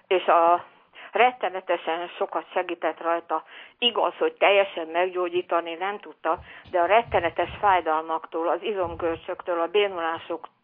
és 0.06 0.26
a 0.26 0.64
rettenetesen 1.12 2.08
sokat 2.16 2.46
segített 2.52 3.00
rajta. 3.00 3.44
Igaz, 3.78 4.14
hogy 4.18 4.32
teljesen 4.32 4.86
meggyógyítani 4.86 5.74
nem 5.74 5.98
tudta, 5.98 6.38
de 6.70 6.80
a 6.80 6.86
rettenetes 6.86 7.50
fájdalmaktól, 7.60 8.48
az 8.48 8.62
izomgörcsöktől, 8.62 9.60
a 9.60 9.66
bénulásoktól 9.66 10.62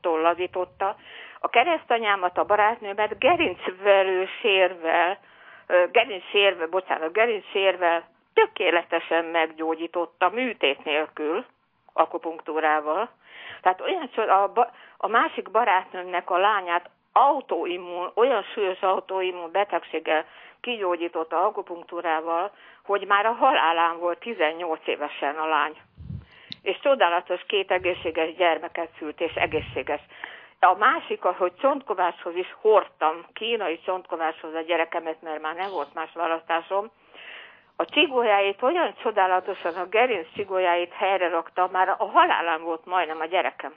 lazította. 0.00 0.96
A 1.40 1.48
keresztanyámat, 1.48 2.38
a 2.38 2.44
barátnőmet 2.44 3.18
gerincvelő 3.18 4.28
sérvel, 4.40 5.18
gerincsérve, 5.92 6.66
bocsánat, 6.66 7.12
gerincsérvel 7.12 8.04
tökéletesen 8.34 9.24
meggyógyította, 9.24 10.28
műtét 10.28 10.84
nélkül, 10.84 11.44
akupunktúrával. 11.92 13.08
Tehát 13.62 13.80
olyan 13.80 14.10
a, 14.28 14.70
a 14.96 15.08
másik 15.08 15.50
barátnőmnek 15.50 16.30
a 16.30 16.38
lányát 16.38 16.90
autoimmun, 17.12 18.10
olyan 18.14 18.42
súlyos 18.42 18.80
autoimmun 18.80 19.50
betegséggel 19.52 20.24
kigyógyította 20.60 21.44
akupunktúrával, 21.44 22.50
hogy 22.84 23.06
már 23.06 23.26
a 23.26 23.32
halálán 23.32 23.98
volt 23.98 24.18
18 24.18 24.86
évesen 24.86 25.34
a 25.34 25.46
lány. 25.46 25.76
És 26.68 26.78
csodálatos 26.80 27.40
két 27.46 27.70
egészséges 27.70 28.34
gyermeket 28.34 28.88
szült, 28.98 29.20
és 29.20 29.34
egészséges. 29.34 30.00
A 30.60 30.74
másik, 30.78 31.22
hogy 31.22 31.52
csontkovácshoz 31.60 32.34
is 32.34 32.54
hordtam, 32.60 33.26
kínai 33.32 33.80
csontkovácshoz 33.84 34.54
a 34.54 34.60
gyerekemet, 34.60 35.22
mert 35.22 35.42
már 35.42 35.54
nem 35.54 35.70
volt 35.70 35.94
más 35.94 36.12
választásom, 36.14 36.90
a 37.76 37.84
csigójáit 37.84 38.62
olyan 38.62 38.94
csodálatosan, 39.02 39.74
a 39.74 39.88
gerinc 39.88 40.26
csigójáit 40.34 40.92
helyre 40.92 41.28
rakta, 41.28 41.68
már 41.72 41.88
a 41.88 42.04
halálán 42.04 42.62
volt 42.62 42.84
majdnem 42.84 43.20
a 43.20 43.26
gyerekem. 43.26 43.72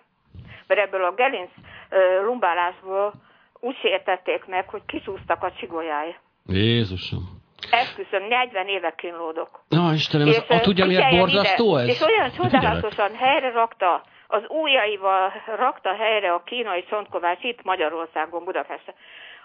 Mert 0.68 0.82
ebből 0.82 1.04
a 1.04 1.14
gerinc 1.14 1.50
ö, 1.90 2.24
lumbálásból 2.24 3.14
úgy 3.60 3.78
sértették 3.78 4.46
meg, 4.46 4.70
hogy 4.70 4.82
kisúztak 4.86 5.44
a 5.44 5.52
csigójái. 5.52 6.16
Jézusom. 6.46 7.31
Esküszöm, 7.70 8.24
40 8.24 8.68
éve 8.68 8.94
kínlódok. 8.96 9.60
Na 9.70 9.94
Istenem, 9.94 10.28
ez, 10.28 10.44
ö, 10.48 10.54
a, 10.54 10.60
tudja 10.60 10.86
miért 10.86 11.10
borzasztó 11.10 11.78
ide, 11.78 11.82
ez? 11.82 11.88
És 11.88 12.02
olyan 12.02 12.32
csodálatosan 12.32 13.16
helyre 13.16 13.52
rakta, 13.52 14.04
az 14.28 14.44
ujjaival 14.48 15.34
rakta 15.58 15.96
helyre 15.96 16.34
a 16.34 16.44
kínai 16.44 16.86
csontkovács 16.90 17.44
itt 17.44 17.64
Magyarországon, 17.64 18.44
Budapesten, 18.44 18.96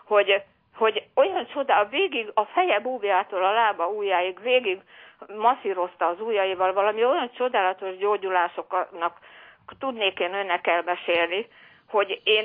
hogy 0.04 0.42
hogy 0.76 1.02
olyan 1.14 1.46
csoda, 1.52 1.86
végig 1.90 2.30
a 2.34 2.44
feje 2.44 2.80
búbjától 2.80 3.44
a 3.44 3.52
lába 3.52 3.86
ujjáig 3.86 4.42
végig 4.42 4.80
masszírozta 5.36 6.06
az 6.06 6.20
ujjaival, 6.20 6.72
valami 6.72 7.04
olyan 7.04 7.30
csodálatos 7.36 7.96
gyógyulásoknak 7.96 9.18
tudnék 9.78 10.18
én 10.18 10.34
önnek 10.34 10.66
elmesélni, 10.66 11.46
hogy 11.88 12.20
én 12.24 12.44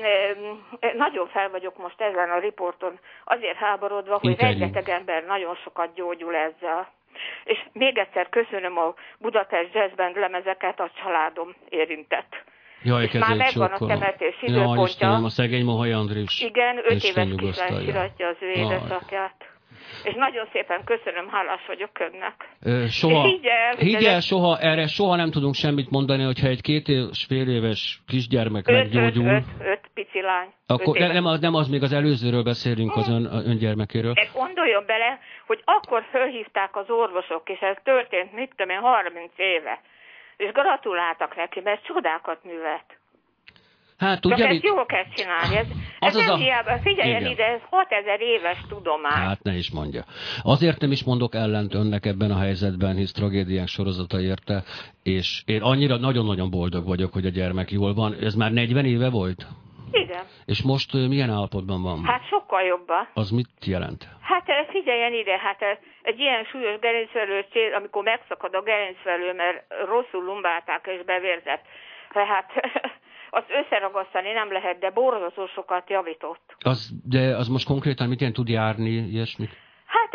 nagyon 0.96 1.28
fel 1.28 1.50
vagyok 1.50 1.78
most 1.78 2.00
ezen 2.00 2.30
a 2.30 2.38
riporton, 2.38 2.98
azért 3.24 3.56
háborodva, 3.56 4.18
hogy 4.20 4.30
Interjú. 4.30 4.58
rengeteg 4.58 4.88
ember 4.88 5.24
nagyon 5.24 5.54
sokat 5.54 5.94
gyógyul 5.94 6.34
ezzel. 6.34 6.90
És 7.44 7.58
még 7.72 7.98
egyszer 7.98 8.28
köszönöm 8.28 8.78
a 8.78 8.94
Budapest 9.18 9.74
Jazz 9.74 9.92
Band 9.96 10.16
lemezeket, 10.16 10.80
a 10.80 10.90
családom 11.02 11.54
érintett. 11.68 12.36
Jaj, 12.82 13.02
És 13.04 13.12
már 13.12 13.36
megvan 13.36 13.66
a 13.66 13.70
csókolom. 13.70 13.98
temetés 13.98 14.36
Ja, 14.40 14.48
időpontja. 14.48 14.84
Istenem, 14.84 15.24
a 15.24 15.28
szegény 15.28 15.64
Mohai 15.64 15.92
Andris. 15.92 16.40
Igen, 16.40 16.76
öt 16.76 17.04
éves 17.04 17.28
kislány 17.36 17.84
siratja 17.84 18.28
az 18.28 18.36
ő 18.40 18.50
édesapját. 18.50 19.51
És 20.04 20.14
nagyon 20.14 20.48
szépen 20.52 20.84
köszönöm, 20.84 21.28
hálás 21.28 21.66
vagyok 21.66 21.90
önnek. 21.98 22.48
Ö, 22.62 22.86
Soha, 22.86 23.26
És 23.26 23.32
higgy 23.32 23.46
el, 23.46 23.74
higgy 23.74 24.04
el, 24.04 24.20
soha, 24.20 24.58
erre 24.58 24.86
soha 24.86 25.16
nem 25.16 25.30
tudunk 25.30 25.54
semmit 25.54 25.90
mondani, 25.90 26.22
hogyha 26.22 26.46
egy 26.46 26.60
két 26.60 26.88
és 26.88 27.24
fél 27.28 27.48
éves 27.48 28.00
kisgyermek 28.06 28.68
Öt, 28.68 28.74
öt, 28.74 28.82
meggyógyul, 28.82 29.28
öt, 29.28 29.44
öt 29.60 29.90
pici 29.94 30.20
lány. 30.20 30.48
akkor 30.66 31.00
öt 31.00 31.12
nem, 31.12 31.26
az, 31.26 31.40
nem 31.40 31.54
az 31.54 31.68
még 31.68 31.82
az 31.82 31.92
előzőről 31.92 32.42
beszélünk, 32.42 32.96
az 32.96 33.08
ön, 33.08 33.26
a 33.26 33.42
öngyermekéről. 33.44 34.12
De 34.12 34.28
gondoljon 34.34 34.84
bele, 34.86 35.18
hogy 35.46 35.62
akkor 35.64 36.04
fölhívták 36.10 36.76
az 36.76 36.90
orvosok, 36.90 37.48
és 37.48 37.60
ez 37.60 37.76
történt, 37.84 38.32
mit 38.32 38.52
tudom 38.56 38.76
én, 38.76 38.80
30 38.80 39.32
éve. 39.36 39.80
És 40.36 40.50
gratuláltak 40.52 41.36
neki, 41.36 41.60
mert 41.64 41.84
csodákat 41.84 42.44
művelt. 42.44 43.00
Hát 43.98 44.12
Csak 44.12 44.20
tudja, 44.20 44.44
ezt 44.44 44.52
mit? 44.54 44.62
jól 44.64 44.86
kell 44.86 45.04
csinálni. 45.14 45.56
Ez, 45.56 45.66
ez 46.00 46.14
Az 46.14 46.14
az 46.16 46.24
nem 46.26 46.34
a- 46.34 46.36
hiába, 46.36 46.78
figyeljen 46.82 47.20
Igen. 47.20 47.32
ide, 47.32 47.44
ez 47.44 47.60
6000 47.70 48.20
éves 48.20 48.58
tudomány. 48.68 49.12
Hát 49.12 49.42
ne 49.42 49.54
is 49.54 49.70
mondja. 49.70 50.04
Azért 50.42 50.80
nem 50.80 50.90
is 50.92 51.04
mondok 51.04 51.34
ellent 51.34 51.74
önnek 51.74 52.06
ebben 52.06 52.30
a 52.30 52.38
helyzetben, 52.38 52.96
hisz 52.96 53.12
tragédiák 53.12 53.66
sorozata 53.66 54.20
érte, 54.20 54.62
és 55.02 55.42
én 55.46 55.62
annyira 55.62 55.96
nagyon-nagyon 55.96 56.50
boldog 56.50 56.86
vagyok, 56.86 57.12
hogy 57.12 57.26
a 57.26 57.30
gyermek 57.30 57.70
jól 57.70 57.94
van. 57.94 58.14
Ez 58.20 58.34
már 58.34 58.52
40 58.52 58.84
éve 58.84 59.10
volt? 59.10 59.46
Igen. 59.92 60.22
És 60.44 60.62
most 60.62 60.92
milyen 60.92 61.30
állapotban 61.30 61.82
van? 61.82 62.04
Hát 62.04 62.26
sokkal 62.28 62.62
jobban. 62.62 63.08
Az 63.14 63.30
mit 63.30 63.48
jelent? 63.66 64.08
Hát 64.20 64.44
figyeljen 64.70 65.12
ide, 65.12 65.38
hát 65.38 65.60
egy 66.02 66.18
ilyen 66.18 66.44
súlyos 66.44 66.78
gerincvelő, 66.78 67.44
amikor 67.76 68.02
megszakad 68.02 68.54
a 68.54 68.62
gerincvelő, 68.62 69.32
mert 69.32 69.64
rosszul 69.86 70.24
lumbálták 70.24 70.86
és 70.98 71.04
bevérzett, 71.04 71.64
tehát 72.12 72.50
azt 73.34 73.50
összeragasztani 73.50 74.32
nem 74.32 74.52
lehet, 74.52 74.78
de 74.78 74.90
borzasztó 74.90 75.46
sokat 75.46 75.90
javított. 75.90 76.56
Az, 76.58 76.90
de 77.04 77.36
az 77.36 77.48
most 77.48 77.66
konkrétan 77.66 78.08
mit 78.08 78.20
ilyen 78.20 78.32
tud 78.32 78.48
járni, 78.48 78.90
ilyesmit? 78.90 79.50
Hát 79.86 80.10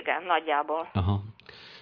igen, 0.00 0.22
nagyjából. 0.22 0.88
Aha. 0.92 1.20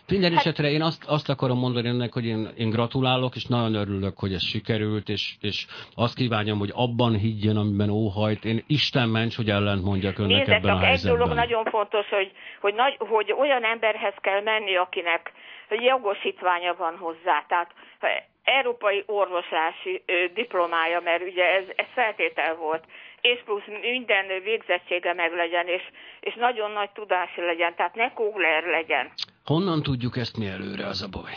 Minden 0.09 0.37
esetre 0.37 0.71
én 0.71 0.83
azt, 0.83 1.05
azt 1.07 1.29
akarom 1.29 1.59
mondani 1.59 1.89
önnek, 1.89 2.13
hogy 2.13 2.27
én, 2.27 2.49
én 2.57 2.71
gratulálok, 2.71 3.37
és 3.37 3.47
nagyon 3.47 3.75
örülök, 3.75 4.19
hogy 4.19 4.33
ez 4.33 4.43
sikerült, 4.43 5.09
és, 5.09 5.35
és 5.41 5.67
azt 5.95 6.15
kívánjam, 6.15 6.59
hogy 6.59 6.73
abban 6.75 7.13
higgyen, 7.17 7.57
amiben 7.57 7.91
óhajt. 7.91 8.45
Én 8.45 8.65
Isten 8.67 9.09
ments, 9.09 9.37
hogy 9.37 9.51
ellent 9.51 9.85
mondjak 9.85 10.19
önnek 10.19 10.37
Nézze, 10.37 10.55
ebben 10.55 10.71
a 10.71 10.73
csak 10.73 10.83
egy 10.83 10.89
helyzetben. 10.89 11.19
dolog 11.19 11.35
nagyon 11.35 11.65
fontos, 11.65 12.09
hogy, 12.09 12.33
hogy, 12.61 12.75
nagy, 12.75 12.97
hogy 12.99 13.33
olyan 13.33 13.65
emberhez 13.65 14.15
kell 14.21 14.43
menni, 14.43 14.77
akinek 14.77 15.33
jogosítványa 15.69 16.75
van 16.79 16.97
hozzá. 16.97 17.45
Tehát 17.49 17.71
eh, 17.99 18.25
európai 18.45 19.03
orvoslási 19.07 20.03
diplomája, 20.35 21.01
mert 21.01 21.23
ugye 21.23 21.45
ez, 21.45 21.65
ez 21.77 21.87
feltétel 21.95 22.55
volt, 22.55 22.85
és 23.21 23.41
plusz 23.45 23.67
minden 23.81 24.27
végzettsége 24.43 25.15
meg 25.15 25.33
legyen, 25.33 25.67
és, 25.67 25.83
és 26.21 26.35
nagyon 26.35 26.71
nagy 26.71 26.91
tudási 26.91 27.41
legyen, 27.41 27.75
tehát 27.75 27.95
ne 27.95 28.13
kógler 28.13 28.65
legyen. 28.65 29.13
Honnan 29.45 29.83
tudjuk 29.83 30.17
ezt 30.17 30.37
mi 30.37 30.47
előre, 30.47 30.87
az 30.87 31.03
a 31.03 31.09
baj? 31.09 31.33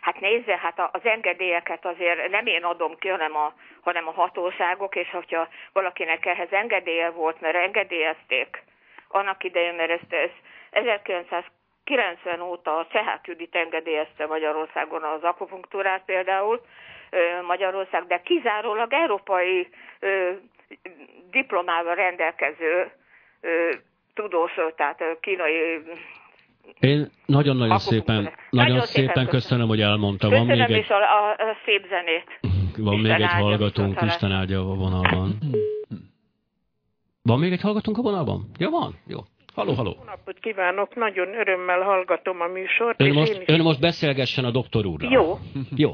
Hát 0.00 0.20
nézze, 0.20 0.56
hát 0.56 0.88
az 0.92 1.04
engedélyeket 1.04 1.86
azért 1.86 2.30
nem 2.30 2.46
én 2.46 2.64
adom 2.64 2.98
ki, 2.98 3.08
hanem 3.08 3.36
a, 3.36 3.54
hanem 3.80 4.08
a 4.08 4.12
hatóságok, 4.12 4.96
és 4.96 5.10
hogyha 5.10 5.48
valakinek 5.72 6.26
ehhez 6.26 6.50
engedélye 6.50 7.10
volt, 7.10 7.40
mert 7.40 7.56
engedélyezték 7.56 8.62
annak 9.08 9.44
idején, 9.44 9.74
mert 9.74 9.90
ezt, 9.90 10.12
ezt 10.70 11.50
1990 11.86 12.40
óta 12.40 12.78
a 12.78 12.86
Csehák 12.90 13.26
Judit 13.26 13.54
engedélyezte 13.54 14.26
Magyarországon 14.26 15.02
az 15.02 15.22
akupunktúrát 15.22 16.02
például, 16.04 16.60
Magyarország, 17.46 18.06
de 18.06 18.20
kizárólag 18.20 18.92
európai 18.92 19.68
diplomával 21.30 21.94
rendelkező 21.94 22.90
ö, 23.40 23.70
tudós, 24.14 24.52
tehát 24.76 25.02
kínai 25.20 25.82
Én 26.80 27.10
nagyon-nagyon 27.26 27.78
szépen, 27.78 28.22
Nagyon 28.22 28.32
nagyon 28.50 28.80
szépen 28.80 29.06
szépen 29.06 29.26
köszönöm. 29.26 29.68
hogy 29.68 29.80
elmondta. 29.80 30.28
Van 30.28 30.46
Köszönöm 30.46 30.66
még 30.66 30.76
egy, 30.76 30.82
is 30.82 30.88
a, 30.88 30.96
a, 30.96 31.30
a 31.30 31.56
szép 31.64 31.86
zenét. 31.88 32.40
van 32.86 32.94
még 32.94 33.04
Isten 33.04 33.14
egy 33.14 33.22
áldja 33.22 33.44
hallgatónk, 33.44 33.74
viszontlátásra. 33.74 34.26
Isten 34.26 34.32
áldja 34.32 34.60
a 34.60 34.74
vonalban. 34.74 35.38
Van 37.22 37.38
még 37.38 37.52
egy 37.52 37.60
hallgatónk 37.60 37.98
a 37.98 38.02
vonalban? 38.02 38.50
Ja, 38.58 38.70
van? 38.70 38.94
Jó. 39.06 39.18
Haló, 39.56 39.72
haló. 39.72 39.94
Jó 39.98 40.04
napot 40.04 40.38
kívánok, 40.38 40.94
nagyon 40.94 41.34
örömmel 41.34 41.80
hallgatom 41.80 42.40
a 42.40 42.46
műsort, 42.46 43.00
Ön 43.00 43.06
és 43.06 43.12
én 43.12 43.18
most, 43.18 43.40
is 43.40 43.46
ön 43.46 43.60
most 43.60 43.80
beszélgessen 43.80 44.44
a 44.44 44.50
doktor 44.50 44.86
úrral. 44.86 45.12
Jó. 45.12 45.38
Jó. 45.84 45.92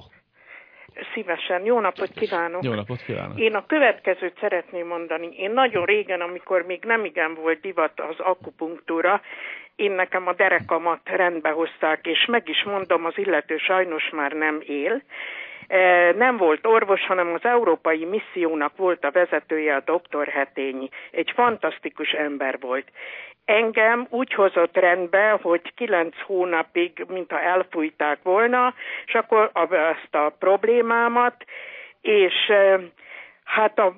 szívesen. 1.14 1.64
Jó 1.64 1.80
napot 1.80 2.10
kívánok! 2.10 2.62
Jó 2.64 2.74
napot 2.74 3.02
kívánok! 3.02 3.38
Én 3.38 3.54
a 3.54 3.66
következőt 3.66 4.36
szeretném 4.40 4.86
mondani. 4.86 5.28
Én 5.36 5.50
nagyon 5.50 5.84
régen, 5.84 6.20
amikor 6.20 6.62
még 6.62 6.84
nem 6.84 7.04
igen 7.04 7.34
volt 7.34 7.60
divat 7.60 8.00
az 8.00 8.18
akupunktúra, 8.18 9.20
én 9.76 9.92
nekem 9.92 10.26
a 10.26 10.34
derekamat 10.34 11.00
rendbe 11.04 11.50
hozták, 11.50 12.06
és 12.06 12.26
meg 12.26 12.48
is 12.48 12.64
mondom, 12.64 13.04
az 13.04 13.18
illető 13.18 13.56
sajnos 13.56 14.10
már 14.10 14.32
nem 14.32 14.62
él. 14.66 15.02
Eh, 15.72 16.12
Nem 16.12 16.36
volt 16.36 16.66
orvos, 16.66 17.06
hanem 17.06 17.34
az 17.34 17.44
Európai 17.44 18.04
Missziónak 18.04 18.76
volt 18.76 19.04
a 19.04 19.10
vezetője, 19.10 19.74
a 19.74 19.82
doktor 19.84 20.26
Hetényi. 20.26 20.88
Egy 21.10 21.30
fantasztikus 21.34 22.10
ember 22.10 22.58
volt. 22.60 22.90
Engem 23.44 24.06
úgy 24.10 24.34
hozott 24.34 24.76
rendbe, 24.76 25.38
hogy 25.42 25.74
kilenc 25.74 26.20
hónapig, 26.20 27.04
mintha 27.08 27.40
elfújták 27.40 28.18
volna, 28.22 28.74
és 29.06 29.14
akkor 29.14 29.50
a- 29.52 29.74
ezt 29.74 30.14
a 30.14 30.34
problémámat, 30.38 31.44
és 32.00 32.34
eh, 32.48 32.80
hát 33.44 33.78
a 33.78 33.96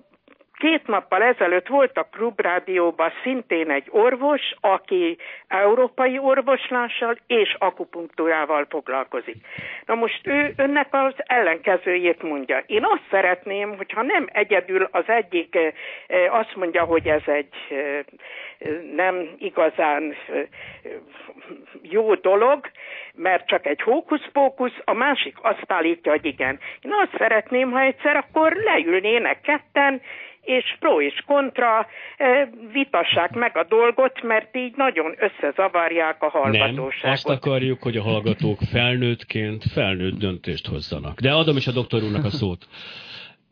Két 0.59 0.87
nappal 0.87 1.23
ezelőtt 1.23 1.67
volt 1.67 1.97
a 1.99 2.09
Klubrádióban 2.13 3.13
szintén 3.23 3.71
egy 3.71 3.87
orvos, 3.91 4.55
aki 4.61 5.17
európai 5.49 6.19
orvoslással 6.19 7.19
és 7.27 7.57
akupunktúrával 7.59 8.67
foglalkozik. 8.69 9.37
Na 9.87 9.95
most 9.95 10.27
ő 10.27 10.53
önnek 10.57 10.89
az 10.91 11.15
ellenkezőjét 11.17 12.23
mondja. 12.23 12.63
Én 12.67 12.85
azt 12.85 13.03
szeretném, 13.11 13.77
hogyha 13.77 14.03
nem 14.03 14.29
egyedül 14.33 14.89
az 14.91 15.05
egyik 15.07 15.55
eh, 15.55 15.73
eh, 16.07 16.35
azt 16.35 16.55
mondja, 16.57 16.85
hogy 16.85 17.07
ez 17.07 17.23
egy 17.27 17.55
eh, 17.71 18.01
nem 18.95 19.29
igazán 19.39 20.15
jó 21.83 22.15
dolog, 22.15 22.71
mert 23.15 23.47
csak 23.47 23.67
egy 23.67 23.83
hókusz-pókusz, 23.83 24.79
a 24.85 24.93
másik 24.93 25.37
azt 25.43 25.65
állítja, 25.67 26.11
hogy 26.11 26.25
igen. 26.25 26.59
Én 26.81 26.93
azt 26.93 27.17
szeretném, 27.19 27.71
ha 27.71 27.81
egyszer 27.81 28.17
akkor 28.17 28.53
leülnének 28.53 29.41
ketten, 29.41 30.01
és 30.45 30.77
pro 30.79 31.01
és 31.01 31.23
kontra 31.27 31.87
eh, 32.17 32.49
vitassák 32.73 33.33
meg 33.35 33.57
a 33.57 33.65
dolgot, 33.69 34.23
mert 34.23 34.57
így 34.57 34.77
nagyon 34.77 35.15
összezavarják 35.19 36.23
a 36.23 36.31
Nem, 36.33 36.43
hallgatóságot. 36.43 37.13
azt 37.13 37.29
akarjuk, 37.29 37.83
hogy 37.83 37.97
a 37.97 38.03
hallgatók 38.03 38.59
felnőttként 38.73 39.65
felnőtt 39.73 40.19
döntést 40.19 40.67
hozzanak. 40.67 41.21
De 41.21 41.33
adom 41.33 41.57
is 41.57 41.67
a 41.67 41.73
doktor 41.73 42.03
úrnak 42.03 42.25
a 42.25 42.31
szót. 42.31 42.67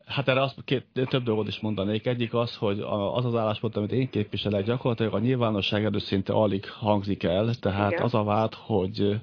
Hát 0.07 0.29
erre 0.29 0.41
azt 0.41 0.59
két, 0.65 0.87
több 1.09 1.23
dolgot 1.23 1.49
is 1.49 1.61
mondanék. 1.61 2.07
Egyik 2.07 2.35
az, 2.35 2.57
hogy 2.57 2.79
az 3.15 3.25
az 3.25 3.35
álláspont, 3.35 3.77
amit 3.77 3.93
én 3.93 4.11
képviselek, 4.11 4.65
gyakorlatilag 4.65 5.15
a 5.15 5.19
nyilvánosság 5.19 5.85
előtt 5.85 6.03
szinte 6.03 6.33
alig 6.33 6.71
hangzik 6.71 7.23
el, 7.23 7.55
tehát 7.61 7.91
Igen. 7.91 8.03
az 8.03 8.15
a 8.15 8.25
vád, 8.25 8.55
hogy 8.55 9.21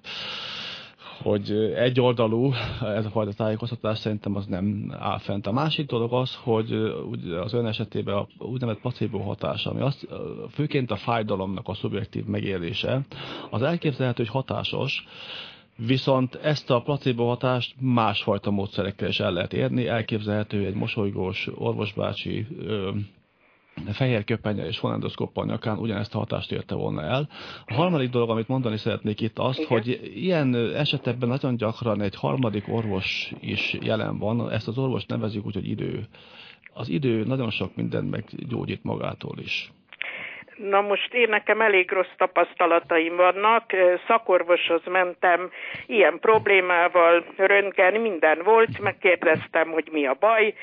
hogy 1.21 1.51
egyoldalú 1.75 2.51
ez 2.99 3.05
a 3.05 3.09
fajta 3.09 3.33
tájékoztatás 3.33 3.97
szerintem 3.97 4.35
az 4.35 4.45
nem 4.45 4.95
áll 4.99 5.17
fent. 5.17 5.47
A 5.47 5.51
másik 5.51 5.87
dolog 5.87 6.13
az, 6.13 6.35
hogy 6.35 6.71
az 7.43 7.53
ön 7.53 7.65
esetében 7.65 8.15
a 8.15 8.27
úgynevezett 8.37 8.81
placebo 8.81 9.19
hatás, 9.19 9.65
ami 9.65 9.81
azt, 9.81 10.07
főként 10.51 10.91
a 10.91 10.95
fájdalomnak 10.95 11.67
a 11.67 11.73
szubjektív 11.73 12.25
megélése, 12.25 13.01
az 13.49 13.61
elképzelhető, 13.61 14.23
hogy 14.23 14.31
hatásos, 14.31 15.05
Viszont 15.87 16.35
ezt 16.35 16.69
a 16.69 16.81
placebo 16.81 17.27
hatást 17.27 17.75
másfajta 17.79 18.51
módszerekkel 18.51 19.07
is 19.07 19.19
el 19.19 19.31
lehet 19.31 19.53
érni. 19.53 19.87
Elképzelhető 19.87 20.65
egy 20.65 20.73
mosolygós 20.73 21.47
orvosbácsi 21.55 22.47
ö, 22.57 22.91
fehér 23.91 24.23
köpenye 24.23 24.65
és 24.65 24.77
fonendoszkoppal 24.77 25.45
nyakán 25.45 25.77
ugyanezt 25.77 26.15
a 26.15 26.17
hatást 26.17 26.51
érte 26.51 26.75
volna 26.75 27.01
el. 27.01 27.29
A 27.65 27.73
harmadik 27.73 28.09
dolog, 28.09 28.29
amit 28.29 28.47
mondani 28.47 28.77
szeretnék 28.77 29.21
itt 29.21 29.39
azt, 29.39 29.59
Igen. 29.59 29.69
hogy 29.69 30.11
ilyen 30.15 30.55
esetekben 30.55 31.29
nagyon 31.29 31.55
gyakran 31.55 32.01
egy 32.01 32.15
harmadik 32.15 32.67
orvos 32.67 33.33
is 33.39 33.77
jelen 33.81 34.17
van. 34.17 34.51
Ezt 34.51 34.67
az 34.67 34.77
orvos 34.77 35.05
nevezzük 35.05 35.45
úgy, 35.45 35.53
hogy 35.53 35.69
idő. 35.69 36.07
Az 36.73 36.89
idő 36.89 37.23
nagyon 37.23 37.49
sok 37.49 37.75
mindent 37.75 38.09
meggyógyít 38.09 38.83
magától 38.83 39.39
is. 39.39 39.71
Na 40.63 40.81
most 40.81 41.13
én 41.13 41.29
nekem 41.29 41.61
elég 41.61 41.91
rossz 41.91 42.15
tapasztalataim 42.17 43.15
vannak. 43.15 43.63
Szakorvoshoz 44.07 44.81
mentem 44.85 45.51
ilyen 45.85 46.19
problémával, 46.19 47.25
röntgen, 47.37 47.93
minden 47.93 48.41
volt, 48.43 48.79
megkérdeztem, 48.79 49.71
hogy 49.71 49.89
mi 49.91 50.05
a 50.05 50.15
baj. 50.19 50.53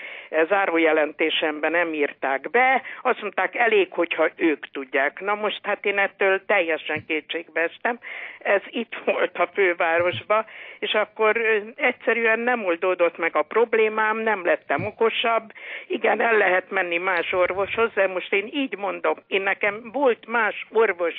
Zárójelentésemben 0.49 1.71
nem 1.71 1.93
írták 1.93 2.51
be. 2.51 2.83
Azt 3.03 3.21
mondták, 3.21 3.55
elég, 3.55 3.93
hogyha 3.93 4.29
ők 4.37 4.71
tudják. 4.71 5.21
Na 5.21 5.35
most 5.35 5.61
hát 5.63 5.85
én 5.85 5.99
ettől 5.99 6.45
teljesen 6.47 7.05
kétségbe 7.07 7.61
estem. 7.61 7.99
Ez 8.39 8.63
itt 8.71 8.95
volt 9.05 9.39
a 9.39 9.49
fővárosba, 9.55 10.45
és 10.79 10.93
akkor 10.93 11.41
egyszerűen 11.77 12.39
nem 12.39 12.65
oldódott 12.65 13.19
meg 13.19 13.37
a 13.37 13.43
problémám, 13.43 14.19
nem 14.19 14.45
lettem 14.45 14.87
okosabb. 14.87 15.53
Igen, 15.87 16.21
el 16.21 16.37
lehet 16.37 16.71
menni 16.71 16.97
más 16.97 17.33
orvoshoz, 17.33 17.91
de 17.95 18.07
most 18.07 18.33
én 18.33 18.49
így 18.53 18.77
mondom, 18.77 19.15
én 19.27 19.43
nekem 19.43 19.86
volt 19.93 20.27
más 20.27 20.67
orvos, 20.73 21.15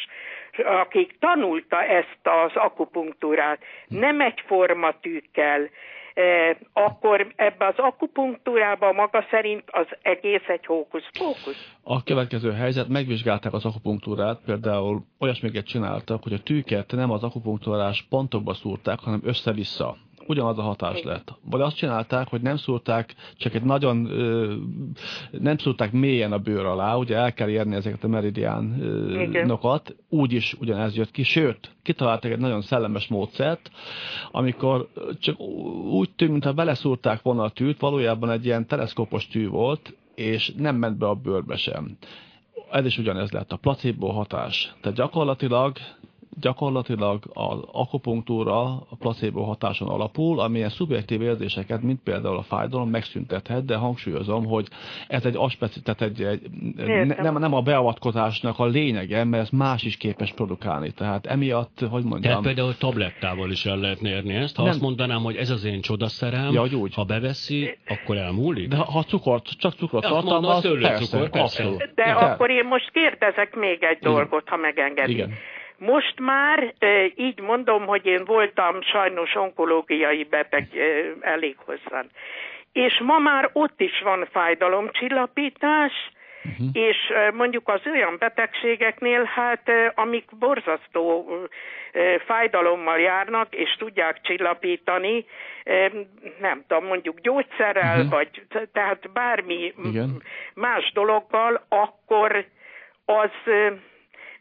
akik 0.66 1.18
tanulta 1.20 1.84
ezt 1.84 2.20
az 2.24 2.52
akupunktúrát, 2.56 3.60
nem 3.88 4.22
egyforma 4.22 5.00
tűkkel, 5.02 5.70
e, 6.14 6.58
akkor 6.74 7.34
ebbe 7.36 7.66
az 7.66 7.78
akupunktúrába 7.78 8.92
maga 8.92 9.26
szerint 9.30 9.64
az 9.66 9.88
egész 10.02 10.48
egy 10.48 10.66
hókusz-pókusz? 10.66 11.74
A 11.84 12.04
következő 12.04 12.52
helyzet, 12.52 12.88
megvizsgálták 12.88 13.54
az 13.54 13.66
akupunktúrát, 13.66 14.40
például 14.46 15.02
olyasmiket 15.20 15.68
csináltak, 15.68 16.24
hogy 16.24 16.34
a 16.34 16.44
tűket 16.44 16.92
nem 16.92 17.12
az 17.12 17.24
akupunktúrás 17.24 18.06
pontokba 18.10 18.54
szúrták, 18.54 19.00
hanem 19.00 19.22
össze-vissza 19.24 19.98
ugyanaz 20.28 20.58
a 20.58 20.62
hatás 20.62 21.02
lett. 21.04 21.34
Vagy 21.50 21.62
azt 21.62 21.76
csinálták, 21.76 22.28
hogy 22.28 22.42
nem 22.42 22.58
szúrták, 22.58 23.16
csak 23.38 23.54
egy 23.54 23.64
nagyon, 23.64 23.98
nem 25.32 25.58
szúrták 25.58 25.92
mélyen 25.92 26.32
a 26.32 26.38
bőr 26.38 26.66
alá, 26.66 26.96
ugye 26.96 27.16
el 27.16 27.34
kell 27.34 27.50
érni 27.50 27.76
ezeket 27.76 28.04
a 28.04 28.08
meridiánokat, 28.08 29.96
úgy 30.10 30.34
is 30.34 30.56
ugyanez 30.60 30.96
jött 30.96 31.12
ki, 31.12 31.24
sőt, 31.24 31.76
kitaláltak 31.84 32.32
egy 32.32 32.40
nagyon 32.40 32.62
szellemes 32.62 33.08
módszert, 33.08 33.72
amikor 34.32 34.90
csak 35.20 35.40
úgy 35.90 36.10
tűnt, 36.16 36.32
mintha 36.32 36.54
beleszúrták 36.54 37.22
volna 37.22 37.44
a 37.44 37.50
tűt, 37.50 37.80
valójában 37.80 38.30
egy 38.30 38.46
ilyen 38.46 38.68
teleszkópos 38.68 39.28
tű 39.28 39.48
volt, 39.48 39.96
és 40.16 40.54
nem 40.58 40.76
ment 40.76 40.98
be 40.98 41.08
a 41.08 41.16
bőrbe 41.16 41.56
sem. 41.56 41.98
Ez 42.72 42.86
is 42.86 42.98
ugyanez 42.98 43.32
lett, 43.32 43.52
a 43.52 43.58
placebo 43.58 44.08
hatás. 44.08 44.74
Tehát 44.82 44.98
gyakorlatilag 44.98 45.78
gyakorlatilag 46.40 47.24
az 47.34 47.60
akupunktúra 47.72 48.62
a 48.64 48.96
placebo 49.00 49.44
hatáson 49.44 49.88
alapul, 49.88 50.40
amilyen 50.40 50.70
szubjektív 50.70 51.22
érzéseket, 51.22 51.82
mint 51.82 52.00
például 52.04 52.38
a 52.38 52.42
fájdalom 52.42 52.90
megszüntethet, 52.90 53.66
de 53.66 53.76
hangsúlyozom, 53.76 54.46
hogy 54.46 54.68
ez 55.08 55.26
egy 55.26 55.36
aspeci, 55.36 55.82
tehát 55.82 56.02
egy, 56.02 56.22
egy 56.24 56.42
nem, 57.22 57.38
nem 57.38 57.54
a 57.54 57.62
beavatkozásnak 57.62 58.60
a 58.60 58.66
lényege, 58.66 59.24
mert 59.24 59.44
ez 59.44 59.50
más 59.50 59.84
is 59.84 59.98
képes 59.98 60.32
produkálni. 60.32 60.92
Tehát 60.92 61.26
emiatt, 61.26 61.80
hogy 61.80 62.04
mondjam... 62.04 62.22
Tehát 62.22 62.44
például 62.44 62.78
tablettával 62.78 63.52
is 63.52 63.66
el 63.66 63.78
lehet 63.78 64.02
érni 64.02 64.34
ezt. 64.34 64.56
Ha 64.56 64.62
nem. 64.62 64.72
azt 64.72 64.82
mondanám, 64.82 65.22
hogy 65.22 65.36
ez 65.36 65.50
az 65.50 65.64
én 65.66 65.82
csodaszerem, 65.82 66.54
ja, 66.54 66.64
úgy. 66.78 66.94
ha 66.94 67.04
beveszi, 67.04 67.78
akkor 67.88 68.18
elmúlik? 68.18 68.68
De 68.68 68.76
ha 68.76 69.04
cukrot, 69.04 69.50
csak 69.58 69.74
cukrot 69.74 70.04
tartalmaz, 70.04 70.62
persze, 70.62 71.06
cukor, 71.06 71.30
persze. 71.30 71.64
De 71.96 72.06
ja. 72.06 72.16
akkor 72.16 72.50
én 72.50 72.66
most 72.66 72.92
kérdezek 72.92 73.56
még 73.56 73.84
egy 73.84 74.00
dolgot, 74.00 74.50
ha 74.50 74.58
megengedi. 74.58 75.12
Igen. 75.12 75.34
Most 75.78 76.20
már 76.20 76.74
így 77.16 77.40
mondom, 77.40 77.86
hogy 77.86 78.06
én 78.06 78.26
voltam 78.26 78.82
sajnos 78.82 79.36
onkológiai 79.36 80.24
beteg 80.24 80.68
elég 81.22 81.56
hosszan. 81.66 82.10
És 82.72 83.02
ma 83.04 83.18
már 83.18 83.50
ott 83.54 83.82
is 83.82 84.02
van 84.04 84.28
fájdalomcsillapítás, 84.32 85.94
Uh-huh. 86.48 86.68
És 86.74 86.98
mondjuk 87.34 87.70
az 87.70 87.82
olyan 87.94 88.16
betegségeknél, 88.20 89.24
hát 89.24 89.72
amik 89.96 90.26
borzasztó 90.40 91.32
fájdalommal 92.26 93.00
járnak, 93.00 93.56
és 93.56 93.76
tudják 93.78 94.22
csillapítani, 94.22 95.26
nem 96.40 96.64
tudom, 96.68 96.86
mondjuk 96.86 97.20
gyógyszerrel, 97.20 97.96
uh-huh. 97.96 98.10
vagy 98.10 98.30
tehát 98.74 99.12
bármi 99.12 99.74
Igen. 99.84 100.22
más 100.54 100.92
dologgal, 100.94 101.66
akkor 101.70 102.46
az 103.06 103.32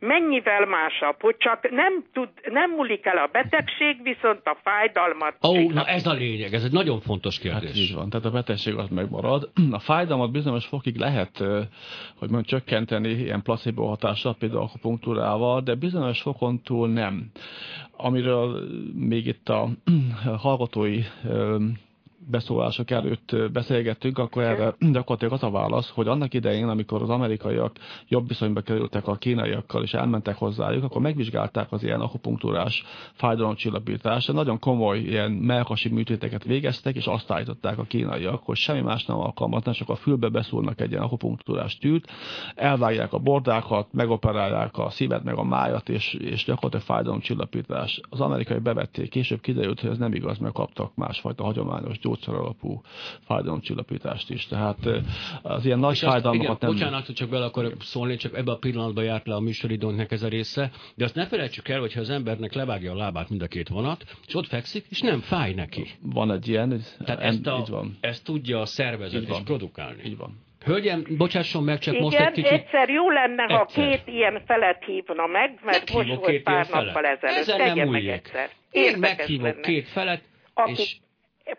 mennyivel 0.07 0.67
másabb, 0.67 1.21
hogy 1.21 1.37
csak 1.39 1.71
nem, 1.71 2.05
tud, 2.13 2.29
nem 2.51 2.71
múlik 2.71 3.07
el 3.07 3.17
a 3.17 3.29
betegség, 3.33 4.03
viszont 4.03 4.41
a 4.45 4.57
fájdalmat... 4.63 5.35
Ó, 5.43 5.49
oh, 5.49 5.73
na 5.73 5.85
ez 5.85 6.07
a 6.07 6.13
lényeg, 6.13 6.55
ez 6.55 6.65
egy 6.65 6.73
nagyon 6.73 7.01
fontos 7.01 7.39
kérdés. 7.39 7.69
Hát 7.69 7.77
így 7.77 7.95
van, 7.95 8.11
tehát 8.11 8.27
a 8.27 8.31
betegség 8.31 8.75
az 8.75 8.89
megmarad. 8.89 9.51
A 9.71 9.79
fájdalmat 9.79 10.31
bizonyos 10.31 10.67
fokig 10.67 10.97
lehet, 10.97 11.39
hogy 12.19 12.31
mondjuk 12.31 12.45
csökkenteni 12.45 13.09
ilyen 13.09 13.43
placebo 13.43 13.87
hatással, 13.87 14.37
például 14.39 14.63
akupunktúrával, 14.63 15.61
de 15.61 15.75
bizonyos 15.75 16.21
fokon 16.21 16.63
túl 16.63 16.89
nem. 16.89 17.31
Amiről 17.97 18.67
még 18.95 19.27
itt 19.27 19.49
a 19.49 19.69
hallgatói 20.45 21.01
beszólások 22.31 22.91
előtt 22.91 23.37
beszélgettünk, 23.53 24.19
akkor 24.19 24.43
erre 24.43 24.75
gyakorlatilag 24.79 25.33
az 25.33 25.43
a 25.43 25.51
válasz, 25.51 25.91
hogy 25.91 26.09
annak 26.09 26.35
idején, 26.35 26.69
amikor 26.69 27.03
az 27.03 27.09
amerikaiak 27.09 27.77
jobb 28.09 28.29
viszonyba 28.29 28.61
kerültek 28.61 29.07
a 29.07 29.15
kínaiakkal 29.15 29.83
és 29.83 29.95
elmentek 29.95 30.37
hozzájuk, 30.37 30.85
akkor 30.85 31.01
megvizsgálták 31.01 31.73
az 31.73 31.83
ilyen 31.83 32.01
akupunktúrás 32.01 32.85
fájdalomcsillapítást, 33.13 34.33
nagyon 34.33 34.59
komoly 34.59 34.99
ilyen 34.99 35.31
melkasi 35.31 35.89
műtéteket 35.89 36.45
végeztek, 36.45 36.95
és 36.95 37.07
azt 37.07 37.31
állították 37.31 37.79
a 37.79 37.83
kínaiak, 37.83 38.43
hogy 38.45 38.57
semmi 38.57 38.81
más 38.81 39.05
nem 39.05 39.19
alkalmatlan, 39.19 39.75
csak 39.75 39.89
a 39.89 39.97
fülbe 39.97 40.29
beszúrnak 40.29 40.81
egy 40.81 40.91
ilyen 40.91 41.03
akupunktúrás 41.03 41.79
tűt, 41.79 42.11
elvágják 42.55 43.13
a 43.13 43.19
bordákat, 43.19 43.93
megoperálják 43.93 44.79
a 44.79 44.91
szívet 44.91 45.25
meg 45.25 45.37
a 45.37 45.45
májat, 45.45 45.89
és, 45.89 46.15
és 46.15 46.45
gyakorlatilag 46.45 46.85
fájdalomcsillapítás. 46.85 48.01
Az 48.09 48.21
amerikai 48.21 48.59
bevették, 48.59 49.11
később 49.11 49.41
kiderült, 49.41 49.81
hogy 49.81 49.91
ez 49.91 49.99
nem 49.99 50.15
igaz, 50.15 50.39
mert 50.39 50.55
kaptak 50.55 50.95
másfajta 50.95 51.45
hagyományos 51.45 51.99
gyógyszert 51.99 52.16
gyógyszer 52.17 52.35
alapú 52.35 52.81
fájdalomcsillapítást 53.27 54.31
is. 54.31 54.47
Tehát 54.47 54.79
az 55.43 55.65
ilyen 55.65 55.79
nagy 55.79 55.99
fájdalmakat 55.99 56.61
nem... 56.61 56.71
Bocsánat, 56.71 57.07
hogy 57.07 57.15
csak 57.15 57.29
bele 57.29 57.45
akarok 57.45 57.83
szólni, 57.83 58.17
csak 58.17 58.37
ebbe 58.37 58.53
a 58.53 58.57
pillanatban 58.57 59.05
járt 59.05 59.27
le 59.27 59.35
a 59.35 59.41
műsoridónknak 59.41 60.13
ez 60.13 60.23
a 60.23 60.29
része, 60.29 60.71
de 60.95 61.05
azt 61.05 61.15
ne 61.15 61.27
felejtsük 61.27 61.69
el, 61.69 61.81
hogyha 61.81 62.01
az 62.01 62.11
embernek 62.11 62.53
levágja 62.53 62.93
a 62.93 62.97
lábát 62.97 63.29
mind 63.29 63.43
a 63.43 63.47
két 63.47 63.69
vonat, 63.69 64.05
és 64.27 64.35
ott 64.35 64.47
fekszik, 64.47 64.85
és 64.89 65.01
nem 65.01 65.21
fáj 65.21 65.53
neki. 65.53 65.87
Van 66.03 66.33
egy 66.33 66.49
ilyen, 66.49 66.81
Tehát 67.05 67.21
en, 67.21 67.29
ezt, 67.29 67.47
a, 67.47 67.59
így 67.61 67.69
van. 67.69 67.97
ezt 68.01 68.25
tudja 68.25 68.61
a 68.61 68.67
szervezet 68.67 69.23
így 69.23 69.29
is 69.29 69.37
produkálni. 69.45 70.03
Így 70.05 70.17
van. 70.17 70.45
Hölgyem, 70.65 71.05
bocsásson 71.17 71.65
meg, 71.65 71.79
csak 71.79 71.95
Igen, 71.95 72.05
most 72.07 72.19
egy 72.19 72.33
kicsit... 72.33 72.51
egyszer 72.51 72.89
jó 72.89 73.11
lenne, 73.11 73.43
egyszer. 73.43 73.57
ha 73.59 73.65
két 73.65 74.03
ilyen 74.07 74.43
felet 74.47 74.85
hívna 74.85 75.27
meg, 75.27 75.61
mert 75.65 75.93
most 75.93 76.15
volt 76.15 76.43
pár 76.43 76.67
nappal 76.71 77.05
ezelőtt. 77.05 77.37
Ezen 77.37 77.77
nem 77.77 77.89
meg 77.89 78.07
egyszer. 78.09 78.51
Én 78.71 78.99
meghívok 78.99 79.47
lenne. 79.47 79.61
két 79.61 79.89
felet, 79.89 80.23
Akik 80.55 80.79
és 80.79 80.97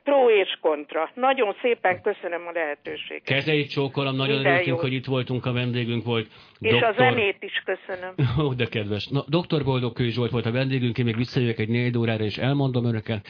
Pro 0.03 0.29
és 0.29 0.57
kontra. 0.61 1.09
Nagyon 1.13 1.55
szépen 1.61 2.01
köszönöm 2.01 2.47
a 2.47 2.51
lehetőséget. 2.51 3.23
Kezeit 3.23 3.69
csókolom, 3.69 4.15
nagyon 4.15 4.45
örültünk, 4.45 4.79
hogy 4.79 4.93
itt 4.93 5.05
voltunk, 5.05 5.45
a 5.45 5.51
vendégünk 5.51 6.05
volt. 6.05 6.27
És 6.59 6.71
doktor... 6.71 6.89
a 6.89 6.93
zenét 6.97 7.37
is 7.39 7.63
köszönöm. 7.65 8.13
Ó, 8.45 8.53
de 8.53 8.65
kedves. 8.65 9.07
Na, 9.07 9.23
doktor 9.27 9.63
Boldog 9.63 9.93
Kőzs 9.93 10.17
volt, 10.17 10.31
volt 10.31 10.45
a 10.45 10.51
vendégünk, 10.51 10.97
én 10.97 11.05
még 11.05 11.15
visszajövök 11.15 11.59
egy 11.59 11.69
négy 11.69 11.97
órára, 11.97 12.23
és 12.23 12.37
elmondom 12.37 12.85
önöket, 12.85 13.27